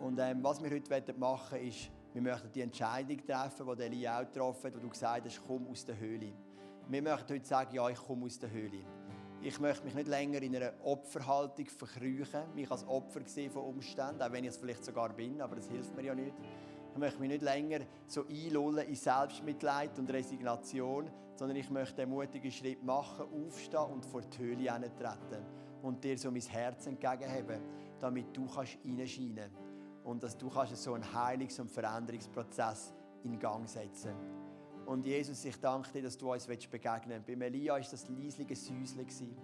Und 0.01 0.19
ähm, 0.19 0.43
was 0.43 0.61
wir 0.61 0.71
heute 0.71 1.13
machen 1.13 1.51
wollen, 1.51 1.67
ist, 1.67 1.89
wir 2.11 2.21
möchten 2.21 2.51
die 2.51 2.61
Entscheidung 2.61 3.25
treffen, 3.25 3.65
die 3.77 3.83
Elia 3.83 4.19
auch 4.19 4.25
getroffen 4.25 4.65
hat, 4.65 4.75
wo 4.75 4.79
du 4.79 4.89
gesagt 4.89 5.25
hast, 5.25 5.41
komm 5.47 5.67
aus 5.67 5.85
der 5.85 5.97
Höhle. 5.97 6.33
Wir 6.89 7.01
möchten 7.01 7.33
heute 7.33 7.45
sagen, 7.45 7.75
ja, 7.75 7.87
ich 7.89 7.97
komme 7.97 8.25
aus 8.25 8.39
der 8.39 8.51
Höhle. 8.51 8.83
Ich 9.45 9.59
möchte 9.59 9.85
mich 9.85 9.93
nicht 9.93 10.07
länger 10.07 10.41
in 10.41 10.55
einer 10.55 10.73
Opferhaltung 10.83 11.67
verkrüchen, 11.67 12.41
mich 12.55 12.71
als 12.71 12.83
Opfer 12.87 13.21
sehen 13.25 13.51
von 13.51 13.61
Umständen, 13.61 14.19
auch 14.23 14.31
wenn 14.31 14.43
ich 14.43 14.49
es 14.49 14.57
vielleicht 14.57 14.83
sogar 14.83 15.09
bin, 15.13 15.39
aber 15.39 15.57
das 15.57 15.67
hilft 15.67 15.95
mir 15.95 16.01
ja 16.01 16.15
nicht. 16.15 16.33
Ich 16.91 16.97
möchte 16.97 17.19
mich 17.19 17.29
nicht 17.29 17.43
länger 17.43 17.81
so 18.07 18.25
einlullen 18.25 18.87
in 18.87 18.95
Selbstmitleid 18.95 19.99
und 19.99 20.11
Resignation, 20.11 21.11
sondern 21.35 21.57
ich 21.57 21.69
möchte 21.69 22.01
einen 22.01 22.09
mutigen 22.09 22.51
Schritt 22.51 22.83
machen, 22.83 23.27
aufstehen 23.27 23.85
und 23.93 24.03
vor 24.03 24.21
die 24.21 24.35
Höhle 24.39 24.91
treten 24.97 25.45
und 25.83 26.03
dir 26.03 26.17
so 26.17 26.31
mein 26.31 26.41
Herz 26.41 26.87
entgegenheben, 26.87 27.61
damit 27.99 28.35
du 28.35 28.47
kannst 28.47 28.79
reinscheinen 28.83 29.51
und 30.05 30.23
dass 30.23 30.35
du 30.35 30.49
kannst 30.49 30.75
so 30.75 30.95
einen 30.95 31.03
Heilungs- 31.13 31.61
und 31.61 31.69
Veränderungsprozess 31.69 32.95
in 33.23 33.37
Gang 33.37 33.69
setzen 33.69 34.15
kannst. 34.15 34.44
Und 34.85 35.05
Jesus, 35.05 35.43
ich 35.45 35.59
danke 35.59 35.91
dir, 35.91 36.03
dass 36.03 36.17
du 36.17 36.31
uns 36.31 36.45
begegnen 36.45 37.23
willst. 37.25 37.39
Bei 37.39 37.45
Elia 37.47 37.73
war 37.73 37.79
das 37.79 38.07
leislige 38.07 38.55
Säuseln. 38.55 39.35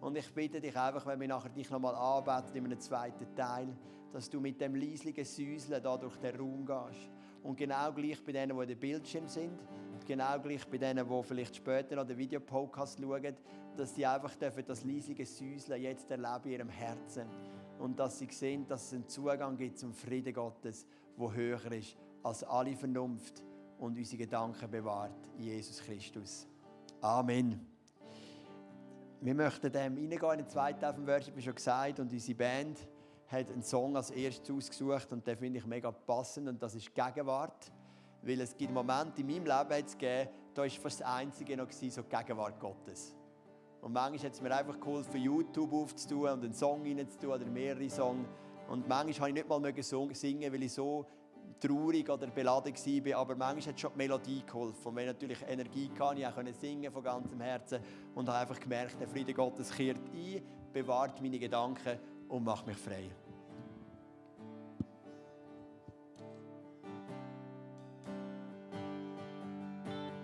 Und 0.00 0.16
ich 0.16 0.32
bitte 0.32 0.60
dich 0.60 0.76
einfach, 0.76 1.04
wenn 1.06 1.18
wir 1.20 1.28
nachher 1.28 1.48
dich 1.48 1.68
nochmal 1.70 1.94
anbeten 1.94 2.56
in 2.56 2.66
einem 2.66 2.80
zweiten 2.80 3.34
Teil, 3.34 3.68
dass 4.12 4.30
du 4.30 4.40
mit 4.40 4.60
dem 4.60 4.76
leislichen 4.76 5.24
Säuseln 5.24 5.82
da 5.82 5.96
durch 5.96 6.16
den 6.18 6.36
Raum 6.36 6.64
gehst. 6.64 7.10
Und 7.42 7.56
genau 7.56 7.92
gleich 7.92 8.24
bei 8.24 8.32
denen, 8.32 8.56
die 8.56 8.62
in 8.62 8.68
den 8.68 8.78
Bildschirm 8.78 9.28
sind, 9.28 9.58
genau 10.06 10.38
gleich 10.38 10.66
bei 10.68 10.78
denen, 10.78 11.08
die 11.08 11.22
vielleicht 11.22 11.56
später 11.56 11.96
noch 11.96 12.06
den 12.06 12.16
Videopodcast 12.16 13.00
schauen, 13.00 13.36
dass 13.76 13.94
sie 13.94 14.06
einfach 14.06 14.34
dürfen 14.36 14.64
das 14.66 14.84
leislige 14.84 15.26
Säuseln 15.26 15.82
jetzt 15.82 16.10
erleben 16.10 16.44
in 16.44 16.50
ihrem 16.52 16.68
Herzen. 16.68 17.26
Und 17.78 17.98
dass 17.98 18.18
sie 18.18 18.28
sehen, 18.30 18.66
dass 18.68 18.86
es 18.86 18.94
einen 18.94 19.08
Zugang 19.08 19.56
gibt 19.56 19.78
zum 19.78 19.92
Frieden 19.92 20.32
Gottes, 20.32 20.86
der 21.18 21.34
höher 21.34 21.72
ist 21.72 21.96
als 22.22 22.42
alle 22.44 22.74
Vernunft 22.74 23.42
und 23.78 23.96
unsere 23.96 24.18
Gedanken 24.18 24.70
bewahrt 24.70 25.28
in 25.38 25.44
Jesus 25.44 25.80
Christus. 25.80 26.46
Amen. 27.00 27.60
Wir 29.20 29.34
möchten 29.34 29.72
dem 29.72 29.94
reingehen 29.94 30.32
in 30.32 30.38
den 30.38 30.48
zweiten 30.48 30.80
Teil 30.80 30.94
vom 30.94 31.06
Worship, 31.06 31.36
wie 31.36 31.42
schon 31.42 31.54
gesagt, 31.54 32.00
und 32.00 32.12
unsere 32.12 32.36
Band 32.36 32.78
hat 33.28 33.50
einen 33.50 33.62
Song 33.62 33.96
als 33.96 34.10
erstes 34.10 34.50
ausgesucht 34.50 35.12
und 35.12 35.26
den 35.26 35.36
finde 35.36 35.58
ich 35.58 35.66
mega 35.66 35.90
passend 35.90 36.48
und 36.48 36.62
das 36.62 36.74
ist 36.74 36.94
Gegenwart. 36.94 37.72
Weil 38.22 38.40
es 38.40 38.56
gibt 38.56 38.72
Momente 38.72 39.20
in 39.20 39.26
meinem 39.26 39.44
Leben 39.44 39.78
jetzt 39.78 39.98
gegeben, 39.98 40.30
da 40.54 40.62
war 40.62 40.70
fast 40.70 41.00
das 41.00 41.06
Einzige 41.06 41.56
noch 41.56 41.70
so 41.70 42.02
die 42.02 42.08
Gegenwart 42.08 42.58
Gottes. 42.58 43.14
Und 43.82 43.92
manchmal 43.92 44.26
hat 44.26 44.32
es 44.32 44.40
mir 44.40 44.54
einfach 44.54 44.80
geholfen, 44.80 45.20
YouTube 45.20 45.72
aufzutun 45.72 46.30
und 46.30 46.44
einen 46.44 46.54
Song 46.54 46.82
reinzutun 46.82 47.30
oder 47.30 47.46
mehrere 47.46 47.88
Songs. 47.88 48.26
Und 48.68 48.88
manchmal 48.88 49.32
konnte 49.44 49.68
ich 49.70 49.84
nicht 49.84 49.88
mal 49.88 50.14
singen, 50.14 50.52
weil 50.52 50.62
ich 50.62 50.72
so 50.72 51.06
traurig 51.60 52.08
oder 52.08 52.26
beladen 52.26 52.74
war, 52.74 53.18
aber 53.18 53.34
manchmal 53.34 53.72
hat 53.72 53.80
schon 53.80 53.92
die 53.92 53.98
Melodie 53.98 54.42
geholfen. 54.46 54.86
Und 54.88 54.96
wenn 54.96 55.06
natürlich 55.06 55.38
Energie 55.48 55.88
kann, 55.88 56.16
ich 56.16 56.26
auch 56.26 56.34
singen 56.60 56.92
von 56.92 57.02
ganzem 57.02 57.40
Herzen 57.40 57.80
und 58.14 58.28
habe 58.28 58.38
einfach 58.38 58.60
gemerkt, 58.60 59.00
der 59.00 59.08
Friede 59.08 59.32
Gottes 59.32 59.70
kehrt 59.70 60.00
ein, 60.14 60.42
bewahrt 60.72 61.20
meine 61.20 61.38
Gedanken 61.38 61.98
und 62.28 62.44
macht 62.44 62.66
mich 62.66 62.76
frei. 62.76 63.10